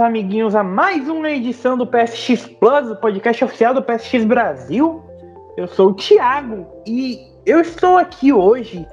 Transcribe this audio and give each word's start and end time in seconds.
amiguinhos, 0.00 0.54
a 0.54 0.62
mais 0.62 1.08
uma 1.08 1.30
edição 1.30 1.76
do 1.76 1.86
PSX 1.86 2.46
Plus, 2.46 2.90
o 2.90 2.96
podcast 2.96 3.44
oficial 3.44 3.74
do 3.74 3.82
PSX 3.82 4.24
Brasil. 4.24 5.02
Eu 5.56 5.66
sou 5.68 5.90
o 5.90 5.94
Thiago 5.94 6.66
e 6.86 7.20
eu 7.46 7.60
estou 7.60 7.96
aqui 7.98 8.32
hoje 8.32 8.86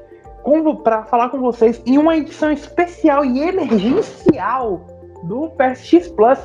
para 0.84 1.04
falar 1.06 1.30
com 1.30 1.40
vocês 1.40 1.82
em 1.86 1.98
uma 1.98 2.18
edição 2.18 2.52
especial 2.52 3.23
e 3.23 3.42
emergencial 3.42 4.82
do 5.23 5.50
PSX 5.52 6.08
Plus. 6.09 6.40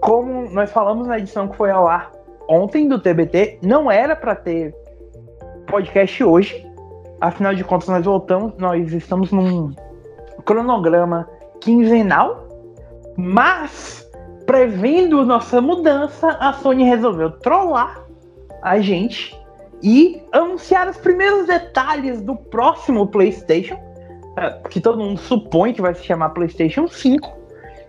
Como 0.00 0.50
nós 0.50 0.70
falamos 0.70 1.06
na 1.06 1.18
edição 1.18 1.48
que 1.48 1.56
foi 1.56 1.70
ao 1.70 1.86
ar 1.86 2.10
ontem 2.48 2.88
do 2.88 2.98
TBT, 2.98 3.60
não 3.62 3.90
era 3.90 4.16
para 4.16 4.34
ter 4.34 4.74
podcast 5.66 6.24
hoje. 6.24 6.66
Afinal 7.20 7.54
de 7.54 7.62
contas, 7.62 7.88
nós 7.88 8.04
voltamos, 8.04 8.52
nós 8.58 8.92
estamos 8.92 9.30
num 9.30 9.72
cronograma 10.44 11.28
quinzenal, 11.60 12.48
mas 13.20 14.08
prevendo 14.46 15.24
nossa 15.24 15.60
mudança, 15.60 16.28
a 16.40 16.52
Sony 16.54 16.84
resolveu 16.84 17.30
trollar 17.30 18.04
a 18.62 18.80
gente 18.80 19.38
e 19.82 20.22
anunciar 20.32 20.88
os 20.88 20.96
primeiros 20.96 21.46
detalhes 21.46 22.20
do 22.22 22.34
próximo 22.34 23.06
PlayStation, 23.06 23.78
é, 24.36 24.50
que 24.68 24.80
todo 24.80 24.98
mundo 24.98 25.20
supõe 25.20 25.72
que 25.72 25.80
vai 25.80 25.94
se 25.94 26.04
chamar 26.04 26.30
PlayStation 26.30 26.88
5. 26.88 27.30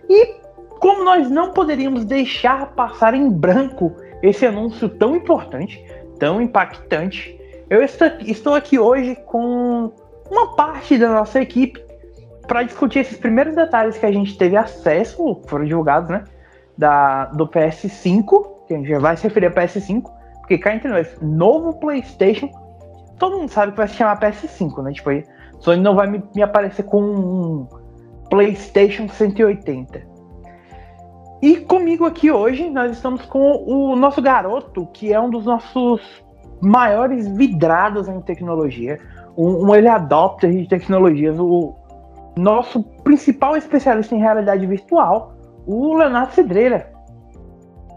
E 0.08 0.34
como 0.78 1.04
nós 1.04 1.30
não 1.30 1.52
poderíamos 1.52 2.04
deixar 2.04 2.72
passar 2.74 3.14
em 3.14 3.30
branco 3.30 3.92
esse 4.22 4.46
anúncio 4.46 4.88
tão 4.88 5.16
importante, 5.16 5.84
tão 6.18 6.40
impactante, 6.40 7.38
eu 7.68 7.82
estou 7.82 8.54
aqui 8.54 8.78
hoje 8.78 9.16
com 9.26 9.92
uma 10.30 10.54
parte 10.54 10.96
da 10.96 11.08
nossa 11.08 11.40
equipe 11.40 11.81
para 12.52 12.64
discutir 12.64 12.98
esses 12.98 13.16
primeiros 13.16 13.54
detalhes 13.54 13.96
que 13.96 14.04
a 14.04 14.12
gente 14.12 14.36
teve 14.36 14.58
acesso, 14.58 15.40
foram 15.46 15.64
divulgados, 15.64 16.10
né? 16.10 16.22
Da, 16.76 17.24
do 17.24 17.48
PS5, 17.48 18.66
que 18.68 18.74
a 18.74 18.76
gente 18.76 18.90
já 18.90 18.98
vai 18.98 19.16
se 19.16 19.22
referir 19.22 19.46
a 19.46 19.50
PS5, 19.50 20.02
porque 20.40 20.58
cá 20.58 20.74
entre 20.74 20.90
nós, 20.90 21.16
novo 21.22 21.72
PlayStation, 21.80 22.50
todo 23.18 23.38
mundo 23.38 23.48
sabe 23.48 23.72
que 23.72 23.78
vai 23.78 23.88
se 23.88 23.94
chamar 23.94 24.20
PS5, 24.20 24.82
né? 24.82 24.92
Tipo, 24.92 25.08
aí, 25.08 25.24
Sony 25.60 25.80
não 25.80 25.94
vai 25.94 26.06
me, 26.06 26.22
me 26.36 26.42
aparecer 26.42 26.82
com 26.82 27.02
um 27.02 27.66
PlayStation 28.28 29.08
180. 29.08 30.02
E 31.40 31.56
comigo 31.56 32.04
aqui 32.04 32.30
hoje, 32.30 32.68
nós 32.68 32.92
estamos 32.92 33.24
com 33.24 33.64
o 33.66 33.96
nosso 33.96 34.20
garoto, 34.20 34.84
que 34.92 35.10
é 35.10 35.18
um 35.18 35.30
dos 35.30 35.46
nossos 35.46 36.02
maiores 36.60 37.26
vidrados 37.28 38.08
em 38.08 38.20
tecnologia, 38.20 39.00
um, 39.38 39.68
um 39.68 39.74
ele 39.74 39.88
adopter 39.88 40.50
de 40.50 40.68
tecnologias, 40.68 41.38
o 41.38 41.80
nosso 42.36 42.82
principal 43.02 43.56
especialista 43.56 44.14
em 44.14 44.18
realidade 44.18 44.66
virtual, 44.66 45.36
o 45.66 45.94
Leonardo 45.94 46.32
Cidreira. 46.32 46.92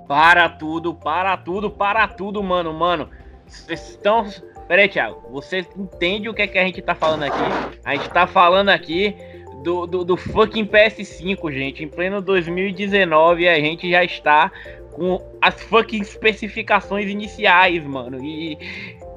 Para 0.08 0.50
tudo, 0.50 0.94
para 0.94 1.36
tudo, 1.38 1.70
para 1.70 2.08
tudo, 2.08 2.44
mano, 2.44 2.74
mano. 2.74 3.10
Vocês 3.48 3.90
estão. 3.90 4.26
Pera 4.68 4.82
aí, 4.82 4.90
Thiago. 4.90 5.22
Você 5.32 5.66
entende 5.78 6.30
o 6.30 6.34
que 6.34 6.44
é 6.44 6.48
que 6.48 6.58
a 6.58 6.64
gente 6.64 6.82
tá 6.82 6.94
falando 6.94 7.24
aqui? 7.24 7.80
A 7.84 7.96
gente 7.96 8.10
tá 8.10 8.28
falando 8.28 8.70
aqui 8.70 9.16
do, 9.64 9.88
do, 9.88 10.06
do 10.06 10.16
fucking 10.16 10.66
PS5, 10.66 11.52
gente. 11.52 11.84
Em 11.84 11.88
pleno 11.88 12.22
2019 12.22 13.48
a 13.48 13.56
gente 13.56 13.90
já 13.90 14.04
está 14.04 14.52
com 14.92 15.20
as 15.42 15.62
fucking 15.64 16.02
especificações 16.02 17.10
iniciais, 17.10 17.84
mano. 17.84 18.24
E, 18.24 18.58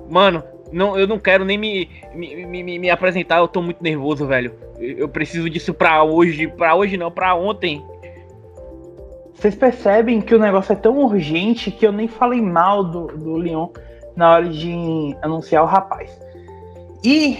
mano, 0.08 0.42
não, 0.72 0.98
eu 0.98 1.06
não 1.06 1.18
quero 1.18 1.44
nem 1.44 1.56
me, 1.56 1.88
me, 2.14 2.46
me, 2.46 2.78
me 2.78 2.90
apresentar, 2.90 3.38
eu 3.38 3.48
tô 3.48 3.62
muito 3.62 3.82
nervoso, 3.82 4.26
velho. 4.26 4.52
Eu 4.78 5.08
preciso 5.08 5.48
disso 5.48 5.72
pra 5.74 6.02
hoje, 6.02 6.46
pra 6.46 6.74
hoje 6.74 6.96
não, 6.96 7.10
pra 7.10 7.34
ontem. 7.34 7.84
Vocês 9.34 9.54
percebem 9.54 10.20
que 10.20 10.34
o 10.34 10.38
negócio 10.38 10.72
é 10.72 10.76
tão 10.76 10.98
urgente 10.98 11.70
que 11.70 11.86
eu 11.86 11.92
nem 11.92 12.08
falei 12.08 12.40
mal 12.40 12.84
do, 12.84 13.06
do 13.06 13.36
Leon 13.36 13.68
na 14.16 14.32
hora 14.32 14.48
de 14.48 15.16
anunciar 15.22 15.62
o 15.62 15.66
rapaz. 15.66 16.10
E 17.04 17.38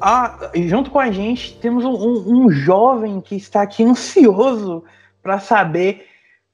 a, 0.00 0.50
junto 0.54 0.90
com 0.90 1.00
a 1.00 1.10
gente 1.10 1.58
temos 1.58 1.84
um, 1.84 1.92
um, 1.92 2.44
um 2.44 2.50
jovem 2.50 3.20
que 3.20 3.34
está 3.34 3.62
aqui 3.62 3.82
ansioso 3.82 4.84
para 5.22 5.40
saber 5.40 6.06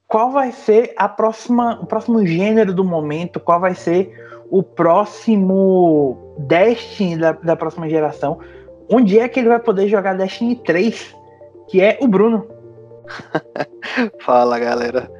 qual 0.07 0.31
vai 0.31 0.51
ser 0.51 0.93
a 0.97 1.07
próxima, 1.07 1.79
o 1.81 1.85
próximo 1.85 2.25
gênero 2.25 2.73
do 2.73 2.83
momento, 2.83 3.39
qual 3.39 3.59
vai 3.59 3.75
ser 3.75 4.11
o 4.53 4.61
próximo 4.61 6.35
Destiny 6.37 7.17
da, 7.17 7.31
da 7.31 7.55
próxima 7.55 7.89
geração. 7.89 8.37
Onde 8.87 9.17
é 9.17 9.27
que 9.27 9.39
ele 9.39 9.49
vai 9.49 9.59
poder 9.59 9.87
jogar 9.87 10.15
Destiny 10.15 10.55
3? 10.57 11.15
Que 11.67 11.81
é 11.81 11.97
o 11.99 12.07
Bruno. 12.07 12.45
Fala 14.21 14.59
galera. 14.59 15.11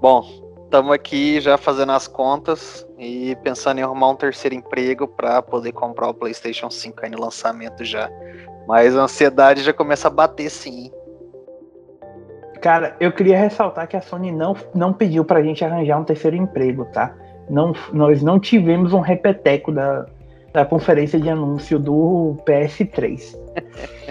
Bom, 0.00 0.24
estamos 0.62 0.92
aqui 0.92 1.40
já 1.40 1.58
fazendo 1.58 1.90
as 1.90 2.06
contas 2.06 2.86
e 2.96 3.36
pensando 3.42 3.80
em 3.80 3.82
arrumar 3.82 4.10
um 4.10 4.14
terceiro 4.14 4.54
emprego 4.54 5.08
para 5.08 5.42
poder 5.42 5.72
comprar 5.72 6.10
o 6.10 6.14
PlayStation 6.14 6.70
5 6.70 7.04
aí 7.04 7.10
no 7.10 7.20
lançamento 7.20 7.84
já. 7.84 8.08
Mas 8.68 8.96
a 8.96 9.02
ansiedade 9.02 9.64
já 9.64 9.72
começa 9.72 10.06
a 10.06 10.10
bater 10.10 10.48
sim. 10.48 10.92
Cara, 12.62 12.94
eu 13.00 13.10
queria 13.10 13.38
ressaltar 13.38 13.88
que 13.88 13.96
a 13.96 14.00
Sony 14.00 14.30
não, 14.30 14.54
não 14.72 14.92
pediu 14.92 15.24
pra 15.24 15.42
gente 15.42 15.64
arranjar 15.64 15.98
um 15.98 16.04
terceiro 16.04 16.36
emprego, 16.36 16.84
tá? 16.84 17.12
Não, 17.50 17.72
nós 17.92 18.22
não 18.22 18.38
tivemos 18.38 18.92
um 18.92 19.00
repeteco 19.00 19.72
da, 19.72 20.06
da 20.52 20.64
conferência 20.64 21.18
de 21.18 21.28
anúncio 21.28 21.78
do 21.78 22.36
PS3. 22.46 23.36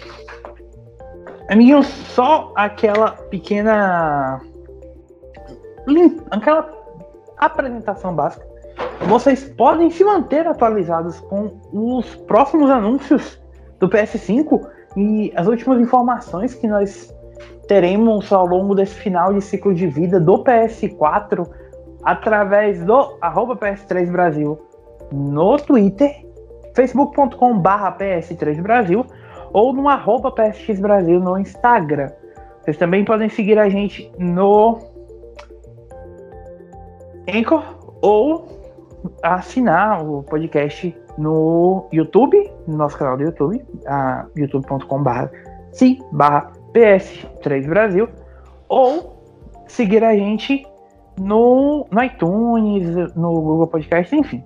Amiguinho, 1.49 1.81
só 1.83 2.51
aquela 2.55 3.11
pequena. 3.11 4.41
aquela 6.29 6.69
apresentação 7.37 8.13
básica. 8.13 8.45
Vocês 9.07 9.45
podem 9.45 9.89
se 9.89 10.03
manter 10.03 10.45
atualizados 10.45 11.19
com 11.21 11.57
os 11.71 12.15
próximos 12.15 12.69
anúncios 12.69 13.39
do 13.79 13.87
PS5 13.87 14.67
e 14.97 15.31
as 15.35 15.47
últimas 15.47 15.79
informações 15.79 16.53
que 16.53 16.67
nós 16.67 17.15
teremos 17.67 18.31
ao 18.33 18.45
longo 18.45 18.73
desse 18.75 18.95
final 18.95 19.33
de 19.33 19.41
ciclo 19.41 19.73
de 19.73 19.87
vida 19.87 20.19
do 20.19 20.43
PS4 20.43 21.47
através 22.07 22.81
do 22.85 23.17
arroba 23.19 23.53
PS3 23.57 24.09
Brasil 24.09 24.57
no 25.11 25.57
Twitter, 25.57 26.25
facebook.com 26.73 27.59
barra 27.59 27.91
PS3 27.97 28.61
Brasil 28.61 29.05
ou 29.51 29.73
no 29.73 29.89
arroba 29.89 30.31
PSX 30.31 30.79
Brasil 30.79 31.19
no 31.19 31.37
Instagram. 31.37 32.09
Vocês 32.61 32.77
também 32.77 33.03
podem 33.03 33.27
seguir 33.27 33.59
a 33.59 33.67
gente 33.67 34.09
no 34.17 34.79
Anchor 37.27 37.61
ou 38.01 38.47
assinar 39.21 40.01
o 40.01 40.23
podcast 40.23 40.97
no 41.17 41.89
YouTube, 41.91 42.49
no 42.65 42.77
nosso 42.77 42.97
canal 42.97 43.17
do 43.17 43.23
YouTube, 43.23 43.61
youtube.com 44.37 45.03
barra 45.03 45.29
barra 46.13 46.53
PS3 46.73 47.67
Brasil, 47.67 48.07
ou 48.69 49.21
seguir 49.67 50.05
a 50.05 50.15
gente 50.15 50.65
no, 51.19 51.87
no 51.89 52.03
iTunes, 52.03 53.13
no 53.15 53.41
Google 53.41 53.67
Podcast, 53.67 54.15
enfim. 54.15 54.43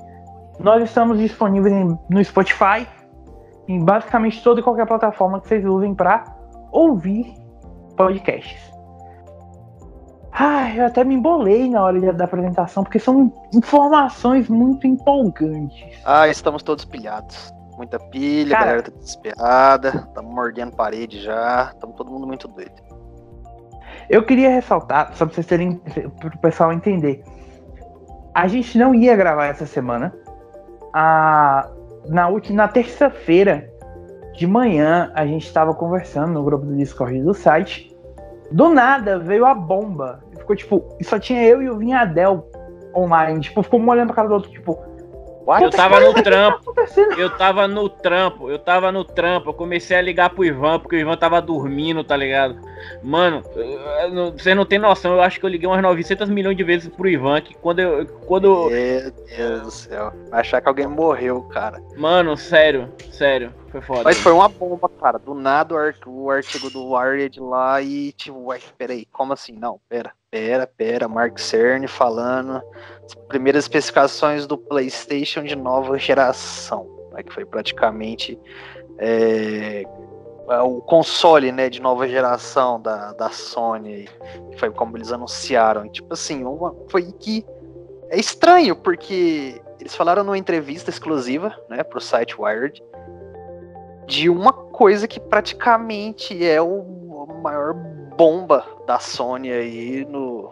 Nós 0.59 0.83
estamos 0.83 1.17
disponíveis 1.17 1.73
em, 1.73 1.97
no 2.09 2.23
Spotify, 2.23 2.87
em 3.67 3.83
basicamente 3.83 4.43
toda 4.43 4.59
e 4.59 4.63
qualquer 4.63 4.85
plataforma 4.85 5.39
que 5.41 5.47
vocês 5.47 5.65
usem 5.65 5.93
para 5.93 6.23
ouvir 6.71 7.33
podcasts. 7.95 8.71
Ah, 10.31 10.73
eu 10.73 10.85
até 10.85 11.03
me 11.03 11.15
embolei 11.15 11.69
na 11.69 11.83
hora 11.83 12.13
da 12.13 12.23
apresentação, 12.23 12.83
porque 12.83 12.99
são 12.99 13.31
informações 13.53 14.47
muito 14.47 14.87
empolgantes. 14.87 15.99
Ah, 16.05 16.27
estamos 16.27 16.63
todos 16.63 16.85
pilhados. 16.85 17.53
Muita 17.75 17.99
pilha, 17.99 18.51
Cara, 18.51 18.61
a 18.61 18.65
galera 18.65 18.83
tá 18.83 18.97
desesperada, 18.97 19.89
estamos 20.07 20.33
mordendo 20.33 20.75
parede 20.75 21.19
já, 21.19 21.71
estamos 21.73 21.95
todo 21.95 22.11
mundo 22.11 22.27
muito 22.27 22.47
doido. 22.47 22.90
Eu 24.09 24.23
queria 24.23 24.49
ressaltar, 24.49 25.11
só 25.13 25.25
para 25.25 25.35
vocês 25.35 25.47
terem, 25.47 25.75
para 26.19 26.27
o 26.27 26.37
pessoal 26.39 26.73
entender. 26.73 27.23
A 28.33 28.47
gente 28.47 28.77
não 28.77 28.93
ia 28.95 29.15
gravar 29.15 29.47
essa 29.47 29.65
semana. 29.65 30.13
A, 30.93 31.69
na 32.07 32.27
última, 32.27 32.57
na 32.57 32.67
terça-feira 32.67 33.69
de 34.33 34.47
manhã, 34.47 35.11
a 35.13 35.25
gente 35.25 35.45
estava 35.45 35.73
conversando 35.73 36.33
no 36.33 36.43
grupo 36.43 36.65
do 36.65 36.75
Discord 36.75 37.21
do 37.21 37.33
site. 37.33 37.95
Do 38.51 38.69
nada 38.69 39.19
veio 39.19 39.45
a 39.45 39.53
bomba. 39.53 40.19
Ficou 40.37 40.55
tipo, 40.55 40.97
só 41.01 41.19
tinha 41.19 41.43
eu 41.43 41.61
e 41.61 41.69
o 41.69 41.77
Vinhadel 41.77 42.49
online. 42.95 43.39
Tipo, 43.39 43.63
ficou 43.63 43.79
um 43.79 43.89
olhando 43.89 44.07
pra 44.07 44.15
cara 44.15 44.27
do 44.27 44.33
outro, 44.33 44.51
tipo, 44.51 44.77
eu 45.61 45.69
tava 45.69 45.99
no 45.99 46.13
trampo. 46.13 46.73
Tá 46.73 46.85
eu 47.17 47.29
tava 47.29 47.67
no 47.67 47.89
trampo. 47.89 48.49
Eu 48.49 48.59
tava 48.59 48.91
no 48.91 49.03
trampo. 49.03 49.49
Eu 49.49 49.53
comecei 49.53 49.97
a 49.97 50.01
ligar 50.01 50.29
pro 50.29 50.45
Ivan, 50.45 50.79
porque 50.79 50.95
o 50.95 50.99
Ivan 50.99 51.17
tava 51.17 51.41
dormindo, 51.41 52.03
tá 52.03 52.15
ligado? 52.15 52.57
Mano, 53.03 53.43
você 54.37 54.53
não 54.53 54.65
tem 54.65 54.79
noção. 54.79 55.13
Eu 55.13 55.21
acho 55.21 55.39
que 55.39 55.45
eu 55.45 55.49
liguei 55.49 55.67
umas 55.67 55.81
900 55.81 56.29
milhões 56.29 56.57
de 56.57 56.63
vezes 56.63 56.89
pro 56.89 57.09
Ivan. 57.09 57.41
Que 57.41 57.53
quando 57.55 57.79
eu. 57.79 58.05
Quando... 58.27 58.69
Meu 58.69 59.11
Deus 59.11 59.61
do 59.61 59.71
céu. 59.71 60.13
Achar 60.31 60.61
que 60.61 60.67
alguém 60.67 60.87
morreu, 60.87 61.41
cara. 61.43 61.81
Mano, 61.97 62.37
sério, 62.37 62.89
sério. 63.11 63.53
Foi 63.71 63.81
foda. 63.81 64.03
Mas 64.03 64.17
foi 64.17 64.33
uma 64.33 64.49
bomba, 64.49 64.89
cara. 64.89 65.17
Do 65.17 65.33
nada 65.33 65.73
o, 66.05 66.29
artigo 66.29 66.69
do 66.69 66.91
Wired 66.93 67.39
lá 67.39 67.81
e 67.81 68.11
tipo, 68.11 68.47
ué, 68.47 68.59
peraí, 68.77 69.05
como 69.05 69.31
assim? 69.31 69.53
Não, 69.53 69.79
pera, 69.87 70.11
pera, 70.29 70.67
pera. 70.67 71.07
Mark 71.07 71.39
Cerny 71.39 71.87
falando. 71.87 72.61
As 73.05 73.15
primeiras 73.29 73.63
especificações 73.63 74.45
do 74.45 74.57
PlayStation 74.57 75.43
de 75.43 75.55
nova 75.55 75.97
geração. 75.97 76.85
Né, 77.13 77.23
que 77.23 77.33
foi 77.33 77.45
praticamente 77.45 78.37
é, 78.97 79.83
é, 80.49 80.59
o 80.61 80.81
console 80.81 81.51
né, 81.51 81.69
de 81.69 81.81
nova 81.81 82.07
geração 82.09 82.81
da, 82.81 83.13
da 83.13 83.29
Sony. 83.29 84.09
Que 84.51 84.59
foi 84.59 84.69
como 84.69 84.97
eles 84.97 85.13
anunciaram. 85.13 85.85
E, 85.85 85.89
tipo 85.89 86.13
assim, 86.13 86.43
uma, 86.43 86.75
foi 86.89 87.09
que. 87.13 87.45
É 88.09 88.19
estranho, 88.19 88.75
porque 88.75 89.61
eles 89.79 89.95
falaram 89.95 90.21
numa 90.25 90.37
entrevista 90.37 90.89
exclusiva, 90.89 91.57
né, 91.69 91.81
pro 91.81 92.01
site 92.01 92.35
Wired, 92.37 92.83
de 94.11 94.29
uma 94.29 94.51
coisa 94.51 95.07
que 95.07 95.21
praticamente 95.21 96.45
é 96.45 96.61
o 96.61 96.83
maior 97.41 97.73
bomba 98.17 98.65
da 98.85 98.99
Sony 98.99 99.49
aí 99.49 100.05
no 100.05 100.51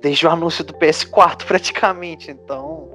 desde 0.00 0.24
o 0.24 0.30
anúncio 0.30 0.62
do 0.62 0.72
PS4 0.74 1.42
praticamente. 1.44 2.30
Então, 2.30 2.88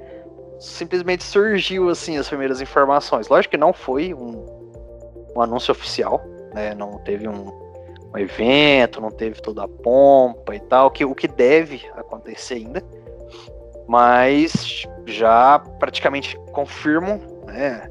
simplesmente 0.57 1.25
surgiu 1.25 1.89
assim 1.89 2.18
as 2.18 2.30
primeiras 2.30 2.62
informações. 2.62 3.27
Lógico 3.27 3.51
que 3.51 3.57
não 3.57 3.74
foi 3.74 4.13
um, 4.13 4.45
um 5.35 5.41
anúncio 5.41 5.74
oficial, 5.74 6.21
né? 6.53 6.74
Não 6.74 6.97
teve 7.00 7.27
um, 7.27 7.50
um, 8.13 8.18
evento, 8.18 9.01
não 9.01 9.12
teve 9.12 9.41
toda 9.41 9.65
a 9.65 9.68
pompa 9.68 10.56
e 10.56 10.62
tal, 10.62 10.89
que 10.91 11.03
o 11.03 11.13
que 11.13 11.27
deve 11.27 11.86
acontecer 11.97 12.53
ainda. 12.53 12.81
Mas 13.86 14.88
já 15.06 15.59
praticamente 15.59 16.39
confirmam, 16.53 17.19
né? 17.45 17.89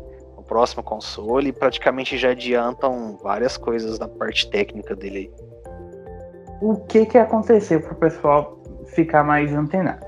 Próximo 0.52 0.82
console 0.82 1.48
e 1.48 1.52
praticamente 1.52 2.18
já 2.18 2.32
adiantam 2.32 3.16
várias 3.22 3.56
coisas 3.56 3.98
na 3.98 4.06
parte 4.06 4.50
técnica 4.50 4.94
dele. 4.94 5.32
O 6.60 6.76
que 6.76 7.06
que 7.06 7.16
aconteceu 7.16 7.80
pro 7.80 7.94
pessoal 7.94 8.58
ficar 8.88 9.24
mais 9.24 9.50
antenado? 9.54 10.04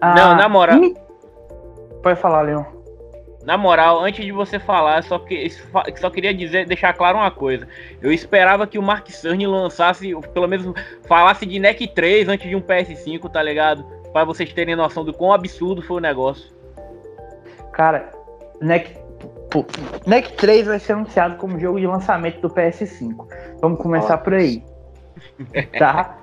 Ah, 0.00 0.14
Não, 0.14 0.36
na 0.36 0.48
moral. 0.48 0.78
Pode 2.00 2.20
falar, 2.20 2.42
Leon. 2.42 2.62
Na 3.44 3.58
moral, 3.58 4.00
antes 4.00 4.24
de 4.24 4.30
você 4.30 4.60
falar, 4.60 5.02
só, 5.02 5.18
que, 5.18 5.50
só 5.96 6.10
queria 6.10 6.32
dizer, 6.32 6.64
deixar 6.64 6.92
claro 6.92 7.18
uma 7.18 7.32
coisa. 7.32 7.66
Eu 8.00 8.12
esperava 8.12 8.68
que 8.68 8.78
o 8.78 8.82
Mark 8.82 9.10
Cerny 9.10 9.48
lançasse, 9.48 10.14
pelo 10.32 10.46
menos 10.46 10.72
falasse 11.08 11.44
de 11.44 11.58
NEC 11.58 11.88
3 11.88 12.28
antes 12.28 12.48
de 12.48 12.54
um 12.54 12.60
PS5, 12.60 13.28
tá 13.28 13.42
ligado? 13.42 13.84
Para 14.12 14.24
vocês 14.24 14.52
terem 14.52 14.76
noção 14.76 15.04
do 15.04 15.12
quão 15.12 15.32
absurdo 15.32 15.82
foi 15.82 15.96
o 15.96 16.00
negócio. 16.00 16.52
Cara, 17.72 18.12
NEC 18.60 19.01
Pô, 19.52 19.66
NEC 20.06 20.34
3 20.36 20.66
vai 20.66 20.78
ser 20.78 20.94
anunciado 20.94 21.36
como 21.36 21.60
jogo 21.60 21.78
de 21.78 21.86
lançamento 21.86 22.40
do 22.40 22.48
PS5. 22.48 23.26
Vamos 23.60 23.78
começar 23.80 24.16
por 24.18 24.32
aí. 24.32 24.64
Tá? 25.78 26.16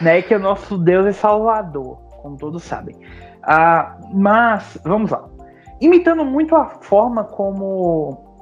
NEC 0.00 0.32
é 0.32 0.36
o 0.36 0.40
nosso 0.40 0.78
Deus 0.78 1.06
e 1.06 1.12
Salvador, 1.12 1.98
como 2.22 2.38
todos 2.38 2.62
sabem. 2.62 2.96
Ah, 3.42 3.98
mas, 4.14 4.78
vamos 4.82 5.10
lá. 5.10 5.28
Imitando 5.78 6.24
muito 6.24 6.56
a 6.56 6.66
forma 6.80 7.24
como 7.24 8.38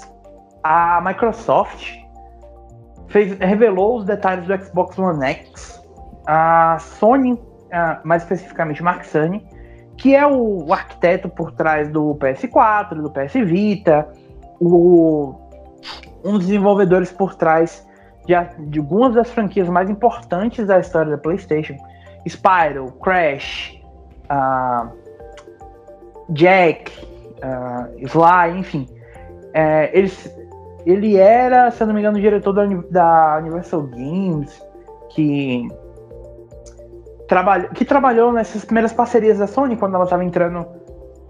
a 0.62 1.00
Microsoft 1.00 1.98
fez, 3.08 3.36
revelou 3.38 3.96
os 3.96 4.04
detalhes 4.04 4.46
do 4.46 4.64
Xbox 4.64 4.98
One 4.98 5.24
X, 5.24 5.82
a 6.26 6.78
Sony, 6.78 7.42
ah, 7.72 8.00
mais 8.04 8.22
especificamente 8.22 8.82
Mark 8.82 9.04
Cerny, 9.04 9.44
que 10.00 10.16
é 10.16 10.26
o, 10.26 10.64
o 10.66 10.72
arquiteto 10.72 11.28
por 11.28 11.52
trás 11.52 11.90
do 11.90 12.14
PS4, 12.14 12.94
do 12.94 13.10
PS 13.10 13.34
Vita, 13.44 14.08
o, 14.58 15.34
um 16.24 16.32
dos 16.32 16.46
desenvolvedores 16.46 17.12
por 17.12 17.34
trás 17.34 17.86
de, 18.26 18.34
de, 18.70 18.78
algumas 18.78 19.14
das 19.14 19.30
franquias 19.30 19.68
mais 19.68 19.90
importantes 19.90 20.66
da 20.66 20.80
história 20.80 21.10
da 21.10 21.18
PlayStation: 21.18 21.76
Spyro, 22.26 22.92
Crash, 22.92 23.78
uh, 24.30 24.90
Jack, 26.30 26.90
uh, 27.04 28.06
Sly, 28.06 28.58
enfim. 28.58 28.88
É, 29.52 29.90
ele 30.86 31.18
era, 31.18 31.70
se 31.70 31.82
eu 31.82 31.86
não 31.86 31.92
me 31.92 32.00
engano, 32.00 32.16
o 32.16 32.20
diretor 32.20 32.54
da, 32.54 32.64
da 32.90 33.38
Universal 33.38 33.82
Games, 33.82 34.62
que 35.10 35.68
que 37.74 37.84
trabalhou 37.84 38.32
nessas 38.32 38.64
primeiras 38.64 38.92
parcerias 38.92 39.38
da 39.38 39.46
Sony 39.46 39.76
quando 39.76 39.94
ela 39.94 40.04
estava 40.04 40.24
entrando 40.24 40.66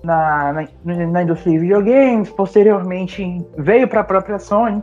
na, 0.02 0.52
na, 0.52 1.06
na, 1.06 1.22
indústria 1.22 1.52
de 1.52 1.58
videogames, 1.58 2.30
posteriormente 2.30 3.46
veio 3.58 3.86
para 3.86 4.00
a 4.00 4.04
própria 4.04 4.38
Sony. 4.38 4.82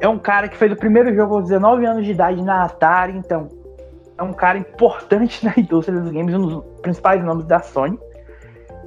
É 0.00 0.08
um 0.08 0.18
cara 0.18 0.48
que 0.48 0.56
fez 0.56 0.72
o 0.72 0.76
primeiro 0.76 1.14
jogo 1.14 1.36
aos 1.36 1.44
19 1.44 1.86
anos 1.86 2.04
de 2.04 2.10
idade 2.10 2.42
na 2.42 2.64
Atari, 2.64 3.16
então 3.16 3.48
é 4.18 4.22
um 4.22 4.32
cara 4.32 4.58
importante 4.58 5.44
na 5.46 5.54
indústria 5.56 6.00
dos 6.00 6.10
games, 6.10 6.34
um 6.34 6.46
dos 6.46 6.64
principais 6.82 7.22
nomes 7.24 7.46
da 7.46 7.60
Sony. 7.60 7.98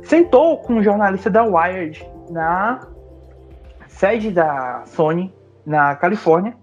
Sentou 0.04 0.58
com 0.58 0.74
um 0.74 0.84
jornalista 0.84 1.30
da 1.30 1.44
Wired 1.44 2.06
na 2.30 2.82
sede 3.88 4.32
da 4.32 4.84
Sony 4.86 5.34
na 5.66 5.96
Califórnia 5.96 6.56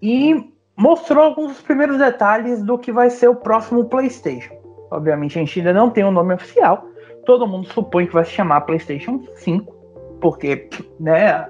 e 0.00 0.52
mostrou 0.76 1.24
alguns 1.24 1.52
dos 1.52 1.62
primeiros 1.62 1.98
detalhes 1.98 2.62
do 2.62 2.78
que 2.78 2.92
vai 2.92 3.08
ser 3.08 3.28
o 3.28 3.34
próximo 3.34 3.84
PlayStation. 3.86 4.54
Obviamente 4.90 5.38
a 5.38 5.40
gente 5.40 5.58
ainda 5.58 5.72
não 5.72 5.90
tem 5.90 6.04
um 6.04 6.10
nome 6.10 6.34
oficial. 6.34 6.86
Todo 7.24 7.46
mundo 7.46 7.66
supõe 7.72 8.06
que 8.06 8.12
vai 8.12 8.24
se 8.24 8.32
chamar 8.32 8.60
PlayStation 8.60 9.20
5, 9.34 9.74
porque, 10.20 10.68
né, 11.00 11.48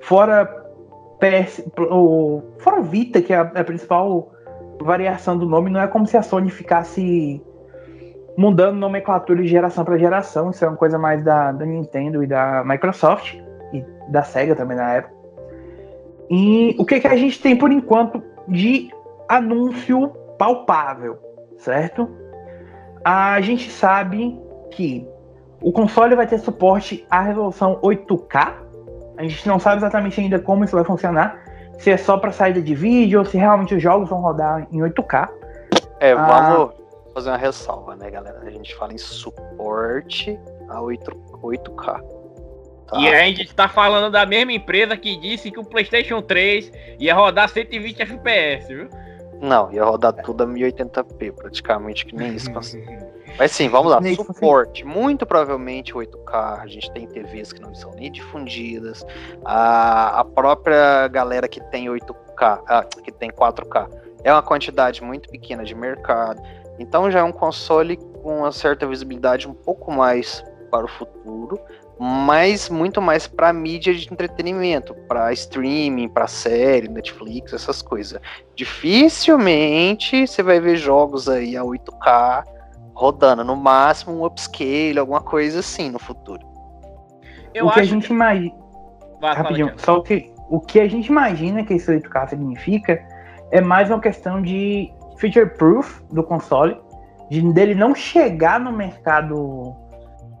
fora 0.00 0.46
PS, 1.20 1.64
o, 1.78 2.42
fora 2.58 2.80
o 2.80 2.82
Vita, 2.82 3.22
que 3.22 3.32
é 3.32 3.36
a, 3.36 3.42
a 3.42 3.64
principal 3.64 4.32
variação 4.80 5.38
do 5.38 5.46
nome, 5.46 5.70
não 5.70 5.80
é 5.80 5.86
como 5.86 6.06
se 6.06 6.16
a 6.16 6.22
Sony 6.22 6.50
ficasse 6.50 7.40
mudando 8.36 8.76
nomenclatura 8.76 9.42
de 9.42 9.48
geração 9.48 9.84
para 9.84 9.98
geração. 9.98 10.50
Isso 10.50 10.64
é 10.64 10.68
uma 10.68 10.76
coisa 10.76 10.98
mais 10.98 11.22
da, 11.22 11.52
da 11.52 11.64
Nintendo 11.64 12.24
e 12.24 12.26
da 12.26 12.64
Microsoft 12.64 13.34
e 13.72 13.84
da 14.08 14.22
Sega 14.22 14.56
também 14.56 14.76
na 14.76 14.94
época. 14.94 15.14
E 16.30 16.74
o 16.78 16.84
que, 16.84 16.98
que 16.98 17.06
a 17.06 17.16
gente 17.16 17.40
tem 17.40 17.54
por 17.54 17.70
enquanto 17.70 18.22
de 18.48 18.90
anúncio 19.28 20.08
palpável, 20.38 21.18
certo? 21.58 22.08
A 23.04 23.40
gente 23.40 23.70
sabe 23.70 24.38
que 24.70 25.06
o 25.60 25.72
console 25.72 26.14
vai 26.16 26.26
ter 26.26 26.38
suporte 26.38 27.06
à 27.10 27.20
resolução 27.20 27.80
8K. 27.82 28.54
A 29.16 29.22
gente 29.22 29.46
não 29.46 29.58
sabe 29.58 29.76
exatamente 29.76 30.20
ainda 30.20 30.38
como 30.38 30.64
isso 30.64 30.74
vai 30.74 30.84
funcionar, 30.84 31.38
se 31.78 31.90
é 31.90 31.96
só 31.96 32.16
para 32.16 32.32
saída 32.32 32.60
de 32.60 32.74
vídeo 32.74 33.20
ou 33.20 33.24
se 33.24 33.36
realmente 33.36 33.74
os 33.74 33.82
jogos 33.82 34.08
vão 34.08 34.20
rodar 34.20 34.66
em 34.70 34.78
8K. 34.78 35.28
É, 36.00 36.14
vamos 36.14 36.30
ah, 36.30 36.70
fazer 37.14 37.30
uma 37.30 37.36
ressalva, 37.36 37.94
né, 37.94 38.10
galera? 38.10 38.40
A 38.42 38.50
gente 38.50 38.74
fala 38.74 38.92
em 38.92 38.98
suporte 38.98 40.38
a 40.68 40.80
8, 40.80 41.10
8K. 41.42 42.11
Tá. 42.86 42.98
E 42.98 43.08
a 43.08 43.24
gente 43.24 43.54
tá 43.54 43.68
falando 43.68 44.10
da 44.10 44.26
mesma 44.26 44.52
empresa 44.52 44.96
que 44.96 45.16
disse 45.16 45.50
que 45.50 45.58
o 45.58 45.64
PlayStation 45.64 46.20
3 46.20 46.70
ia 46.98 47.14
rodar 47.14 47.48
120 47.48 48.02
FPS, 48.02 48.68
viu? 48.68 48.88
Não, 49.42 49.72
ia 49.72 49.84
rodar 49.84 50.12
tudo 50.22 50.44
a 50.44 50.46
1080p, 50.46 51.32
praticamente, 51.32 52.06
que 52.06 52.14
nem 52.14 52.36
isso. 52.36 52.48
Mas 52.52 53.50
sim, 53.50 53.68
vamos 53.68 53.90
lá. 53.90 54.00
Suporte. 54.14 54.84
Muito 54.84 55.26
provavelmente 55.26 55.92
8K. 55.92 56.60
A 56.60 56.66
gente 56.68 56.88
tem 56.92 57.08
TVs 57.08 57.52
que 57.52 57.60
não 57.60 57.74
são 57.74 57.90
nem 57.94 58.12
difundidas. 58.12 59.04
A, 59.44 60.20
a 60.20 60.24
própria 60.24 61.08
galera 61.08 61.48
que 61.48 61.60
tem 61.70 61.86
8K, 61.86 62.62
ah, 62.68 62.84
que 63.02 63.10
tem 63.10 63.30
4K, 63.30 63.90
é 64.22 64.32
uma 64.32 64.42
quantidade 64.42 65.02
muito 65.02 65.28
pequena 65.28 65.64
de 65.64 65.74
mercado. 65.74 66.40
Então 66.78 67.10
já 67.10 67.18
é 67.18 67.22
um 67.24 67.32
console 67.32 67.96
com 67.96 68.38
uma 68.38 68.52
certa 68.52 68.86
visibilidade 68.86 69.48
um 69.48 69.54
pouco 69.54 69.90
mais 69.90 70.44
para 70.70 70.84
o 70.84 70.88
futuro 70.88 71.60
mas 71.98 72.68
muito 72.68 73.00
mais 73.00 73.26
para 73.26 73.52
mídia 73.52 73.94
de 73.94 74.12
entretenimento, 74.12 74.94
para 75.06 75.32
streaming, 75.32 76.08
para 76.08 76.26
série, 76.26 76.88
Netflix, 76.88 77.52
essas 77.52 77.80
coisas. 77.80 78.20
Dificilmente 78.56 80.26
você 80.26 80.42
vai 80.42 80.60
ver 80.60 80.76
jogos 80.76 81.28
aí 81.28 81.56
a 81.56 81.62
8K 81.62 82.44
rodando, 82.94 83.44
no 83.44 83.56
máximo 83.56 84.14
um 84.14 84.24
upscale, 84.24 84.98
alguma 84.98 85.20
coisa 85.20 85.60
assim 85.60 85.90
no 85.90 85.98
futuro. 85.98 86.46
Eu 87.54 87.66
o 87.66 87.70
que 87.70 87.80
a 87.80 87.84
gente 87.84 88.06
que... 88.08 88.12
imagina. 88.12 88.54
Rapidinho, 89.22 89.72
só 89.76 90.00
que 90.00 90.32
o 90.50 90.60
que 90.60 90.80
a 90.80 90.88
gente 90.88 91.06
imagina 91.06 91.64
que 91.64 91.74
esse 91.74 91.90
8K 91.90 92.30
significa 92.30 93.00
é 93.50 93.60
mais 93.60 93.88
uma 93.90 94.00
questão 94.00 94.42
de 94.42 94.92
feature 95.18 95.48
proof 95.56 96.02
do 96.10 96.22
console, 96.24 96.76
de 97.30 97.40
dele 97.52 97.74
não 97.74 97.94
chegar 97.94 98.58
no 98.58 98.72
mercado 98.72 99.74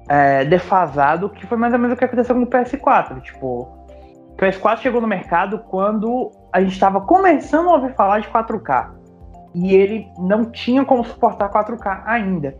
é, 0.08 0.44
defasado, 0.44 1.28
que 1.28 1.46
foi 1.46 1.56
mais 1.56 1.72
ou 1.72 1.78
menos 1.78 1.94
o 1.94 1.98
que 1.98 2.04
aconteceu 2.04 2.34
com 2.34 2.42
o 2.42 2.46
PS4. 2.46 3.20
Tipo, 3.20 3.46
o 4.30 4.36
PS4 4.36 4.78
chegou 4.78 5.00
no 5.00 5.06
mercado 5.06 5.58
quando 5.68 6.30
a 6.52 6.60
gente 6.60 6.72
estava 6.72 7.00
começando 7.00 7.68
a 7.68 7.74
ouvir 7.74 7.94
falar 7.94 8.20
de 8.20 8.28
4K. 8.28 8.90
E 9.54 9.74
ele 9.74 10.08
não 10.18 10.46
tinha 10.46 10.84
como 10.84 11.04
suportar 11.04 11.50
4K 11.50 12.02
ainda. 12.06 12.56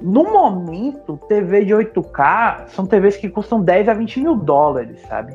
No 0.00 0.24
momento, 0.24 1.16
TV 1.28 1.64
de 1.64 1.72
8K 1.72 2.68
são 2.68 2.86
TVs 2.86 3.16
que 3.16 3.28
custam 3.28 3.62
10 3.62 3.88
a 3.88 3.94
20 3.94 4.20
mil 4.20 4.34
dólares, 4.34 5.00
sabe? 5.02 5.34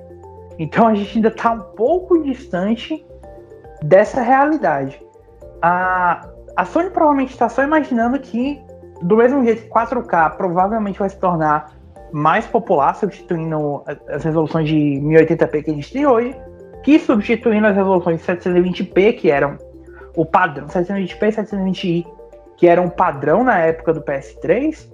Então 0.60 0.88
a 0.88 0.96
gente 0.96 1.17
ainda 1.17 1.29
está 1.29 1.51
um 1.51 1.62
pouco 1.62 2.22
distante 2.24 3.06
dessa 3.82 4.22
realidade. 4.22 5.01
A, 5.62 6.27
a 6.56 6.65
Sony 6.65 6.89
provavelmente 6.89 7.32
está 7.32 7.48
só 7.48 7.63
imaginando 7.63 8.20
que, 8.20 8.62
do 9.01 9.17
mesmo 9.17 9.43
jeito 9.43 9.63
que 9.63 9.69
4K 9.69 10.37
provavelmente 10.37 10.99
vai 10.99 11.09
se 11.09 11.17
tornar 11.17 11.75
mais 12.11 12.45
popular, 12.47 12.95
substituindo 12.95 13.83
as 14.07 14.23
resoluções 14.23 14.67
de 14.67 14.75
1080p 14.75 15.63
que 15.63 15.71
a 15.71 15.73
gente 15.73 15.91
tem 15.91 16.05
hoje, 16.05 16.35
que 16.83 16.99
substituindo 16.99 17.67
as 17.67 17.75
resoluções 17.75 18.21
de 18.21 18.25
720p, 18.25 19.17
que 19.17 19.29
eram 19.29 19.57
o 20.15 20.25
padrão, 20.25 20.67
720p 20.67 21.21
e 21.21 21.31
720i, 21.31 22.07
que 22.57 22.67
eram 22.67 22.85
o 22.85 22.91
padrão 22.91 23.43
na 23.43 23.59
época 23.59 23.93
do 23.93 24.01
PS3. 24.01 24.87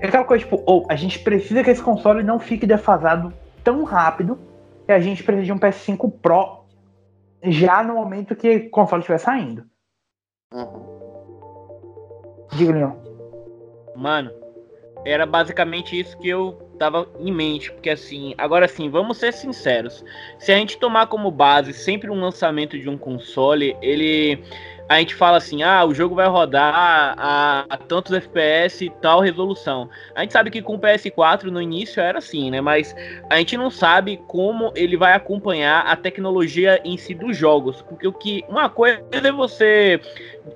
É 0.00 0.08
aquela 0.08 0.24
coisa, 0.24 0.44
tipo, 0.44 0.62
ou 0.66 0.82
oh, 0.82 0.86
a 0.92 0.96
gente 0.96 1.18
precisa 1.20 1.62
que 1.62 1.70
esse 1.70 1.82
console 1.82 2.22
não 2.22 2.38
fique 2.38 2.66
defasado 2.66 3.32
tão 3.62 3.84
rápido 3.84 4.38
que 4.86 4.92
a 4.92 5.00
gente 5.00 5.22
precisa 5.22 5.46
de 5.46 5.52
um 5.52 5.58
PS5 5.58 6.12
Pro 6.20 6.60
já 7.42 7.82
no 7.82 7.94
momento 7.94 8.34
que 8.34 8.56
o 8.56 8.70
console 8.70 9.00
estiver 9.00 9.18
saindo. 9.18 9.64
Uhum. 10.52 10.90
Diga, 12.52 12.72
Leon. 12.72 13.09
Mano, 14.00 14.30
era 15.04 15.26
basicamente 15.26 15.98
isso 15.98 16.18
que 16.18 16.28
eu 16.30 16.52
tava 16.78 17.06
em 17.18 17.30
mente, 17.30 17.70
porque 17.70 17.90
assim, 17.90 18.34
agora 18.38 18.66
sim, 18.66 18.88
vamos 18.88 19.18
ser 19.18 19.30
sinceros. 19.30 20.02
Se 20.38 20.50
a 20.50 20.56
gente 20.56 20.78
tomar 20.78 21.06
como 21.06 21.30
base 21.30 21.74
sempre 21.74 22.08
um 22.08 22.18
lançamento 22.18 22.78
de 22.78 22.88
um 22.88 22.96
console, 22.96 23.76
ele 23.82 24.42
a 24.90 24.98
gente 24.98 25.14
fala 25.14 25.36
assim, 25.36 25.62
ah, 25.62 25.84
o 25.84 25.94
jogo 25.94 26.16
vai 26.16 26.26
rodar 26.26 26.74
a, 26.74 27.64
a, 27.70 27.76
tantos 27.76 28.12
FPS 28.12 28.86
e 28.86 28.90
tal 28.90 29.20
resolução. 29.20 29.88
A 30.16 30.22
gente 30.22 30.32
sabe 30.32 30.50
que 30.50 30.60
com 30.60 30.74
o 30.74 30.80
PS4 30.80 31.44
no 31.44 31.62
início 31.62 32.00
era 32.02 32.18
assim, 32.18 32.50
né? 32.50 32.60
Mas 32.60 32.92
a 33.30 33.36
gente 33.36 33.56
não 33.56 33.70
sabe 33.70 34.20
como 34.26 34.72
ele 34.74 34.96
vai 34.96 35.12
acompanhar 35.12 35.82
a 35.82 35.94
tecnologia 35.94 36.80
em 36.84 36.96
si 36.96 37.14
dos 37.14 37.36
jogos. 37.36 37.80
Porque 37.82 38.08
o 38.08 38.12
que. 38.12 38.44
Uma 38.48 38.68
coisa 38.68 39.00
é 39.12 39.30
você. 39.30 40.00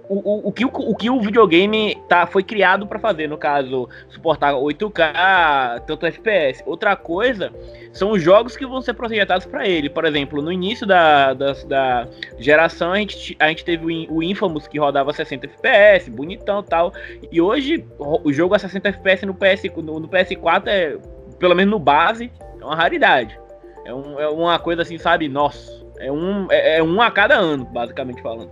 O, 0.08 0.48
o, 0.48 0.52
que, 0.52 0.64
o, 0.64 0.68
o 0.68 0.94
que 0.94 1.10
o 1.10 1.20
videogame 1.20 1.96
tá, 2.08 2.26
foi 2.26 2.42
criado 2.42 2.86
para 2.86 2.98
fazer, 2.98 3.28
no 3.28 3.38
caso, 3.38 3.88
suportar 4.08 4.52
8K, 4.54 5.80
tanto 5.86 6.06
FPS. 6.06 6.62
Outra 6.66 6.94
coisa 6.96 7.52
são 7.92 8.10
os 8.10 8.22
jogos 8.22 8.56
que 8.56 8.66
vão 8.66 8.82
ser 8.82 8.94
projetados 8.94 9.46
para 9.46 9.66
ele. 9.66 9.88
Por 9.88 10.04
exemplo, 10.04 10.42
no 10.42 10.52
início 10.52 10.86
da, 10.86 11.32
da, 11.32 11.52
da, 11.52 12.08
geração, 12.38 12.92
a 12.92 12.98
gente, 12.98 13.36
a 13.38 13.48
gente 13.48 13.64
teve 13.64 14.08
o 14.10 14.22
Infamous 14.22 14.66
que 14.66 14.78
rodava 14.78 15.12
60 15.12 15.46
FPS, 15.46 16.10
bonitão 16.10 16.62
tal. 16.62 16.92
E 17.30 17.40
hoje 17.40 17.84
o 17.98 18.32
jogo 18.32 18.54
a 18.54 18.58
60 18.58 18.88
FPS 18.88 19.26
no, 19.26 19.34
PS, 19.34 19.64
no, 19.76 20.00
no 20.00 20.08
PS4 20.08 20.66
é, 20.66 20.98
pelo 21.38 21.54
menos 21.54 21.70
no 21.70 21.78
base, 21.78 22.30
é 22.60 22.64
uma 22.64 22.74
raridade. 22.74 23.38
É, 23.84 23.94
um, 23.94 24.18
é 24.18 24.28
uma 24.28 24.58
coisa 24.58 24.82
assim, 24.82 24.98
sabe? 24.98 25.28
Nossa, 25.28 25.83
é 25.98 26.10
um, 26.10 26.50
é, 26.50 26.78
é 26.78 26.82
um 26.82 27.00
a 27.00 27.10
cada 27.10 27.36
ano, 27.36 27.64
basicamente 27.64 28.22
falando. 28.22 28.50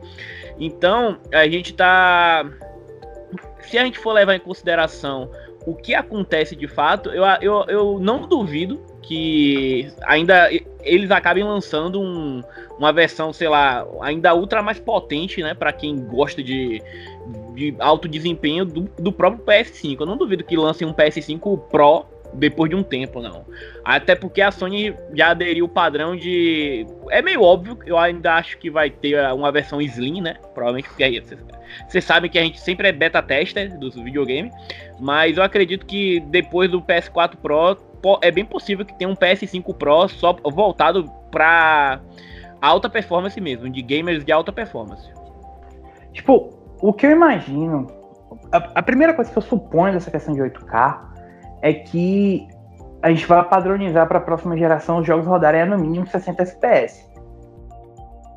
Então, 0.58 1.18
a 1.32 1.48
gente 1.48 1.74
tá. 1.74 2.44
Se 3.62 3.78
a 3.78 3.84
gente 3.84 3.98
for 3.98 4.12
levar 4.12 4.34
em 4.34 4.40
consideração 4.40 5.30
o 5.66 5.74
que 5.74 5.94
acontece 5.94 6.56
de 6.56 6.66
fato, 6.66 7.10
eu, 7.10 7.24
eu, 7.40 7.64
eu 7.68 7.98
não 8.00 8.26
duvido 8.26 8.82
que 9.00 9.92
ainda 10.02 10.48
eles 10.82 11.10
acabem 11.10 11.44
lançando 11.44 12.00
um, 12.00 12.40
uma 12.78 12.92
versão, 12.92 13.32
sei 13.32 13.48
lá, 13.48 13.86
ainda 14.00 14.34
ultra 14.34 14.62
mais 14.62 14.78
potente, 14.78 15.42
né, 15.42 15.54
para 15.54 15.72
quem 15.72 15.96
gosta 16.04 16.42
de, 16.42 16.82
de 17.54 17.74
alto 17.78 18.08
desempenho 18.08 18.64
do, 18.64 18.82
do 18.98 19.12
próprio 19.12 19.44
PS5. 19.44 20.00
Eu 20.00 20.06
não 20.06 20.16
duvido 20.16 20.44
que 20.44 20.56
lancem 20.56 20.86
um 20.86 20.92
PS5 20.92 21.60
Pro 21.68 22.06
depois 22.34 22.70
de 22.70 22.76
um 22.76 22.82
tempo, 22.82 23.20
não. 23.20 23.44
Até 23.84 24.14
porque 24.14 24.40
a 24.40 24.50
Sony 24.50 24.94
já 25.14 25.30
aderiu 25.30 25.66
o 25.66 25.68
padrão 25.68 26.16
de. 26.16 26.86
É 27.10 27.20
meio 27.20 27.42
óbvio, 27.42 27.78
eu 27.84 27.98
ainda 27.98 28.34
acho 28.34 28.58
que 28.58 28.70
vai 28.70 28.90
ter 28.90 29.18
uma 29.32 29.52
versão 29.52 29.80
Slim, 29.80 30.20
né? 30.20 30.36
Provavelmente 30.54 30.88
porque 30.88 31.04
vocês 31.88 32.04
sabem 32.04 32.30
que 32.30 32.38
a 32.38 32.42
gente 32.42 32.60
sempre 32.60 32.88
é 32.88 32.92
beta 32.92 33.22
tester 33.22 33.78
dos 33.78 33.94
videogames. 33.94 34.52
Mas 35.00 35.36
eu 35.36 35.42
acredito 35.42 35.86
que 35.86 36.20
depois 36.20 36.70
do 36.70 36.80
PS4 36.82 37.36
Pro 37.36 37.76
é 38.22 38.30
bem 38.30 38.44
possível 38.44 38.84
que 38.84 38.94
tenha 38.94 39.10
um 39.10 39.16
PS5 39.16 39.74
Pro 39.74 40.08
só 40.08 40.36
voltado 40.44 41.10
para 41.30 42.00
alta 42.60 42.88
performance 42.88 43.40
mesmo, 43.40 43.68
de 43.68 43.82
gamers 43.82 44.24
de 44.24 44.32
alta 44.32 44.52
performance. 44.52 45.10
Tipo, 46.12 46.50
o 46.80 46.92
que 46.92 47.06
eu 47.06 47.10
imagino, 47.10 47.86
a, 48.52 48.58
a 48.76 48.82
primeira 48.82 49.14
coisa 49.14 49.30
que 49.30 49.36
eu 49.36 49.42
suponho 49.42 49.94
dessa 49.94 50.10
questão 50.10 50.34
de 50.34 50.40
8K 50.40 51.11
é 51.62 51.72
que 51.72 52.46
a 53.00 53.08
gente 53.08 53.26
vai 53.26 53.42
padronizar 53.48 54.06
para 54.06 54.18
a 54.18 54.20
próxima 54.20 54.56
geração 54.56 54.98
os 54.98 55.06
jogos 55.06 55.26
rodarem 55.26 55.62
a 55.62 55.66
no 55.66 55.78
mínimo 55.78 56.06
60 56.06 56.42
FPS. 56.42 57.10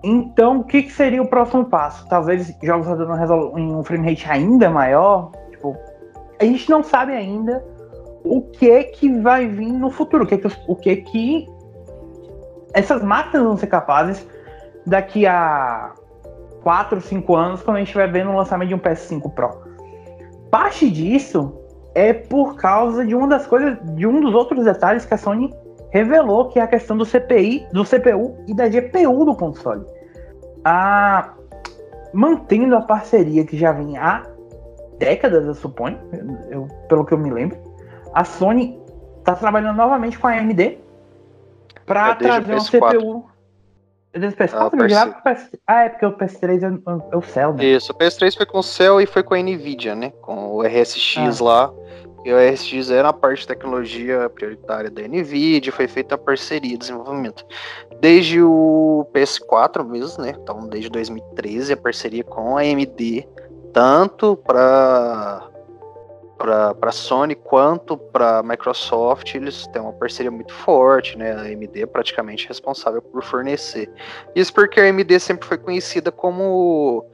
Então, 0.03 0.59
o 0.59 0.63
que, 0.63 0.83
que, 0.83 0.91
seria 0.91 1.21
o 1.21 1.27
próximo 1.27 1.65
passo? 1.65 2.07
Talvez 2.07 2.55
jogos 2.61 2.87
rodando 2.87 3.13
em 3.57 3.75
um 3.75 3.83
frame 3.83 4.09
rate 4.09 4.29
ainda 4.29 4.69
maior? 4.69 5.31
Tipo, 5.49 5.75
a 6.39 6.45
gente 6.45 6.69
não 6.69 6.83
sabe 6.83 7.13
ainda 7.13 7.63
o 8.23 8.41
que 8.41 8.83
que 8.85 9.19
vai 9.19 9.47
vir 9.47 9.71
no 9.71 9.89
futuro, 9.89 10.23
o 10.23 10.27
que 10.27 10.37
que, 10.37 10.47
o 10.67 10.75
que, 10.75 10.95
que 10.97 11.49
essas 12.73 13.03
máquinas 13.03 13.45
vão 13.45 13.57
ser 13.57 13.67
capazes 13.67 14.27
daqui 14.85 15.25
a 15.25 15.93
4, 16.61 17.01
5 17.01 17.35
anos, 17.35 17.61
quando 17.63 17.77
a 17.77 17.79
gente 17.79 17.95
vai 17.95 18.07
ver 18.07 18.25
no 18.25 18.35
lançamento 18.35 18.69
de 18.69 18.75
um 18.75 18.79
PS5 18.79 19.31
Pro. 19.33 19.49
Parte 20.51 20.89
disso 20.89 21.64
é 21.95 22.11
por 22.13 22.55
causa 22.57 23.05
de 23.05 23.15
uma 23.15 23.27
das 23.27 23.47
coisas, 23.47 23.77
de 23.95 24.05
um 24.05 24.19
dos 24.19 24.35
outros 24.35 24.65
detalhes 24.65 25.05
que 25.05 25.13
a 25.13 25.17
Sony 25.17 25.51
revelou, 25.91 26.49
que 26.49 26.59
é 26.59 26.61
a 26.61 26.67
questão 26.67 26.97
do 26.97 27.05
CPI, 27.05 27.65
do 27.71 27.85
CPU 27.85 28.35
e 28.47 28.53
da 28.53 28.67
GPU 28.67 29.23
do 29.23 29.33
console. 29.33 29.85
A, 30.65 31.33
mantendo 32.13 32.75
a 32.75 32.81
parceria 32.81 33.45
que 33.45 33.57
já 33.57 33.71
vem 33.71 33.97
há 33.97 34.23
décadas, 34.99 35.45
eu 35.45 35.55
suponho, 35.55 35.97
eu, 36.49 36.67
pelo 36.89 37.05
que 37.05 37.13
eu 37.13 37.17
me 37.17 37.31
lembro, 37.31 37.57
a 38.13 38.25
Sony 38.25 38.77
está 39.19 39.35
trabalhando 39.35 39.77
novamente 39.77 40.19
com 40.19 40.27
a 40.27 40.31
AMD 40.31 40.77
para 41.85 42.09
é 42.09 42.15
trazer 42.15 42.53
uma 42.53 42.63
CPU. 42.63 43.25
Desde 44.11 44.41
o 44.41 44.47
PS4, 44.47 44.93
ah, 44.95 45.29
PS... 45.29 45.43
PS... 45.43 45.59
ah, 45.67 45.83
é 45.83 45.89
porque 45.89 46.05
o 46.05 46.17
PS3 46.17 46.63
é, 46.63 47.13
é 47.13 47.17
o 47.17 47.21
Cell, 47.21 47.53
né? 47.53 47.65
Isso, 47.65 47.91
o 47.91 47.95
PS3 47.95 48.37
foi 48.37 48.45
com 48.45 48.59
o 48.59 48.63
Cell 48.63 49.01
e 49.01 49.05
foi 49.05 49.23
com 49.23 49.33
a 49.33 49.37
Nvidia, 49.37 49.93
né? 49.93 50.11
Com 50.21 50.55
o 50.55 50.61
RSX 50.61 51.41
ah. 51.41 51.43
lá. 51.43 51.73
E 52.25 52.33
o 52.33 52.37
RSX 52.37 52.89
era 52.89 53.09
a 53.09 53.13
parte 53.13 53.41
de 53.41 53.47
tecnologia 53.47 54.27
prioritária 54.31 54.89
da 54.89 55.07
Nvidia, 55.07 55.71
foi 55.71 55.87
feita 55.87 56.15
a 56.15 56.17
parceria 56.17 56.71
de 56.71 56.77
desenvolvimento. 56.77 57.45
Desde 58.01 58.41
o 58.41 59.07
PS4 59.13 59.87
mesmo, 59.87 60.23
né? 60.23 60.35
Então, 60.41 60.67
desde 60.67 60.89
2013, 60.89 61.73
a 61.73 61.77
parceria 61.77 62.23
com 62.23 62.57
a 62.57 62.61
AMD, 62.61 63.27
tanto 63.71 64.35
para 64.37 65.51
para 66.37 66.91
Sony 66.91 67.33
quanto 67.33 67.97
para 67.97 68.43
Microsoft, 68.43 69.33
eles 69.33 69.65
têm 69.67 69.81
uma 69.81 69.93
parceria 69.93 70.29
muito 70.29 70.53
forte, 70.53 71.17
né? 71.17 71.31
A 71.31 71.41
AMD 71.43 71.81
é 71.81 71.85
praticamente 71.85 72.47
responsável 72.47 73.01
por 73.01 73.23
fornecer. 73.23 73.89
Isso 74.35 74.53
porque 74.53 74.79
a 74.79 74.83
AMD 74.83 75.19
sempre 75.19 75.47
foi 75.47 75.57
conhecida 75.57 76.11
como 76.11 77.05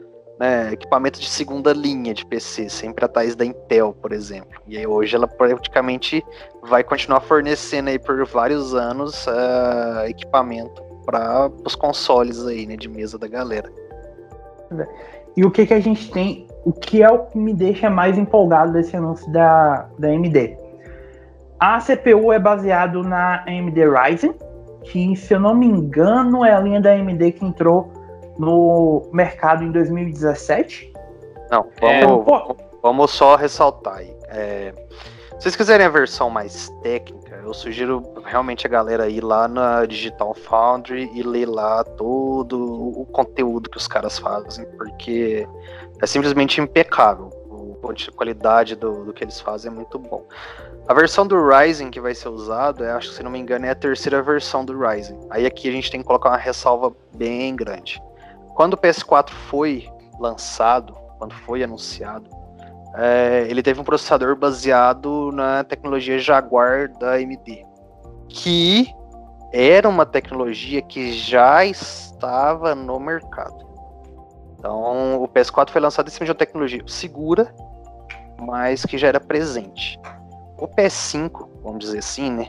né, 0.42 0.74
equipamento 0.74 1.20
de 1.20 1.30
segunda 1.30 1.72
linha 1.72 2.16
de 2.16 2.26
PC, 2.26 2.68
sempre 2.68 3.06
atrás 3.06 3.36
da 3.36 3.46
Intel, 3.46 3.96
por 4.02 4.12
exemplo. 4.12 4.60
E 4.68 4.88
hoje 4.88 5.16
ela 5.16 5.28
praticamente 5.28 6.26
vai 6.64 6.84
continuar 6.84 7.20
fornecendo 7.20 7.92
aí 7.92 8.00
por 8.00 8.26
vários 8.26 8.74
anos 8.74 9.28
uh, 9.28 10.08
equipamento 10.08 10.82
para 11.06 11.48
os 11.64 11.76
consoles 11.76 12.44
aí, 12.48 12.66
né, 12.66 12.76
de 12.76 12.90
mesa 12.90 13.20
da 13.20 13.28
galera. 13.28 13.72
E 15.38 15.46
o 15.46 15.52
que, 15.52 15.68
que 15.68 15.76
a 15.76 15.80
gente 15.80 16.10
tem, 16.12 16.48
o 16.66 16.74
que 16.74 17.04
é 17.04 17.10
o 17.12 17.20
que 17.20 17.38
me 17.38 17.54
deixa 17.54 17.88
mais 17.88 18.18
empolgado 18.18 18.74
desse 18.74 18.98
anúncio 18.98 19.32
da, 19.32 19.88
da 20.00 20.08
AMD? 20.08 20.58
A 21.60 21.78
CPU 21.80 22.34
é 22.34 22.40
baseado 22.40 23.04
na 23.04 23.44
AMD 23.46 23.78
Ryzen, 23.88 24.34
que 24.86 25.16
se 25.16 25.36
eu 25.36 25.40
não 25.40 25.54
me 25.54 25.68
engano 25.68 26.44
é 26.44 26.52
a 26.52 26.60
linha 26.60 26.82
da 26.82 26.94
AMD 26.94 27.34
que 27.34 27.46
entrou 27.46 28.01
no 28.38 29.10
mercado 29.14 29.64
em 29.64 29.72
2017. 29.72 30.92
Não, 31.50 31.68
vamos, 31.80 32.60
é, 32.60 32.66
vamos 32.82 33.12
só 33.12 33.36
ressaltar 33.36 33.98
aí. 33.98 34.16
É, 34.30 34.74
se 35.42 35.46
vocês 35.46 35.56
quiserem 35.56 35.88
a 35.88 35.90
versão 35.90 36.30
mais 36.30 36.70
técnica, 36.84 37.42
eu 37.44 37.54
sugiro 37.54 38.04
realmente 38.24 38.68
a 38.68 38.70
galera 38.70 39.10
ir 39.10 39.24
lá 39.24 39.48
na 39.48 39.86
Digital 39.86 40.36
Foundry 40.36 41.10
e 41.16 41.24
ler 41.24 41.48
lá 41.48 41.84
todo 41.84 43.02
o 43.02 43.06
conteúdo 43.08 43.70
que 43.70 43.78
os 43.78 43.88
caras 43.88 44.20
fazem, 44.20 44.66
porque 44.78 45.48
é 46.00 46.06
simplesmente 46.06 46.62
impecável. 46.62 47.32
A 47.84 48.12
qualidade 48.16 48.76
do, 48.76 49.06
do 49.06 49.12
que 49.12 49.24
eles 49.24 49.42
fazem 49.42 49.72
é 49.72 49.74
muito 49.74 49.98
bom. 49.98 50.24
A 50.88 50.94
versão 50.94 51.26
do 51.26 51.36
Ryzen 51.50 51.90
que 51.90 52.00
vai 52.00 52.14
ser 52.14 52.30
usado, 52.30 52.84
acho 52.84 53.10
que 53.10 53.16
se 53.16 53.24
não 53.24 53.32
me 53.32 53.40
engano, 53.40 53.66
é 53.66 53.72
a 53.72 53.76
terceira 53.76 54.22
versão 54.22 54.64
do 54.64 54.78
Ryzen. 54.78 55.20
Aí 55.32 55.46
aqui 55.48 55.68
a 55.68 55.72
gente 55.72 55.90
tem 55.90 56.02
que 56.02 56.06
colocar 56.06 56.30
uma 56.30 56.38
ressalva 56.38 56.94
bem 57.16 57.56
grande. 57.56 58.00
Quando 58.56 58.74
o 58.74 58.78
PS4 58.78 59.30
foi 59.30 59.90
lançado, 60.20 60.94
quando 61.18 61.34
foi 61.34 61.64
anunciado, 61.64 62.30
é, 62.96 63.46
ele 63.50 63.64
teve 63.64 63.80
um 63.80 63.84
processador 63.84 64.36
baseado 64.36 65.32
na 65.32 65.64
tecnologia 65.64 66.20
Jaguar 66.20 66.90
da 66.98 67.14
AMD, 67.14 67.66
que 68.28 68.94
era 69.54 69.88
uma 69.88 70.06
tecnologia 70.06 70.82
que 70.82 71.12
já 71.14 71.66
estava 71.66 72.76
no 72.76 73.00
mercado. 73.00 73.70
Então, 74.58 75.22
o 75.22 75.28
PS4 75.28 75.72
foi 75.72 75.82
lançado 75.82 76.08
em 76.08 76.12
cima 76.12 76.26
de 76.26 76.32
uma 76.32 76.38
tecnologia 76.38 76.84
segura, 76.86 77.54
mas 78.40 78.86
que 78.86 78.98
já 78.98 79.08
era 79.08 79.20
presente. 79.20 80.00
O 80.58 80.68
PS5, 80.68 81.50
vamos 81.64 81.80
dizer 81.80 82.00
assim, 82.00 82.30
né? 82.30 82.48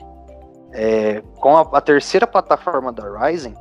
É, 0.73 1.23
com 1.40 1.56
a, 1.56 1.62
a, 1.62 1.80
terceira 1.80 2.26
plataforma 2.26 2.92
da 2.92 3.04
Ryzen, 3.18 3.54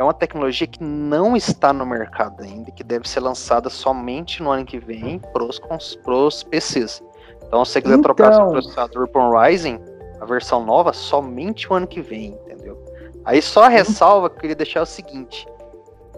é 0.00 0.02
uma 0.02 0.14
tecnologia 0.14 0.66
que 0.66 0.82
não 0.82 1.36
está 1.36 1.74
no 1.74 1.84
mercado 1.84 2.42
ainda, 2.42 2.70
que 2.70 2.82
deve 2.82 3.06
ser 3.06 3.20
lançada 3.20 3.68
somente 3.68 4.42
no 4.42 4.50
ano 4.50 4.64
que 4.64 4.78
vem 4.78 5.18
para 5.18 5.44
os 5.44 6.42
PCs. 6.42 7.02
Então, 7.46 7.62
se 7.66 7.72
você 7.72 7.82
quiser 7.82 7.98
então... 7.98 8.14
trocar 8.14 8.32
seu 8.32 8.48
processador 8.48 9.08
por 9.08 9.20
um 9.20 9.38
Ryzen, 9.38 9.78
a 10.18 10.24
versão 10.24 10.64
nova, 10.64 10.94
somente 10.94 11.70
o 11.70 11.74
ano 11.74 11.86
que 11.86 12.00
vem, 12.00 12.28
entendeu? 12.28 12.82
Aí 13.26 13.42
só 13.42 13.64
a 13.64 13.68
ressalva 13.68 14.30
que 14.30 14.36
eu 14.36 14.40
queria 14.40 14.56
deixar 14.56 14.80
é 14.80 14.82
o 14.84 14.86
seguinte: 14.86 15.46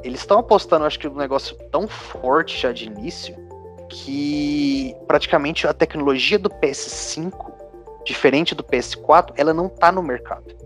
eles 0.04 0.20
estão 0.20 0.38
apostando, 0.38 0.84
acho 0.84 1.00
que, 1.00 1.08
um 1.08 1.16
negócio 1.16 1.56
tão 1.72 1.88
forte 1.88 2.60
já 2.60 2.70
de 2.70 2.86
início, 2.86 3.34
que 3.88 4.94
praticamente 5.08 5.66
a 5.66 5.74
tecnologia 5.74 6.38
do 6.38 6.48
PS5, 6.48 7.32
diferente 8.04 8.54
do 8.54 8.62
PS4, 8.62 9.32
ela 9.36 9.52
não 9.52 9.68
tá 9.68 9.90
no 9.90 10.04
mercado. 10.04 10.61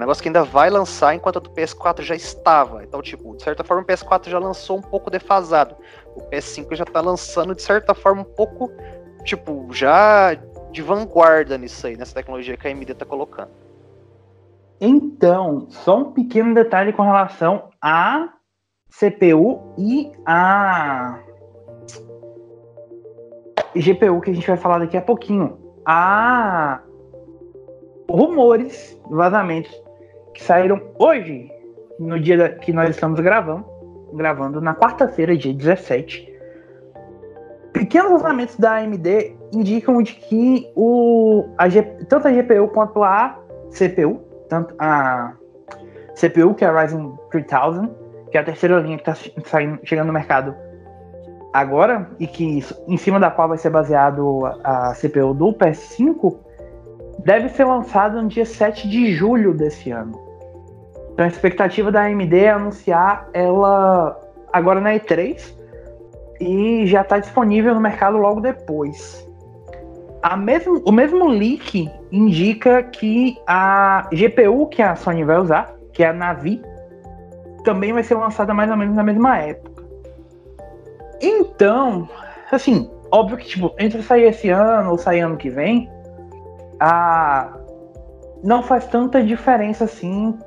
É 0.00 0.02
um 0.02 0.06
negócio 0.06 0.22
que 0.22 0.30
ainda 0.30 0.42
vai 0.42 0.70
lançar 0.70 1.14
enquanto 1.14 1.36
a 1.36 1.40
do 1.40 1.50
PS4 1.50 2.00
já 2.00 2.14
estava. 2.14 2.82
Então, 2.82 3.02
tipo, 3.02 3.36
de 3.36 3.42
certa 3.42 3.62
forma 3.62 3.82
o 3.82 3.86
PS4 3.86 4.30
já 4.30 4.38
lançou 4.38 4.78
um 4.78 4.80
pouco 4.80 5.10
defasado. 5.10 5.76
O 6.16 6.22
PS5 6.30 6.74
já 6.74 6.86
tá 6.86 7.02
lançando, 7.02 7.54
de 7.54 7.60
certa 7.60 7.92
forma, 7.92 8.22
um 8.22 8.24
pouco, 8.24 8.72
tipo, 9.24 9.68
já 9.72 10.34
de 10.72 10.80
vanguarda 10.80 11.58
nisso 11.58 11.86
aí, 11.86 11.98
nessa 11.98 12.14
tecnologia 12.14 12.56
que 12.56 12.66
a 12.66 12.70
AMD 12.70 12.94
tá 12.94 13.04
colocando. 13.04 13.50
Então, 14.80 15.66
só 15.68 15.98
um 15.98 16.12
pequeno 16.12 16.54
detalhe 16.54 16.94
com 16.94 17.02
relação 17.02 17.68
a 17.82 18.30
CPU 18.88 19.74
e 19.76 20.10
a 20.24 21.18
GPU 23.74 24.22
que 24.22 24.30
a 24.30 24.34
gente 24.34 24.46
vai 24.46 24.56
falar 24.56 24.78
daqui 24.78 24.96
a 24.96 25.02
pouquinho. 25.02 25.58
Há 25.84 26.80
rumores, 28.08 28.98
vazamentos 29.10 29.89
que 30.40 30.46
saíram 30.46 30.80
hoje, 30.98 31.52
no 31.98 32.18
dia 32.18 32.48
que 32.48 32.72
nós 32.72 32.88
estamos 32.88 33.20
gravando, 33.20 33.64
gravando 34.14 34.60
na 34.60 34.74
quarta-feira, 34.74 35.36
dia 35.36 35.52
17. 35.52 36.28
Pequenos 37.74 38.10
vazamentos 38.10 38.56
da 38.56 38.76
AMD 38.76 39.36
indicam 39.52 40.02
de 40.02 40.14
que 40.14 40.66
o, 40.74 41.44
a 41.58 41.66
tanto 42.08 42.26
a 42.26 42.32
GPU 42.32 42.68
quanto 42.68 43.04
a 43.04 43.38
CPU, 43.68 44.20
tanto 44.48 44.74
a 44.78 45.34
CPU, 46.14 46.54
que 46.54 46.64
é 46.64 46.68
a 46.68 46.80
Ryzen 46.80 47.12
3000, 47.30 47.90
que 48.30 48.38
é 48.38 48.40
a 48.40 48.44
terceira 48.44 48.80
linha 48.80 48.98
que 48.98 49.10
está 49.10 49.58
chegando 49.84 50.06
no 50.06 50.12
mercado 50.12 50.54
agora, 51.52 52.08
e 52.18 52.26
que 52.26 52.64
em 52.88 52.96
cima 52.96 53.20
da 53.20 53.30
qual 53.30 53.48
vai 53.48 53.58
ser 53.58 53.70
baseado 53.70 54.46
a, 54.64 54.90
a 54.90 54.94
CPU 54.94 55.34
do 55.34 55.52
PS5, 55.52 56.34
deve 57.24 57.50
ser 57.50 57.64
lançada 57.64 58.22
no 58.22 58.28
dia 58.28 58.46
7 58.46 58.88
de 58.88 59.12
julho 59.12 59.52
desse 59.52 59.90
ano. 59.90 60.29
Então 61.20 61.26
a 61.26 61.32
expectativa 61.32 61.92
da 61.92 62.00
AMD 62.04 62.34
é 62.34 62.48
anunciar 62.48 63.28
ela 63.34 64.18
agora 64.50 64.80
na 64.80 64.94
E3 64.94 65.54
e 66.40 66.86
já 66.86 67.02
está 67.02 67.18
disponível 67.18 67.74
no 67.74 67.80
mercado 67.80 68.16
logo 68.16 68.40
depois. 68.40 69.28
A 70.22 70.34
mesmo, 70.34 70.80
o 70.82 70.90
mesmo 70.90 71.28
leak 71.28 71.90
indica 72.10 72.82
que 72.84 73.36
a 73.46 74.08
GPU 74.10 74.66
que 74.68 74.80
a 74.80 74.96
Sony 74.96 75.22
vai 75.22 75.36
usar, 75.36 75.74
que 75.92 76.02
é 76.02 76.08
a 76.08 76.12
Navi, 76.14 76.62
também 77.64 77.92
vai 77.92 78.02
ser 78.02 78.14
lançada 78.14 78.54
mais 78.54 78.70
ou 78.70 78.76
menos 78.78 78.96
na 78.96 79.02
mesma 79.02 79.36
época. 79.36 79.84
Então, 81.20 82.08
assim, 82.50 82.90
óbvio 83.12 83.36
que 83.36 83.46
tipo, 83.46 83.74
entre 83.78 84.02
sair 84.02 84.24
esse 84.24 84.48
ano 84.48 84.92
ou 84.92 84.96
sair 84.96 85.20
ano 85.20 85.36
que 85.36 85.50
vem, 85.50 85.86
a 86.80 87.58
não 88.42 88.62
faz 88.62 88.86
tanta 88.86 89.22
diferença 89.22 89.84
assim 89.84 90.38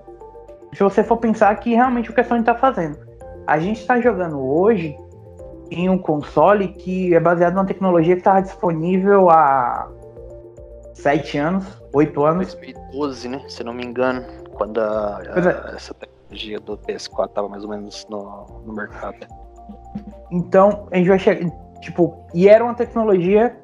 se 0.74 0.84
você 0.84 1.04
for 1.04 1.18
pensar 1.18 1.56
que 1.60 1.74
realmente 1.74 2.10
o 2.10 2.14
que 2.14 2.22
a 2.22 2.24
Sony 2.24 2.42
está 2.42 2.56
fazendo. 2.56 2.98
A 3.46 3.60
gente 3.60 3.82
está 3.82 4.00
jogando 4.00 4.40
hoje 4.40 4.96
em 5.70 5.90
um 5.90 5.98
console 5.98 6.70
que 6.70 7.14
é 7.14 7.20
baseado 7.20 7.56
numa 7.56 7.66
tecnologia 7.66 8.16
que 8.16 8.22
estava 8.22 8.42
disponível 8.42 9.30
há 9.30 9.90
sete 10.94 11.38
anos, 11.38 11.66
oito 11.94 12.24
anos. 12.24 12.54
2012, 12.54 13.30
né? 13.30 13.42
Se 13.48 13.64
não 13.64 13.74
me 13.74 13.84
engano, 13.84 14.24
quando 14.54 14.80
a, 14.80 15.18
a, 15.18 15.72
é. 15.72 15.76
essa 15.76 15.94
tecnologia 15.94 16.60
do 16.60 16.78
PS4 16.78 17.26
estava 17.28 17.50
mais 17.50 17.64
ou 17.64 17.70
menos 17.70 18.06
no, 18.10 18.46
no 18.66 18.74
mercado. 18.74 19.28
Então, 20.32 20.88
a 20.92 20.98
gente 20.98 21.10
vai 21.10 21.20
chegar. 21.20 21.52
Tipo, 21.82 22.26
e 22.34 22.48
era 22.48 22.64
uma 22.64 22.74
tecnologia 22.74 23.58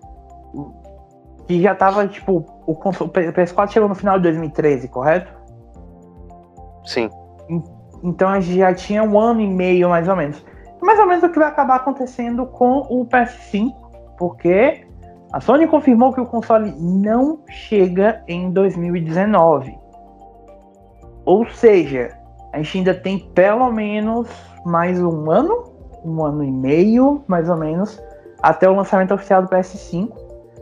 que 1.48 1.62
já 1.62 1.72
estava, 1.72 2.08
tipo, 2.08 2.46
o, 2.68 2.74
o 2.74 2.76
PS4 2.76 3.72
chegou 3.72 3.88
no 3.88 3.96
final 3.96 4.18
de 4.18 4.24
2013, 4.24 4.90
correto? 4.90 5.39
Sim. 6.90 7.10
Então 8.04 8.30
a 8.30 8.40
gente 8.40 8.58
já 8.58 8.74
tinha 8.74 9.04
um 9.04 9.20
ano 9.20 9.42
e 9.42 9.48
meio, 9.48 9.90
mais 9.90 10.08
ou 10.08 10.16
menos 10.16 10.44
mais 10.82 11.00
ou 11.00 11.06
menos 11.06 11.24
o 11.24 11.30
que 11.30 11.40
vai 11.40 11.48
acabar 11.48 11.76
acontecendo 11.76 12.46
com 12.46 12.80
o 12.90 13.06
PS5, 13.06 13.74
porque 14.18 14.86
a 15.32 15.40
Sony 15.40 15.68
confirmou 15.68 16.14
que 16.14 16.22
o 16.22 16.26
console 16.26 16.74
não 16.80 17.40
chega 17.50 18.24
em 18.28 18.52
2019. 18.52 19.78
Ou 21.26 21.48
seja, 21.50 22.18
a 22.54 22.58
gente 22.58 22.80
ainda 22.80 22.94
tem 22.94 23.20
pelo 23.20 23.72
menos 23.72 24.28
mais 24.66 25.02
um 25.02 25.30
ano, 25.30 25.66
um 26.04 26.24
ano 26.24 26.44
e 26.44 26.52
meio, 26.52 27.24
mais 27.28 27.50
ou 27.50 27.58
menos, 27.58 28.02
até 28.42 28.68
o 28.68 28.74
lançamento 28.74 29.14
oficial 29.14 29.44
do 29.44 29.50
PS5. 29.50 30.10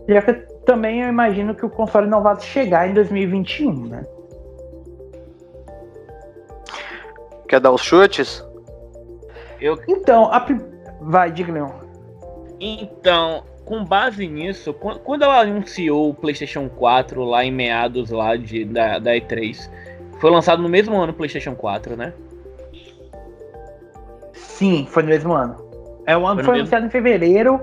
Já 0.10 0.22
que 0.22 0.34
também 0.66 1.02
eu 1.02 1.10
imagino 1.10 1.54
que 1.56 1.66
o 1.66 1.70
console 1.70 2.08
não 2.08 2.22
vai 2.22 2.40
chegar 2.40 2.90
em 2.90 2.94
2021, 2.94 3.88
né? 3.88 4.04
Quer 7.48 7.60
dar 7.60 7.72
os 7.72 7.82
chutes? 7.82 8.46
Eu... 9.60 9.80
Então, 9.88 10.32
a... 10.32 10.46
vai, 11.02 11.32
diga, 11.32 11.52
Leon. 11.52 11.72
Então, 12.60 13.44
com 13.66 13.84
base 13.84 14.28
nisso, 14.28 14.74
quando 14.74 15.24
ela 15.24 15.42
anunciou 15.42 16.10
o 16.10 16.14
PlayStation 16.14 16.70
4 16.70 17.24
lá 17.24 17.44
em 17.44 17.52
meados 17.52 18.10
lá 18.10 18.36
de, 18.36 18.66
da, 18.66 18.98
da 18.98 19.12
E3, 19.12 19.70
foi 20.20 20.32
lançado 20.32 20.62
no 20.62 20.70
mesmo 20.70 21.00
ano 21.00 21.12
o 21.12 21.16
PlayStation 21.16 21.56
4, 21.56 21.96
né? 21.96 22.14
Sim, 24.34 24.88
foi 24.90 25.04
no 25.04 25.10
mesmo 25.10 25.34
ano. 25.34 25.56
É, 26.06 26.18
o 26.18 26.26
ano 26.26 26.36
foi, 26.38 26.46
foi 26.46 26.60
anunciado 26.60 26.86
em 26.86 26.90
fevereiro 26.90 27.60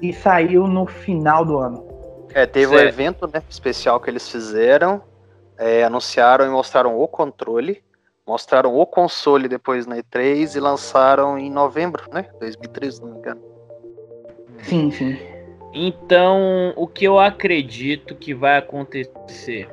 e 0.00 0.12
saiu 0.12 0.66
no 0.66 0.86
final 0.86 1.44
do 1.44 1.58
ano. 1.58 1.88
É, 2.34 2.46
teve 2.46 2.68
certo. 2.68 2.84
um 2.84 2.88
evento 2.88 3.30
né, 3.32 3.42
especial 3.48 3.98
que 3.98 4.10
eles 4.10 4.28
fizeram, 4.28 5.00
é, 5.56 5.82
anunciaram 5.82 6.46
e 6.46 6.50
mostraram 6.50 7.00
o 7.00 7.08
controle. 7.08 7.82
Mostraram 8.28 8.76
o 8.76 8.84
console 8.84 9.48
depois 9.48 9.86
na 9.86 9.96
E3 9.96 10.54
e 10.54 10.60
lançaram 10.60 11.38
em 11.38 11.50
novembro, 11.50 12.04
né? 12.12 12.26
2013, 12.38 12.96
se 12.96 13.02
não 13.02 13.12
me 13.12 13.18
engano. 13.18 13.40
Sim, 14.64 14.90
sim. 14.90 15.18
Então, 15.72 16.74
o 16.76 16.86
que 16.86 17.06
eu 17.06 17.18
acredito 17.18 18.14
que 18.14 18.34
vai 18.34 18.58
acontecer? 18.58 19.66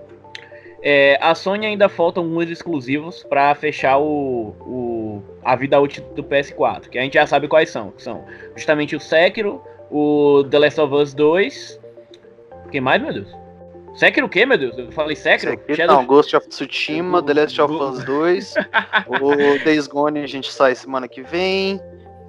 É, 0.82 1.18
a 1.22 1.36
Sony 1.36 1.66
ainda 1.66 1.90
falta 1.90 2.22
alguns 2.22 2.50
exclusivos 2.50 3.24
para 3.24 3.54
fechar 3.56 3.98
o, 3.98 4.56
o, 4.62 5.24
a 5.44 5.54
vida 5.58 5.78
útil 5.78 6.06
do 6.16 6.24
PS4, 6.24 6.88
que 6.88 6.98
a 6.98 7.02
gente 7.02 7.16
já 7.16 7.28
sabe 7.28 7.50
quais 7.50 7.70
são. 7.70 7.94
São 7.98 8.24
justamente 8.56 8.96
o 8.96 9.02
Sekiro, 9.02 9.62
o 9.92 10.46
The 10.50 10.60
Last 10.60 10.80
of 10.80 10.94
Us 10.94 11.14
2. 11.14 11.82
O 12.68 12.70
que 12.70 12.80
mais, 12.80 13.02
meu 13.02 13.12
Deus? 13.12 13.45
Sekiro 13.96 14.28
o 14.28 14.30
quê, 14.30 14.46
meu 14.46 14.58
Deus? 14.58 14.78
Eu 14.78 14.92
falei 14.92 15.16
Sekiro? 15.16 15.52
Sekiro 15.52 15.76
Shadow... 15.76 15.96
Não, 15.96 16.06
Ghost 16.06 16.36
of 16.36 16.48
Tsushima, 16.50 17.24
The 17.24 17.34
Last 17.34 17.62
of 17.62 17.74
Us 17.74 18.04
2, 18.04 18.54
o 19.22 19.64
Days 19.64 19.88
Gone 19.88 20.20
a 20.20 20.28
gente 20.28 20.52
sai 20.52 20.76
semana 20.76 21.08
que 21.08 21.22
vem, 21.22 21.80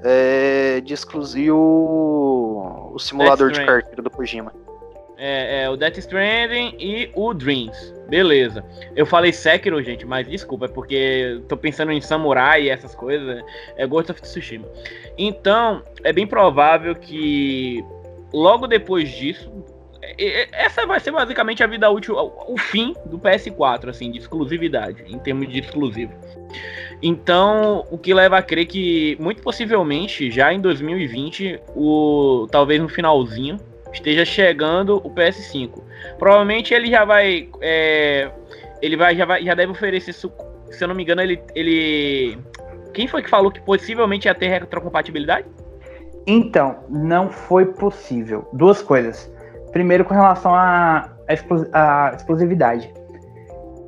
é, 0.04 0.80
de 0.80 0.94
exclusivo 0.94 2.92
o 2.94 2.98
simulador 2.98 3.50
de 3.50 3.64
carteira 3.64 4.00
do 4.00 4.10
Kojima. 4.10 4.52
É, 5.18 5.62
é, 5.62 5.70
o 5.70 5.76
Death 5.76 5.96
Stranding 5.98 6.76
e 6.78 7.10
o 7.14 7.32
Dreams. 7.32 7.94
Beleza. 8.08 8.62
Eu 8.94 9.06
falei 9.06 9.32
Sekiro, 9.32 9.82
gente, 9.82 10.04
mas 10.04 10.28
desculpa, 10.28 10.66
é 10.66 10.68
porque 10.68 11.40
tô 11.48 11.56
pensando 11.56 11.90
em 11.90 12.00
samurai 12.00 12.64
e 12.64 12.70
essas 12.70 12.94
coisas. 12.94 13.42
É 13.76 13.86
Ghost 13.86 14.12
of 14.12 14.20
Tsushima. 14.20 14.68
Então, 15.16 15.82
é 16.04 16.12
bem 16.12 16.26
provável 16.26 16.94
que 16.94 17.82
logo 18.32 18.66
depois 18.66 19.10
disso, 19.10 19.50
essa 20.52 20.86
vai 20.86 21.00
ser 21.00 21.10
basicamente 21.10 21.62
a 21.62 21.66
vida 21.66 21.90
útil, 21.90 22.16
o 22.16 22.56
fim 22.58 22.94
do 23.06 23.18
PS4, 23.18 23.88
assim, 23.88 24.10
de 24.10 24.18
exclusividade, 24.18 25.04
em 25.06 25.18
termos 25.18 25.48
de 25.48 25.60
exclusivo. 25.60 26.12
Então, 27.02 27.84
o 27.90 27.98
que 27.98 28.14
leva 28.14 28.38
a 28.38 28.42
crer 28.42 28.66
que, 28.66 29.16
muito 29.20 29.42
possivelmente, 29.42 30.30
já 30.30 30.52
em 30.52 30.60
2020, 30.60 31.60
o 31.74 32.46
talvez 32.50 32.80
no 32.80 32.88
finalzinho, 32.88 33.58
esteja 33.92 34.24
chegando 34.24 34.96
o 35.04 35.10
PS5. 35.10 35.82
Provavelmente 36.18 36.72
ele 36.72 36.88
já 36.88 37.04
vai. 37.04 37.48
É, 37.60 38.30
ele 38.80 38.96
vai 38.96 39.16
já, 39.16 39.24
vai, 39.24 39.42
já 39.42 39.54
deve 39.54 39.72
oferecer, 39.72 40.12
se 40.12 40.26
eu 40.26 40.88
não 40.88 40.94
me 40.94 41.02
engano, 41.02 41.22
ele, 41.22 41.40
ele. 41.54 42.38
Quem 42.92 43.06
foi 43.06 43.22
que 43.22 43.28
falou 43.28 43.50
que 43.50 43.60
possivelmente 43.60 44.26
ia 44.26 44.34
ter 44.34 44.48
retrocompatibilidade? 44.48 45.46
Então, 46.26 46.78
não 46.88 47.30
foi 47.30 47.66
possível. 47.66 48.48
Duas 48.52 48.82
coisas. 48.82 49.30
Primeiro, 49.76 50.06
com 50.06 50.14
relação 50.14 50.54
à 50.54 51.06
exclusividade. 52.16 52.90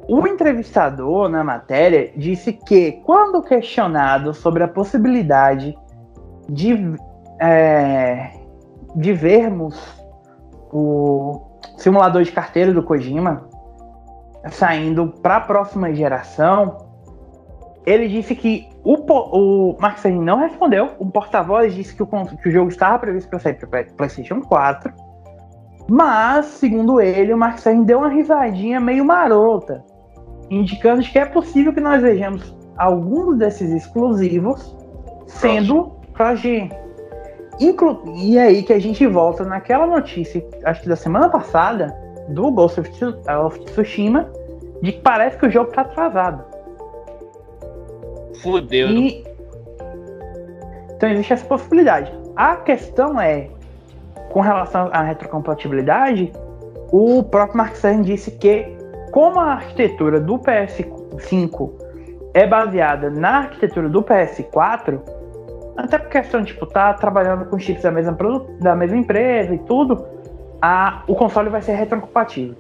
O 0.07 0.27
entrevistador 0.27 1.31
na 1.31 1.43
matéria 1.43 2.13
disse 2.15 2.53
que, 2.53 3.01
quando 3.07 3.43
questionado 3.43 4.35
sobre 4.35 4.63
a 4.63 4.69
possibilidade 4.69 5.75
de, 6.47 6.95
é, 7.41 8.33
de 8.97 9.15
vermos 9.15 9.83
o 10.71 11.59
simulador 11.79 12.23
de 12.23 12.33
carteira 12.33 12.71
do 12.71 12.83
Kojima 12.83 13.49
saindo 14.51 15.09
para 15.23 15.37
a 15.37 15.41
próxima 15.41 15.95
geração, 15.95 16.87
ele 17.87 18.09
disse 18.09 18.35
que 18.35 18.69
o, 18.85 19.73
o 19.73 19.77
Mark 19.81 20.05
não 20.05 20.41
respondeu. 20.41 20.91
O 20.99 21.07
porta-voz 21.11 21.75
disse 21.75 21.97
que 21.97 22.03
o, 22.03 22.07
que 22.07 22.49
o 22.51 22.53
jogo 22.53 22.69
estava 22.69 22.99
previsto 22.99 23.31
para 23.31 23.39
sair 23.39 23.55
para 23.55 23.85
PlayStation 23.97 24.43
4. 24.43 25.08
Mas, 25.91 26.47
segundo 26.47 27.01
ele, 27.01 27.33
o 27.33 27.39
Mark 27.39 27.59
Cerny 27.59 27.85
deu 27.85 27.99
uma 27.99 28.09
risadinha 28.09 28.79
meio 28.79 29.05
marota, 29.05 29.83
indicando 30.51 31.03
que 31.03 31.19
é 31.19 31.25
possível 31.25 31.73
que 31.73 31.81
nós 31.81 32.03
vejamos 32.03 32.55
alguns 32.77 33.39
desses 33.39 33.71
exclusivos 33.71 34.77
sendo 35.27 35.93
cross-gen. 36.13 36.71
E 38.15 38.39
aí 38.39 38.63
que 38.63 38.73
a 38.73 38.79
gente 38.79 39.07
volta 39.07 39.45
naquela 39.45 39.87
notícia, 39.87 40.47
acho 40.65 40.83
que 40.83 40.89
da 40.89 40.97
semana 40.97 41.29
passada, 41.29 41.93
do 42.29 42.51
Ghost 42.53 42.81
of 42.81 43.65
Tsushima, 43.65 44.31
de 44.83 44.93
que 44.93 45.01
parece 45.01 45.39
que 45.39 45.47
o 45.47 45.51
jogo 45.51 45.73
tá 45.73 45.83
atrasado. 45.83 46.45
Fudeu. 48.43 48.89
E... 48.91 49.25
Então 50.95 51.09
existe 51.09 51.33
essa 51.33 51.47
possibilidade. 51.47 52.13
A 52.37 52.57
questão 52.57 53.21
é, 53.21 53.49
com 54.31 54.41
relação 54.41 54.91
à 54.93 55.03
retrocompatibilidade, 55.03 56.33
o 56.93 57.23
próprio 57.23 57.57
Mark 57.57 57.77
Cerny 57.77 58.05
disse 58.05 58.31
que, 58.33 58.67
como 59.11 59.39
a 59.39 59.53
arquitetura 59.53 60.21
do 60.21 60.39
PS5 60.39 61.71
é 62.35 62.47
baseada 62.47 63.11
na 63.11 63.39
arquitetura 63.39 63.89
do 63.89 64.03
PS4, 64.03 65.01
até 65.77 65.99
por 65.99 66.09
questão 66.09 66.43
de 66.43 66.53
tipo, 66.53 66.67
tá 66.67 66.93
trabalhando 66.95 67.45
com 67.47 67.59
chips 67.59 67.83
da 67.83 67.91
mesma, 67.91 68.17
da 68.61 68.75
mesma 68.75 68.97
empresa 68.97 69.55
e 69.55 69.59
tudo, 69.59 70.05
a, 70.61 71.03
o 71.07 71.15
console 71.15 71.49
vai 71.49 71.63
ser 71.63 71.73
retrocompatível. 71.73 72.57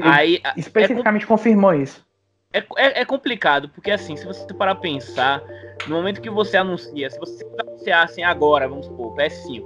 Aí, 0.00 0.40
é 0.44 0.52
especificamente 0.56 1.24
é, 1.24 1.26
confirmou 1.26 1.74
isso. 1.74 2.05
É, 2.52 2.58
é, 2.76 3.00
é, 3.00 3.04
complicado, 3.04 3.68
porque 3.68 3.90
assim, 3.90 4.16
se 4.16 4.24
você 4.24 4.46
parar 4.54 4.72
a 4.72 4.76
pensar, 4.76 5.42
no 5.86 5.96
momento 5.96 6.20
que 6.20 6.30
você 6.30 6.56
anuncia, 6.56 7.10
se 7.10 7.18
você 7.18 7.44
anunciar 7.58 8.04
assim 8.04 8.22
agora, 8.22 8.68
vamos 8.68 8.86
supor, 8.86 9.14
PS5, 9.14 9.62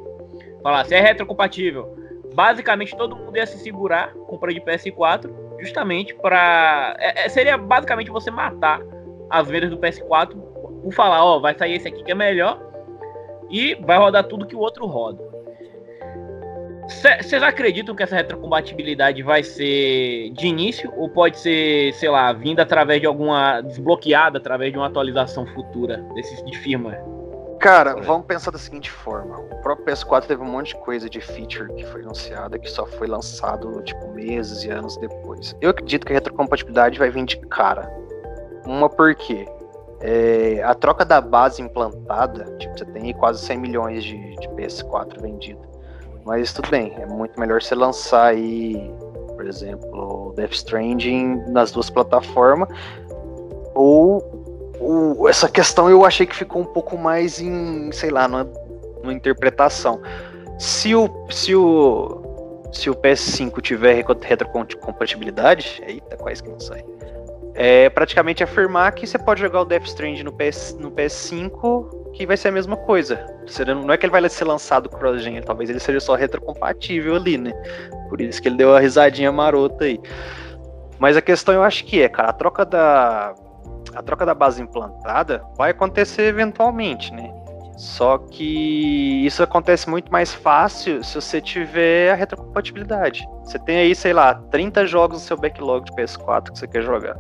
falar 0.62 0.84
se 0.84 0.94
é 0.94 1.00
retrocompatível, 1.00 1.96
basicamente 2.34 2.96
todo 2.96 3.16
mundo 3.16 3.36
ia 3.36 3.46
se 3.46 3.58
segurar 3.58 4.12
compra 4.14 4.52
de 4.52 4.60
PS4, 4.60 5.30
justamente 5.60 6.14
para 6.14 6.96
é, 6.98 7.26
é, 7.26 7.28
seria 7.28 7.56
basicamente 7.56 8.10
você 8.10 8.30
matar 8.30 8.80
as 9.28 9.46
vendas 9.48 9.70
do 9.70 9.78
PS4 9.78 10.34
por 10.82 10.92
falar, 10.92 11.24
ó, 11.24 11.38
vai 11.38 11.56
sair 11.56 11.74
esse 11.74 11.86
aqui 11.86 12.02
que 12.02 12.12
é 12.12 12.14
melhor 12.14 12.60
e 13.50 13.74
vai 13.74 13.98
rodar 13.98 14.24
tudo 14.24 14.46
que 14.46 14.56
o 14.56 14.60
outro 14.60 14.86
roda. 14.86 15.22
Vocês 16.88 17.42
acreditam 17.42 17.94
que 17.94 18.02
essa 18.02 18.16
retrocompatibilidade 18.16 19.22
vai 19.22 19.42
ser 19.42 20.30
de 20.30 20.46
início 20.46 20.92
ou 20.96 21.08
pode 21.08 21.38
ser, 21.38 21.92
sei 21.94 22.08
lá, 22.08 22.32
vinda 22.32 22.62
através 22.62 23.00
de 23.00 23.06
alguma. 23.06 23.60
desbloqueada 23.60 24.38
através 24.38 24.72
de 24.72 24.78
uma 24.78 24.86
atualização 24.86 25.46
futura 25.46 25.98
desses 26.14 26.44
de 26.44 26.58
firmware? 26.58 27.00
Cara, 27.60 27.94
vamos 28.00 28.26
pensar 28.26 28.50
da 28.50 28.58
seguinte 28.58 28.90
forma: 28.90 29.38
o 29.38 29.56
próprio 29.62 29.86
PS4 29.86 30.26
teve 30.26 30.42
um 30.42 30.46
monte 30.46 30.68
de 30.68 30.80
coisa 30.80 31.10
de 31.10 31.20
feature 31.20 31.72
que 31.74 31.84
foi 31.86 32.00
anunciada 32.00 32.58
que 32.58 32.70
só 32.70 32.86
foi 32.86 33.06
lançado 33.06 33.82
tipo 33.82 34.12
meses 34.12 34.64
e 34.64 34.70
anos 34.70 34.96
depois. 34.96 35.54
Eu 35.60 35.70
acredito 35.70 36.06
que 36.06 36.12
a 36.12 36.14
retrocompatibilidade 36.14 36.98
vai 36.98 37.10
vir 37.10 37.24
de 37.26 37.36
cara. 37.48 37.92
Uma 38.64 38.88
porque 38.88 39.46
é, 40.00 40.62
a 40.64 40.74
troca 40.74 41.04
da 41.04 41.20
base 41.20 41.60
implantada, 41.60 42.44
tipo, 42.58 42.76
você 42.76 42.84
tem 42.86 43.12
quase 43.12 43.44
100 43.44 43.58
milhões 43.58 44.04
de, 44.04 44.16
de 44.36 44.48
PS4 44.48 45.20
vendidos. 45.20 45.69
Mas 46.30 46.52
tudo 46.52 46.70
bem, 46.70 46.94
é 46.96 47.06
muito 47.06 47.40
melhor 47.40 47.60
você 47.60 47.74
lançar 47.74 48.26
aí, 48.26 48.88
por 49.34 49.44
exemplo, 49.48 50.32
Death 50.36 50.52
Stranding 50.52 51.42
nas 51.48 51.72
duas 51.72 51.90
plataformas. 51.90 52.68
Ou, 53.74 54.70
ou, 54.78 55.28
essa 55.28 55.48
questão 55.48 55.90
eu 55.90 56.06
achei 56.06 56.24
que 56.24 56.36
ficou 56.36 56.62
um 56.62 56.66
pouco 56.66 56.96
mais 56.96 57.40
em, 57.40 57.90
sei 57.90 58.10
lá, 58.10 58.28
numa, 58.28 58.44
numa 59.02 59.12
interpretação. 59.12 60.00
Se 60.56 60.94
o, 60.94 61.10
se 61.30 61.52
o 61.56 62.22
se 62.70 62.88
o 62.88 62.94
PS5 62.94 63.60
tiver 63.60 64.04
retrocompatibilidade, 64.22 65.82
eita, 65.84 66.16
quase 66.16 66.44
que 66.44 66.48
não 66.48 66.60
sai 66.60 66.84
é 67.54 67.90
praticamente 67.90 68.42
afirmar 68.42 68.92
que 68.92 69.06
você 69.06 69.18
pode 69.18 69.40
jogar 69.40 69.62
o 69.62 69.64
Death 69.64 69.86
Stranding 69.86 70.22
no, 70.22 70.32
PS, 70.32 70.76
no 70.78 70.90
PS5 70.90 72.00
que 72.12 72.26
vai 72.26 72.36
ser 72.36 72.48
a 72.48 72.52
mesma 72.52 72.76
coisa. 72.76 73.24
Não 73.66 73.92
é 73.92 73.96
que 73.96 74.04
ele 74.04 74.12
vai 74.12 74.28
ser 74.28 74.44
lançado 74.44 74.88
cross-gen, 74.88 75.40
talvez 75.42 75.70
ele 75.70 75.80
seja 75.80 76.00
só 76.00 76.14
retrocompatível 76.14 77.16
ali, 77.16 77.38
né? 77.38 77.52
Por 78.08 78.20
isso 78.20 78.40
que 78.42 78.48
ele 78.48 78.56
deu 78.56 78.74
a 78.74 78.80
risadinha 78.80 79.30
marota 79.30 79.84
aí. 79.84 80.00
Mas 80.98 81.16
a 81.16 81.22
questão 81.22 81.54
eu 81.54 81.62
acho 81.62 81.84
que 81.84 82.02
é, 82.02 82.08
cara, 82.08 82.28
a 82.28 82.32
troca 82.32 82.64
da 82.64 83.34
a 83.94 84.02
troca 84.02 84.24
da 84.24 84.34
base 84.34 84.62
implantada 84.62 85.42
vai 85.56 85.70
acontecer 85.70 86.22
eventualmente, 86.22 87.12
né? 87.12 87.32
Só 87.76 88.18
que 88.18 89.24
isso 89.24 89.42
acontece 89.42 89.88
muito 89.88 90.12
mais 90.12 90.34
fácil 90.34 91.02
se 91.02 91.14
você 91.14 91.40
tiver 91.40 92.12
a 92.12 92.14
retrocompatibilidade. 92.14 93.26
Você 93.42 93.58
tem 93.58 93.78
aí, 93.78 93.94
sei 93.94 94.12
lá, 94.12 94.34
30 94.34 94.86
jogos 94.86 95.22
no 95.22 95.26
seu 95.26 95.36
backlog 95.36 95.86
de 95.86 95.92
PS4 95.92 96.52
que 96.52 96.58
você 96.58 96.68
quer 96.68 96.82
jogar. 96.82 97.16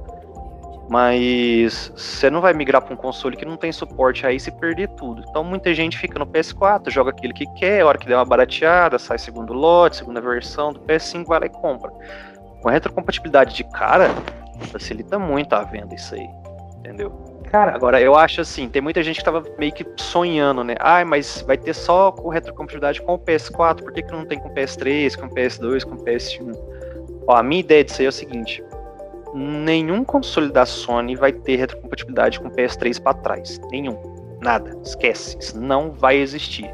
Mas 0.90 1.92
você 1.94 2.28
não 2.28 2.40
vai 2.40 2.52
migrar 2.52 2.82
para 2.82 2.92
um 2.92 2.96
console 2.96 3.36
que 3.36 3.44
não 3.44 3.56
tem 3.56 3.70
suporte 3.70 4.26
aí 4.26 4.40
se 4.40 4.50
perder 4.50 4.88
tudo. 4.96 5.22
Então 5.28 5.44
muita 5.44 5.72
gente 5.72 5.96
fica 5.96 6.18
no 6.18 6.26
PS4, 6.26 6.90
joga 6.90 7.10
aquilo 7.10 7.32
que 7.32 7.46
quer, 7.54 7.82
a 7.82 7.86
hora 7.86 7.96
que 7.96 8.08
der 8.08 8.16
uma 8.16 8.24
barateada, 8.24 8.98
sai 8.98 9.16
segundo 9.16 9.52
lote, 9.52 9.98
segunda 9.98 10.20
versão 10.20 10.72
do 10.72 10.80
PS5, 10.80 11.26
vai 11.26 11.38
lá 11.38 11.46
e 11.46 11.48
compra. 11.48 11.92
Com 12.60 12.68
a 12.68 12.72
retrocompatibilidade 12.72 13.54
de 13.54 13.62
cara, 13.62 14.10
facilita 14.72 15.16
muito 15.16 15.52
a 15.52 15.62
venda 15.62 15.94
isso 15.94 16.12
aí. 16.16 16.28
Entendeu? 16.80 17.12
Cara, 17.44 17.72
agora 17.72 18.00
eu 18.00 18.16
acho 18.16 18.40
assim, 18.40 18.68
tem 18.68 18.82
muita 18.82 19.00
gente 19.00 19.18
que 19.18 19.24
tava 19.24 19.44
meio 19.60 19.72
que 19.72 19.86
sonhando, 19.96 20.64
né? 20.64 20.74
Ai, 20.80 21.04
mas 21.04 21.42
vai 21.42 21.56
ter 21.56 21.72
só 21.72 22.10
com 22.10 22.28
retrocompatibilidade 22.30 23.00
com 23.00 23.14
o 23.14 23.18
PS4, 23.18 23.82
por 23.82 23.92
que, 23.92 24.02
que 24.02 24.10
não 24.10 24.24
tem 24.24 24.40
com 24.40 24.48
o 24.48 24.54
PS3, 24.54 25.16
com 25.16 25.26
o 25.26 25.30
PS2, 25.30 25.84
com 25.84 25.94
o 25.94 26.04
PS1? 26.04 26.52
Ó, 27.28 27.36
a 27.36 27.44
minha 27.44 27.60
ideia 27.60 27.84
disso 27.84 28.00
aí 28.00 28.06
é 28.06 28.08
o 28.08 28.12
seguinte: 28.12 28.64
nenhum 29.34 30.04
console 30.04 30.50
da 30.50 30.66
Sony 30.66 31.16
vai 31.16 31.32
ter 31.32 31.56
retrocompatibilidade 31.56 32.40
com 32.40 32.48
o 32.48 32.50
PS3 32.50 33.00
para 33.00 33.14
trás. 33.14 33.60
Nenhum. 33.70 33.98
Nada. 34.40 34.76
Esquece. 34.82 35.38
Isso 35.38 35.60
não 35.60 35.92
vai 35.92 36.16
existir. 36.16 36.72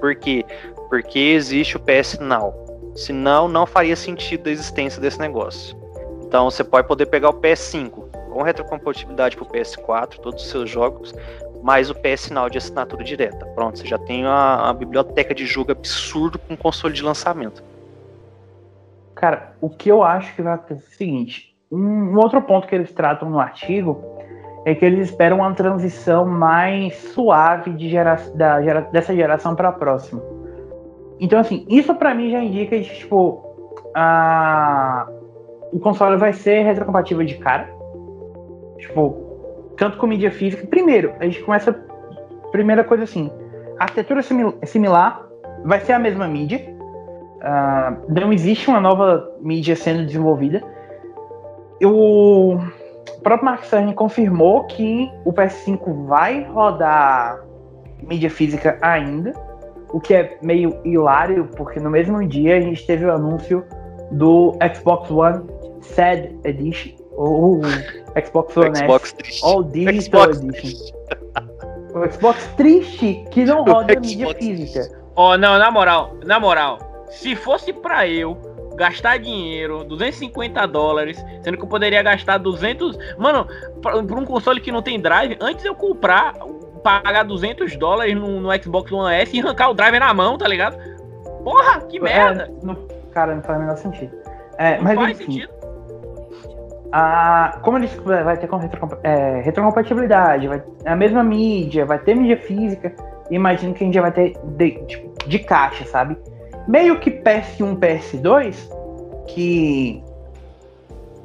Por 0.00 0.14
quê? 0.14 0.44
Porque 0.88 1.18
existe 1.18 1.76
o 1.76 1.80
PS 1.80 2.18
Now. 2.20 2.54
Senão, 2.94 3.48
não 3.48 3.66
faria 3.66 3.96
sentido 3.96 4.48
a 4.48 4.50
existência 4.50 5.00
desse 5.00 5.18
negócio. 5.18 5.76
Então, 6.22 6.50
você 6.50 6.64
pode 6.64 6.86
poder 6.86 7.06
pegar 7.06 7.30
o 7.30 7.34
PS5 7.34 8.08
com 8.32 8.42
retrocompatibilidade 8.42 9.36
para 9.36 9.44
o 9.44 9.48
PS4, 9.48 10.18
todos 10.20 10.44
os 10.44 10.50
seus 10.50 10.68
jogos, 10.68 11.14
mais 11.62 11.90
o 11.90 11.94
PS 11.94 12.30
Now 12.30 12.48
de 12.48 12.58
assinatura 12.58 13.02
direta. 13.02 13.46
Pronto, 13.46 13.78
você 13.78 13.86
já 13.86 13.98
tem 13.98 14.24
uma, 14.24 14.64
uma 14.64 14.74
biblioteca 14.74 15.34
de 15.34 15.46
jogo 15.46 15.72
absurdo 15.72 16.38
com 16.38 16.56
console 16.56 16.94
de 16.94 17.02
lançamento. 17.02 17.62
Cara, 19.14 19.52
o 19.60 19.68
que 19.68 19.90
eu 19.90 20.02
acho 20.02 20.34
que 20.34 20.42
vai 20.42 20.54
acontecer 20.54 20.84
é 20.84 20.94
o 20.94 20.96
seguinte: 20.96 21.56
um, 21.70 22.16
outro 22.16 22.40
ponto 22.42 22.66
que 22.66 22.74
eles 22.74 22.92
tratam 22.92 23.28
no 23.28 23.38
artigo 23.38 24.02
é 24.64 24.74
que 24.74 24.84
eles 24.84 25.08
esperam 25.08 25.38
uma 25.38 25.52
transição 25.54 26.26
mais 26.26 26.94
suave 26.96 27.72
de 27.72 27.88
gera, 27.88 28.16
da, 28.34 28.62
gera, 28.62 28.80
dessa 28.92 29.14
geração 29.14 29.54
para 29.54 29.68
a 29.68 29.72
próxima. 29.72 30.22
Então, 31.20 31.38
assim, 31.38 31.64
isso 31.68 31.94
para 31.94 32.14
mim 32.14 32.30
já 32.30 32.42
indica 32.42 32.76
que, 32.76 32.94
tipo, 32.94 33.44
a, 33.94 35.08
o 35.72 35.78
console 35.78 36.16
vai 36.16 36.32
ser 36.32 36.62
retrocompatível 36.62 37.24
de 37.24 37.36
cara. 37.38 37.68
Tipo, 38.78 39.72
tanto 39.76 39.96
com 39.98 40.06
mídia 40.06 40.30
física. 40.30 40.66
Primeiro, 40.66 41.14
a 41.18 41.24
gente 41.24 41.42
começa. 41.42 41.72
Primeira 42.52 42.84
coisa 42.84 43.04
assim: 43.04 43.30
a 43.78 43.84
arquitetura 43.84 44.20
é 44.60 44.66
similar, 44.66 45.26
vai 45.64 45.80
ser 45.80 45.92
a 45.92 45.98
mesma 45.98 46.28
mídia. 46.28 46.76
Uh, 47.38 48.20
não 48.20 48.32
existe 48.32 48.68
uma 48.68 48.80
nova 48.80 49.32
mídia 49.40 49.76
sendo 49.76 50.04
desenvolvida 50.04 50.62
o 51.86 52.58
próprio 53.22 53.44
Mark 53.44 53.64
Cerny 53.64 53.94
confirmou 53.94 54.64
que 54.64 55.10
o 55.24 55.32
PS5 55.32 56.06
vai 56.06 56.44
rodar 56.44 57.40
mídia 58.02 58.30
física 58.30 58.78
ainda, 58.80 59.32
o 59.92 60.00
que 60.00 60.14
é 60.14 60.38
meio 60.42 60.78
hilário, 60.84 61.48
porque 61.56 61.80
no 61.80 61.90
mesmo 61.90 62.26
dia 62.26 62.56
a 62.56 62.60
gente 62.60 62.86
teve 62.86 63.04
o 63.04 63.12
anúncio 63.12 63.64
do 64.12 64.56
Xbox 64.74 65.10
One 65.10 65.44
Sad 65.80 66.30
Edition, 66.44 66.92
ou 67.12 67.60
Xbox 68.24 68.56
One 68.56 68.76
Xbox 68.76 69.08
S 69.08 69.14
triste. 69.16 69.44
All 69.44 69.64
Digital 69.64 70.32
Xbox 70.32 70.38
Edition. 70.38 70.60
triste. 70.60 70.94
O 71.94 72.12
Xbox 72.12 72.46
triste 72.56 73.24
que 73.30 73.44
não 73.44 73.64
roda 73.64 73.98
mídia 73.98 74.34
física. 74.34 74.98
Ó, 75.16 75.36
não, 75.36 75.58
na 75.58 75.70
moral, 75.70 76.14
na 76.24 76.38
moral, 76.38 76.78
se 77.10 77.34
fosse 77.34 77.72
pra 77.72 78.06
eu 78.06 78.36
gastar 78.78 79.18
dinheiro, 79.18 79.84
250 79.84 80.66
dólares, 80.66 81.22
sendo 81.42 81.56
que 81.58 81.62
eu 81.64 81.68
poderia 81.68 82.02
gastar 82.02 82.38
200. 82.38 82.96
Mano, 83.18 83.46
pra, 83.82 84.02
pra 84.02 84.16
um 84.18 84.24
console 84.24 84.60
que 84.60 84.72
não 84.72 84.80
tem 84.80 85.00
drive, 85.00 85.36
antes 85.40 85.64
eu 85.64 85.74
comprar, 85.74 86.34
pagar 86.82 87.24
200 87.24 87.76
dólares 87.76 88.14
no, 88.14 88.40
no 88.40 88.62
Xbox 88.62 88.90
One 88.92 89.14
S 89.16 89.36
e 89.36 89.40
arrancar 89.40 89.68
o 89.70 89.74
drive 89.74 89.98
na 89.98 90.14
mão, 90.14 90.38
tá 90.38 90.46
ligado? 90.48 90.78
Porra, 91.44 91.80
que 91.82 92.00
merda! 92.00 92.44
É, 92.44 92.66
não- 92.66 92.78
cara, 93.12 93.34
não 93.34 93.42
faz 93.42 93.58
o 93.58 93.60
menor 93.60 93.76
sentido. 93.76 94.16
É, 94.56 94.76
não 94.76 94.84
mas 94.84 94.94
faz 94.94 95.10
enfim, 95.20 95.32
sentido. 95.32 95.52
a, 96.92 97.58
como 97.62 97.78
eles 97.78 97.94
vai 97.96 98.36
ter 98.36 98.46
com 98.46 98.56
retrocompa- 98.56 98.98
é, 99.02 99.40
retrocompatibilidade, 99.42 100.48
vai 100.48 100.62
é 100.84 100.90
a 100.90 100.96
mesma 100.96 101.22
mídia, 101.22 101.84
vai 101.84 101.98
ter 101.98 102.14
mídia 102.14 102.36
física, 102.38 102.92
imagino 103.30 103.74
que 103.74 103.84
a 103.84 103.86
gente 103.86 103.94
já 103.94 104.00
vai 104.02 104.12
ter 104.12 104.36
de, 104.56 104.70
tipo, 104.86 105.28
de 105.28 105.38
caixa, 105.40 105.84
sabe? 105.84 106.16
Meio 106.68 107.00
que 107.00 107.10
PS1, 107.10 107.78
PS2, 107.78 108.54
que 109.26 110.04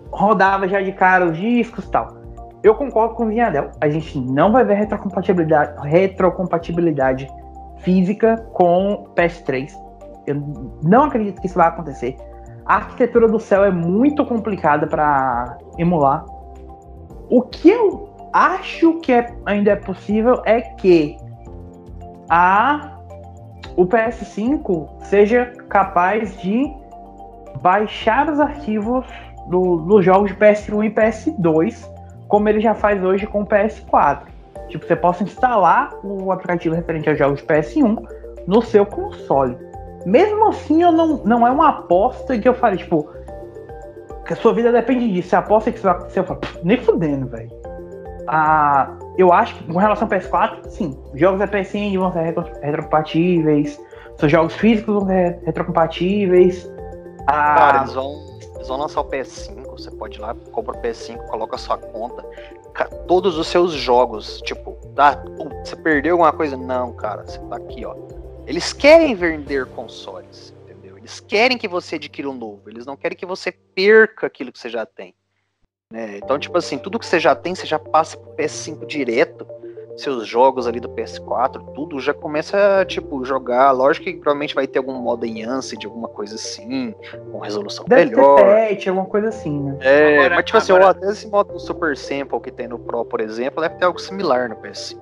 rodava 0.10 0.68
já 0.68 0.82
de 0.82 0.94
cara 0.94 1.26
os 1.26 1.38
discos 1.38 1.86
e 1.86 1.92
tal. 1.92 2.24
Eu 2.64 2.76
concordo 2.76 3.16
com 3.16 3.26
o 3.26 3.28
Vinhadel, 3.28 3.72
a 3.82 3.90
gente 3.90 4.18
não 4.18 4.54
vai 4.54 4.64
ver 4.64 4.76
retrocompatibilidade, 4.76 5.86
retrocompatibilidade 5.86 7.28
física 7.80 8.38
com 8.54 9.06
PS3. 9.16 9.70
Eu 10.26 10.42
não 10.82 11.04
acredito 11.04 11.42
que 11.42 11.48
isso 11.48 11.58
vai 11.58 11.68
acontecer. 11.68 12.16
A 12.66 12.76
arquitetura 12.76 13.28
do 13.28 13.40
céu 13.40 13.66
é 13.66 13.72
muito 13.72 14.26
complicada 14.26 14.88
para 14.88 15.58
emular. 15.78 16.26
O 17.30 17.42
que 17.42 17.70
eu 17.70 18.14
acho 18.32 19.00
que 19.02 19.12
é- 19.12 19.36
ainda 19.46 19.72
é 19.72 19.76
possível 19.76 20.42
é 20.46 20.62
que 20.62 21.18
a, 22.30 22.93
o 23.76 23.86
PS5 23.86 24.88
seja 25.02 25.46
capaz 25.70 26.40
de 26.42 26.72
baixar 27.62 28.30
os 28.30 28.40
arquivos 28.40 29.06
do- 29.48 29.78
dos 29.78 30.04
jogos 30.06 30.32
de 30.32 30.38
PS1 30.38 30.84
e 30.86 30.90
PS2, 30.90 31.90
como 32.28 32.50
ele 32.50 32.60
já 32.60 32.74
faz 32.74 33.04
hoje 33.04 33.28
com 33.28 33.42
o 33.42 33.46
PS4. 33.46 34.22
Tipo, 34.70 34.86
você 34.86 34.96
possa 34.96 35.24
instalar 35.24 35.92
o 36.04 36.32
aplicativo 36.32 36.74
referente 36.76 37.10
aos 37.10 37.18
jogos 37.18 37.40
de 37.42 37.46
PS1 37.46 37.98
no 38.48 38.62
seu 38.62 38.86
console. 38.86 39.58
Mesmo 40.06 40.48
assim, 40.50 40.82
eu 40.82 40.92
não, 40.92 41.18
não 41.24 41.48
é 41.48 41.52
uma 41.52 41.70
aposta 41.70 42.38
que 42.38 42.48
eu 42.48 42.54
falei, 42.54 42.78
tipo, 42.78 43.08
que 44.26 44.34
a 44.34 44.36
sua 44.36 44.54
vida 44.54 44.72
depende 44.72 45.12
disso. 45.12 45.30
Você 45.30 45.36
aposta 45.36 45.72
que 45.72 45.78
isso 45.78 45.88
vai 45.88 46.00
falo, 46.10 46.40
"Pff, 46.40 46.60
nem 46.64 46.78
fudendo, 46.78 47.28
velho. 47.28 47.50
Ah, 48.28 48.90
eu 49.18 49.32
acho 49.32 49.56
que 49.56 49.64
com 49.72 49.78
relação 49.80 50.08
ao 50.08 50.10
PS4, 50.10 50.68
sim, 50.70 50.98
os 51.14 51.20
jogos 51.20 51.40
da 51.40 51.48
PSN 51.48 51.98
vão 51.98 52.12
ser 52.12 52.22
retro- 52.24 52.52
retrocompatíveis, 52.62 53.80
seus 54.18 54.32
jogos 54.32 54.54
físicos 54.56 54.96
vão 54.96 55.08
ser 55.08 55.40
retrocompatíveis. 55.46 56.70
Ah, 57.28 57.56
Cara, 57.56 57.78
eles 57.80 57.94
vão, 57.94 58.14
eles 58.56 58.68
vão 58.68 58.78
lançar 58.78 59.02
o 59.02 59.06
PS5. 59.06 59.64
Você 59.72 59.92
pode 59.92 60.18
ir 60.18 60.22
lá, 60.22 60.36
compra 60.52 60.78
o 60.78 60.82
PS5, 60.82 61.18
coloca 61.28 61.56
a 61.56 61.60
sua 61.60 61.78
conta. 61.78 62.24
Todos 63.08 63.38
os 63.38 63.48
seus 63.48 63.72
jogos, 63.72 64.42
tipo, 64.42 64.78
ah, 64.98 65.16
você 65.64 65.76
perdeu 65.76 66.14
alguma 66.14 66.32
coisa? 66.32 66.58
Não, 66.58 66.94
cara, 66.94 67.24
você 67.26 67.40
tá 67.40 67.56
aqui, 67.58 67.86
ó. 67.86 67.96
Eles 68.48 68.74
querem 68.74 69.16
vender 69.16 69.66
consoles, 69.68 70.54
entendeu? 70.64 70.98
Eles 70.98 71.20
querem 71.20 71.58
que 71.58 71.68
você 71.68 71.96
adquira 71.96 72.30
um 72.30 72.34
novo. 72.34 72.62
Eles 72.68 72.86
não 72.86 72.98
querem 72.98 73.18
que 73.18 73.26
você 73.26 73.52
perca 73.52 74.28
aquilo 74.28 74.52
que 74.52 74.60
você 74.60 74.70
já 74.70 74.86
tem. 74.86 75.14
Né? 75.94 76.18
Então, 76.18 76.38
tipo 76.40 76.58
assim, 76.58 76.78
tudo 76.78 76.98
que 77.00 77.06
você 77.06 77.20
já 77.20 77.34
tem, 77.36 77.54
você 77.56 77.66
já 77.68 77.78
passa 77.80 78.18
pro 78.18 78.34
PS5 78.36 78.86
direto. 78.86 79.48
Seus 79.96 80.26
jogos 80.26 80.66
ali 80.66 80.80
do 80.80 80.90
PS4, 80.90 81.72
tudo 81.76 82.00
já 82.00 82.16
começa 82.16 82.80
a, 82.80 82.84
tipo, 82.84 83.24
jogar. 83.24 83.70
Lógico 83.70 84.06
que 84.06 84.14
provavelmente 84.14 84.56
vai 84.56 84.66
ter 84.66 84.80
algum 84.80 84.96
modo 84.96 85.24
de 85.28 85.86
alguma 85.86 86.08
coisa 86.08 86.34
assim, 86.34 86.96
com 87.32 87.38
resolução 87.38 87.86
deve 87.88 88.10
melhor. 88.10 88.38
ter 88.38 88.70
patch, 88.76 88.88
alguma 88.88 89.06
coisa 89.06 89.28
assim, 89.30 89.56
né? 89.62 89.78
É, 89.82 90.16
Agora- 90.18 90.36
mas 90.38 90.46
tipo 90.46 90.58
assim, 90.58 90.72
agora- 90.72 90.88
ó, 90.88 90.90
até 90.90 91.12
esse 91.12 91.28
modo 91.28 91.60
Super 91.60 91.96
Sample 91.96 92.40
que 92.42 92.50
tem 92.50 92.68
no 92.68 92.80
Pro, 92.80 93.06
por 93.06 93.22
exemplo, 93.22 93.62
deve 93.62 93.76
ter 93.76 93.86
algo 93.86 94.00
similar 94.02 94.50
no 94.50 94.56
PS5. 94.56 95.00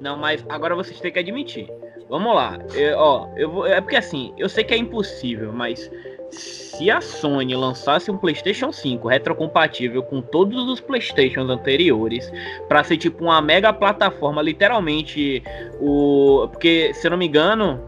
Não, 0.00 0.16
mas 0.16 0.44
agora 0.48 0.74
vocês 0.74 0.98
têm 0.98 1.12
que 1.12 1.20
admitir. 1.20 1.70
Vamos 2.08 2.34
lá. 2.34 2.58
Eu, 2.74 2.98
ó, 2.98 3.28
eu 3.36 3.48
vou, 3.48 3.64
é 3.64 3.80
porque 3.80 3.94
assim, 3.96 4.34
eu 4.36 4.48
sei 4.48 4.64
que 4.64 4.74
é 4.74 4.76
impossível, 4.76 5.52
mas 5.52 5.88
se 6.30 6.90
a 6.90 7.00
Sony 7.00 7.54
lançasse 7.54 8.10
um 8.10 8.16
PlayStation 8.18 8.72
5 8.72 9.08
retrocompatível 9.08 10.02
com 10.02 10.20
todos 10.20 10.68
os 10.68 10.80
PlayStations 10.80 11.48
anteriores, 11.48 12.30
pra 12.68 12.82
ser 12.84 12.96
tipo 12.96 13.24
uma 13.24 13.40
mega 13.40 13.72
plataforma, 13.72 14.42
literalmente 14.42 15.42
o, 15.80 16.48
porque 16.50 16.92
se 16.94 17.06
eu 17.06 17.10
não 17.12 17.18
me 17.18 17.26
engano, 17.26 17.80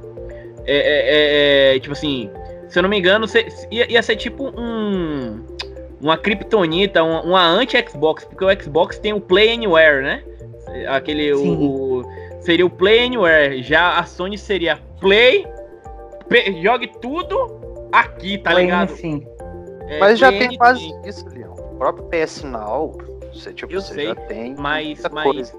é, 0.66 0.76
é- 0.76 1.72
é- 1.72 1.76
é, 1.76 1.80
tipo 1.80 1.92
assim, 1.92 2.30
se 2.68 2.78
eu 2.78 2.82
não 2.82 2.88
me 2.90 2.98
engano, 2.98 3.26
se- 3.26 3.46
ia, 3.70 3.90
ia 3.90 4.02
ser 4.02 4.16
tipo 4.16 4.48
um 4.58 5.44
uma 6.00 6.16
kryptonita, 6.16 7.02
uma, 7.02 7.22
uma 7.22 7.44
anti-Xbox, 7.44 8.24
porque 8.24 8.44
o 8.44 8.62
Xbox 8.62 9.00
tem 9.00 9.12
o 9.12 9.20
Play 9.20 9.52
Anywhere, 9.52 10.00
né? 10.04 10.22
Aquele 10.86 11.32
o, 11.32 11.42
o- 12.02 12.04
seria 12.40 12.64
o 12.64 12.70
Play 12.70 13.04
Anywhere, 13.06 13.60
já 13.64 13.98
a 13.98 14.04
Sony 14.04 14.38
seria 14.38 14.78
Play, 15.00 15.44
jogue 16.62 16.88
tudo 17.00 17.57
aqui, 17.92 18.38
tá 18.38 18.52
ligado? 18.54 18.92
Assim. 18.92 19.26
É, 19.88 19.98
Mas 19.98 20.18
já 20.18 20.30
tem 20.30 20.56
quase 20.56 20.92
isso, 21.04 21.26
Leon. 21.28 21.52
O 21.52 21.76
próprio 21.78 22.04
PS 22.06 22.42
Now, 22.44 22.96
você, 23.32 23.52
tipo, 23.52 23.72
Eu 23.72 23.80
você 23.80 23.94
sei, 23.94 24.06
já 24.06 24.14
tem 24.14 24.54
mas- 24.58 25.00
mas- 25.10 25.24
coisa. 25.24 25.52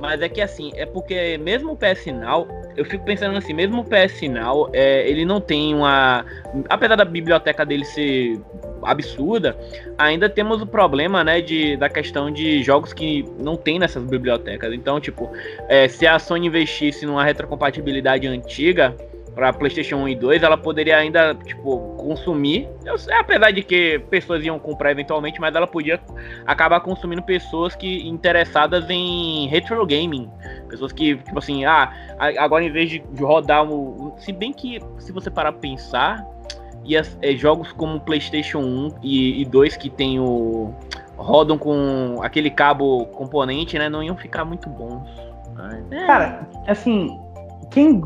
Mas 0.00 0.20
é 0.20 0.28
que 0.28 0.40
assim, 0.40 0.70
é 0.74 0.84
porque 0.84 1.38
mesmo 1.38 1.72
o 1.72 1.76
PS 1.76 2.06
Now, 2.12 2.46
eu 2.76 2.84
fico 2.84 3.04
pensando 3.04 3.36
assim, 3.38 3.54
mesmo 3.54 3.80
o 3.80 3.84
PS 3.84 4.28
Now, 4.28 4.68
é, 4.72 5.08
ele 5.08 5.24
não 5.24 5.40
tem 5.40 5.74
uma. 5.74 6.26
Apesar 6.68 6.96
da 6.96 7.04
biblioteca 7.04 7.64
dele 7.64 7.84
ser 7.84 8.38
absurda, 8.82 9.56
ainda 9.96 10.28
temos 10.28 10.60
o 10.60 10.66
problema, 10.66 11.24
né, 11.24 11.40
de, 11.40 11.76
da 11.76 11.88
questão 11.88 12.30
de 12.30 12.62
jogos 12.62 12.92
que 12.92 13.24
não 13.38 13.56
tem 13.56 13.78
nessas 13.78 14.02
bibliotecas. 14.04 14.72
Então, 14.74 15.00
tipo, 15.00 15.30
é, 15.68 15.88
se 15.88 16.06
a 16.06 16.18
Sony 16.18 16.48
investisse 16.48 17.06
numa 17.06 17.24
retrocompatibilidade 17.24 18.26
antiga 18.26 18.94
para 19.34 19.52
PlayStation 19.52 19.96
1 19.96 20.08
e 20.08 20.14
2, 20.14 20.42
ela 20.42 20.56
poderia 20.56 20.96
ainda, 20.96 21.34
tipo, 21.34 21.78
consumir. 21.96 22.68
Eu 22.84 22.94
apesar 23.18 23.50
de 23.50 23.62
que 23.62 23.98
pessoas 24.10 24.44
iam 24.44 24.58
comprar 24.58 24.92
eventualmente, 24.92 25.40
mas 25.40 25.54
ela 25.54 25.66
podia 25.66 26.00
acabar 26.46 26.80
consumindo 26.80 27.22
pessoas 27.22 27.74
que 27.74 28.06
interessadas 28.08 28.88
em 28.88 29.48
retro 29.48 29.84
gaming. 29.86 30.30
Pessoas 30.68 30.92
que, 30.92 31.16
tipo 31.16 31.38
assim, 31.38 31.64
ah, 31.64 31.92
agora 32.38 32.64
em 32.64 32.70
vez 32.70 32.88
de 32.90 32.98
de 33.00 33.22
rodar 33.22 33.64
um. 33.64 34.12
Se 34.18 34.32
bem 34.32 34.52
que, 34.52 34.80
se 34.98 35.10
você 35.12 35.30
parar 35.30 35.52
pra 35.52 35.60
pensar, 35.60 36.24
e 36.84 36.96
as- 36.96 37.16
é, 37.22 37.32
jogos 37.32 37.72
como 37.72 37.98
PlayStation 38.00 38.58
1 38.60 38.94
e, 39.02 39.40
e 39.42 39.44
2 39.44 39.76
que 39.76 39.90
tem 39.90 40.20
o. 40.20 40.72
rodam 41.16 41.56
com 41.58 42.20
aquele 42.22 42.50
cabo 42.50 43.06
componente, 43.06 43.78
né? 43.78 43.88
Não 43.88 44.02
iam 44.02 44.16
ficar 44.16 44.44
muito 44.44 44.68
bons. 44.68 45.08
Mas, 45.56 45.92
é. 45.92 46.06
Cara, 46.06 46.48
assim, 46.66 47.18
quem. 47.70 48.00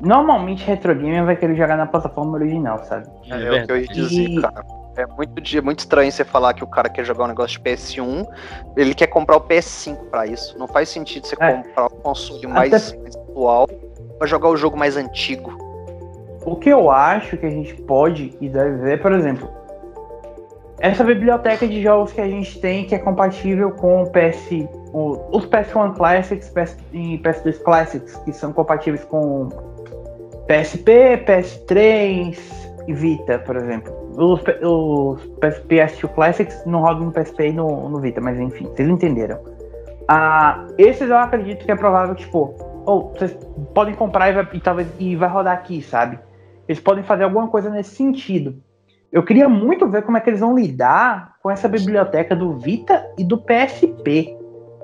Normalmente 0.00 0.64
retro 0.64 0.94
gamer 0.94 1.24
vai 1.24 1.36
querer 1.36 1.54
jogar 1.56 1.76
na 1.76 1.86
plataforma 1.86 2.32
original, 2.38 2.78
sabe? 2.84 3.06
É, 3.28 3.62
o 3.62 3.66
que 3.66 3.72
eu 3.72 3.76
ia 3.80 3.86
dizer, 3.88 4.22
E- 4.30 4.40
cara. 4.40 4.64
É 4.96 5.06
muito, 5.06 5.40
di- 5.40 5.60
muito 5.62 5.78
estranho 5.78 6.10
você 6.10 6.24
falar 6.24 6.52
que 6.52 6.64
o 6.64 6.66
cara 6.66 6.88
quer 6.88 7.04
jogar 7.04 7.24
um 7.24 7.28
negócio 7.28 7.56
de 7.56 7.60
PS1, 7.64 8.26
ele 8.76 8.92
quer 8.94 9.06
comprar 9.06 9.36
o 9.36 9.40
PS5 9.40 9.96
pra 10.10 10.26
isso. 10.26 10.58
Não 10.58 10.66
faz 10.66 10.88
sentido 10.88 11.26
você 11.26 11.36
É. 11.38 11.52
comprar 11.54 11.86
um 11.86 12.00
console 12.02 12.46
mais, 12.48 12.70
mais 13.00 13.16
atual 13.16 13.66
pra 14.18 14.26
jogar 14.26 14.48
o 14.48 14.56
jogo 14.56 14.76
mais 14.76 14.96
antigo. 14.96 15.56
O 16.44 16.56
que 16.56 16.68
eu 16.68 16.90
acho 16.90 17.36
que 17.36 17.46
a 17.46 17.50
gente 17.50 17.72
pode 17.82 18.36
e 18.40 18.48
deve 18.48 18.76
ver, 18.78 19.00
por 19.00 19.12
exemplo, 19.12 19.48
essa 20.80 21.04
biblioteca 21.04 21.66
de 21.68 21.80
jogos 21.82 22.12
que 22.12 22.20
a 22.20 22.28
gente 22.28 22.58
tem 22.60 22.84
que 22.84 22.94
é 22.94 22.98
compatível 22.98 23.70
com 23.70 24.02
o 24.02 24.10
PS, 24.10 24.66
o- 24.92 25.18
os 25.36 25.46
PS1 25.46 25.94
Classics 25.94 26.48
PS, 26.50 26.76
e 26.92 27.16
PS2 27.18 27.58
Classics, 27.58 28.16
que 28.24 28.32
são 28.32 28.52
compatíveis 28.52 29.04
com 29.04 29.48
PSP, 30.50 31.24
PS3 31.28 32.36
e 32.88 32.92
Vita, 32.92 33.38
por 33.38 33.54
exemplo. 33.54 33.94
Os, 34.16 34.42
os 34.62 35.24
PS- 35.38 35.62
PS2 35.68 36.12
Classics 36.12 36.66
não 36.66 36.80
rodam 36.80 37.04
no 37.04 37.12
PSP 37.12 37.50
e 37.50 37.52
no, 37.52 37.88
no 37.88 38.00
Vita, 38.00 38.20
mas 38.20 38.36
enfim, 38.40 38.64
vocês 38.64 38.88
entenderam. 38.88 39.38
Ah, 40.08 40.66
esses 40.76 41.08
eu 41.08 41.16
acredito 41.16 41.64
que 41.64 41.70
é 41.70 41.76
provável 41.76 42.16
que, 42.16 42.24
tipo, 42.24 42.52
ou 42.84 43.12
vocês 43.12 43.32
podem 43.72 43.94
comprar 43.94 44.30
e, 44.30 44.32
vai, 44.32 44.48
e 44.52 44.58
talvez 44.58 44.88
e 44.98 45.14
vai 45.14 45.28
rodar 45.28 45.54
aqui, 45.54 45.80
sabe? 45.80 46.18
Eles 46.66 46.80
podem 46.80 47.04
fazer 47.04 47.22
alguma 47.22 47.46
coisa 47.46 47.70
nesse 47.70 47.94
sentido. 47.94 48.60
Eu 49.12 49.22
queria 49.22 49.48
muito 49.48 49.88
ver 49.88 50.02
como 50.02 50.16
é 50.16 50.20
que 50.20 50.30
eles 50.30 50.40
vão 50.40 50.56
lidar 50.56 51.36
com 51.44 51.48
essa 51.48 51.68
biblioteca 51.68 52.34
do 52.34 52.58
Vita 52.58 53.08
e 53.16 53.22
do 53.22 53.38
PSP 53.38 54.36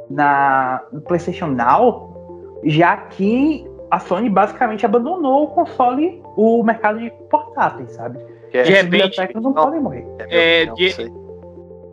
na 0.09 0.81
no 0.93 1.01
PlayStation 1.01 1.49
Now, 1.49 2.61
já 2.65 2.97
que 2.97 3.67
a 3.91 3.99
Sony 4.01 4.29
basicamente 4.29 4.85
abandonou 4.85 5.45
o 5.45 5.47
console, 5.49 6.23
o 6.37 6.63
mercado 6.63 6.99
de 6.99 7.11
portáteis, 7.31 7.93
sabe? 7.93 8.19
Que 8.51 8.59
é, 8.59 8.63
De 8.63 8.71
repente- 8.71 8.91
bibliotecas 8.91 9.43
não 9.43 9.53
Não. 9.53 9.65
podem 9.65 9.81
morrer. 9.81 10.07
é, 10.29 10.63
é, 10.63 10.67
de-. 10.67 11.13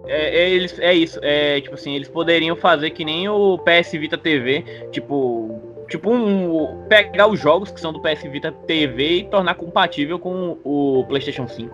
É, 0.06 0.38
é, 0.44 0.50
eles, 0.50 0.78
é 0.80 0.94
isso, 0.94 1.18
é 1.24 1.62
tipo 1.62 1.76
assim, 1.76 1.96
eles 1.96 2.10
poderiam 2.10 2.56
fazer 2.58 2.90
que 2.90 3.06
nem 3.06 3.30
o 3.30 3.58
PS 3.60 3.94
Vita 3.94 4.18
TV, 4.18 4.62
tipo, 4.92 5.62
tipo 5.88 6.12
um, 6.12 6.84
pegar 6.90 7.28
os 7.28 7.40
jogos 7.40 7.72
que 7.72 7.80
são 7.80 7.94
do 7.94 8.02
PS 8.02 8.24
Vita 8.24 8.52
TV 8.52 9.20
e 9.20 9.24
tornar 9.26 9.56
compatível 9.56 10.20
com 10.20 10.58
o 10.64 11.06
PlayStation 11.08 11.48
5. 11.48 11.74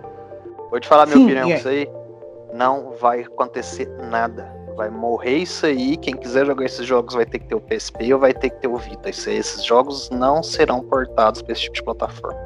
Vou 0.70 0.78
te 0.78 0.86
falar 0.86 1.06
minha 1.06 1.16
Sim, 1.18 1.24
opinião 1.24 1.50
é. 1.50 1.54
disso 1.54 1.68
aí. 1.68 1.88
Não 2.54 2.92
vai 3.00 3.22
acontecer 3.22 3.88
nada. 4.08 4.52
Vai 4.80 4.88
morrer 4.88 5.36
isso 5.36 5.66
aí. 5.66 5.94
Quem 5.98 6.16
quiser 6.16 6.46
jogar 6.46 6.64
esses 6.64 6.86
jogos 6.86 7.12
vai 7.12 7.26
ter 7.26 7.38
que 7.38 7.48
ter 7.48 7.54
o 7.54 7.60
PSP 7.60 8.14
ou 8.14 8.18
vai 8.18 8.32
ter 8.32 8.48
que 8.48 8.62
ter 8.62 8.66
o 8.66 8.78
Vita. 8.78 9.10
Isso 9.10 9.28
aí, 9.28 9.36
esses 9.36 9.62
jogos 9.62 10.08
não 10.08 10.42
serão 10.42 10.80
portados 10.80 11.42
para 11.42 11.52
esse 11.52 11.64
tipo 11.64 11.74
de 11.74 11.82
plataforma. 11.82 12.40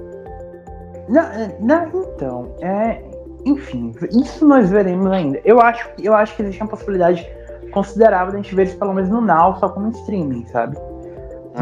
Não, 1.09 1.23
é, 1.23 1.57
não, 1.61 1.87
então, 1.87 2.53
é, 2.61 3.01
enfim, 3.47 3.93
isso 4.11 4.45
nós 4.49 4.69
veremos 4.69 5.13
ainda. 5.13 5.41
Eu 5.45 5.61
acho, 5.61 5.89
eu 6.03 6.13
acho 6.13 6.35
que 6.35 6.43
existe 6.43 6.61
uma 6.61 6.69
possibilidade 6.69 7.25
considerável 7.71 8.33
de 8.33 8.41
a 8.41 8.43
gente 8.43 8.53
ver 8.53 8.67
isso 8.67 8.79
pelo 8.79 8.93
menos 8.93 9.11
no 9.11 9.21
Now, 9.21 9.57
só 9.61 9.69
como 9.69 9.91
streaming, 9.91 10.45
sabe? 10.47 10.77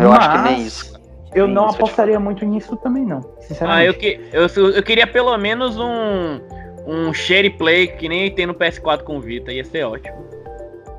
Eu 0.00 0.10
acho 0.10 0.30
que 0.30 0.38
nem 0.38 0.52
Mas 0.54 0.66
isso. 0.66 1.00
Eu 1.34 1.46
Nem 1.48 1.54
não 1.54 1.66
isso, 1.66 1.76
te 1.76 1.82
apostaria 1.82 2.18
muito 2.18 2.46
nisso 2.46 2.74
também, 2.78 3.04
não. 3.04 3.18
Ah, 3.18 3.42
Sinceramente. 3.42 3.86
eu, 3.88 3.94
que, 3.94 4.20
eu, 4.32 4.70
eu 4.70 4.82
queria 4.82 5.06
pelo 5.06 5.36
menos 5.36 5.78
um, 5.78 6.40
um 6.86 7.12
share 7.12 7.50
play 7.50 7.88
que 7.88 8.08
nem 8.08 8.34
tem 8.34 8.46
no 8.46 8.54
PS4 8.54 9.02
com 9.02 9.20
Vita, 9.20 9.52
ia 9.52 9.64
ser 9.66 9.84
ótimo. 9.84 10.32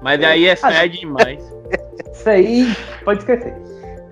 Mas 0.04 0.22
aí 0.24 0.46
é 0.46 0.56
sad 0.56 1.00
demais. 1.00 1.42
Isso 2.14 2.30
aí 2.30 2.76
pode 3.04 3.20
esquecer. 3.20 3.54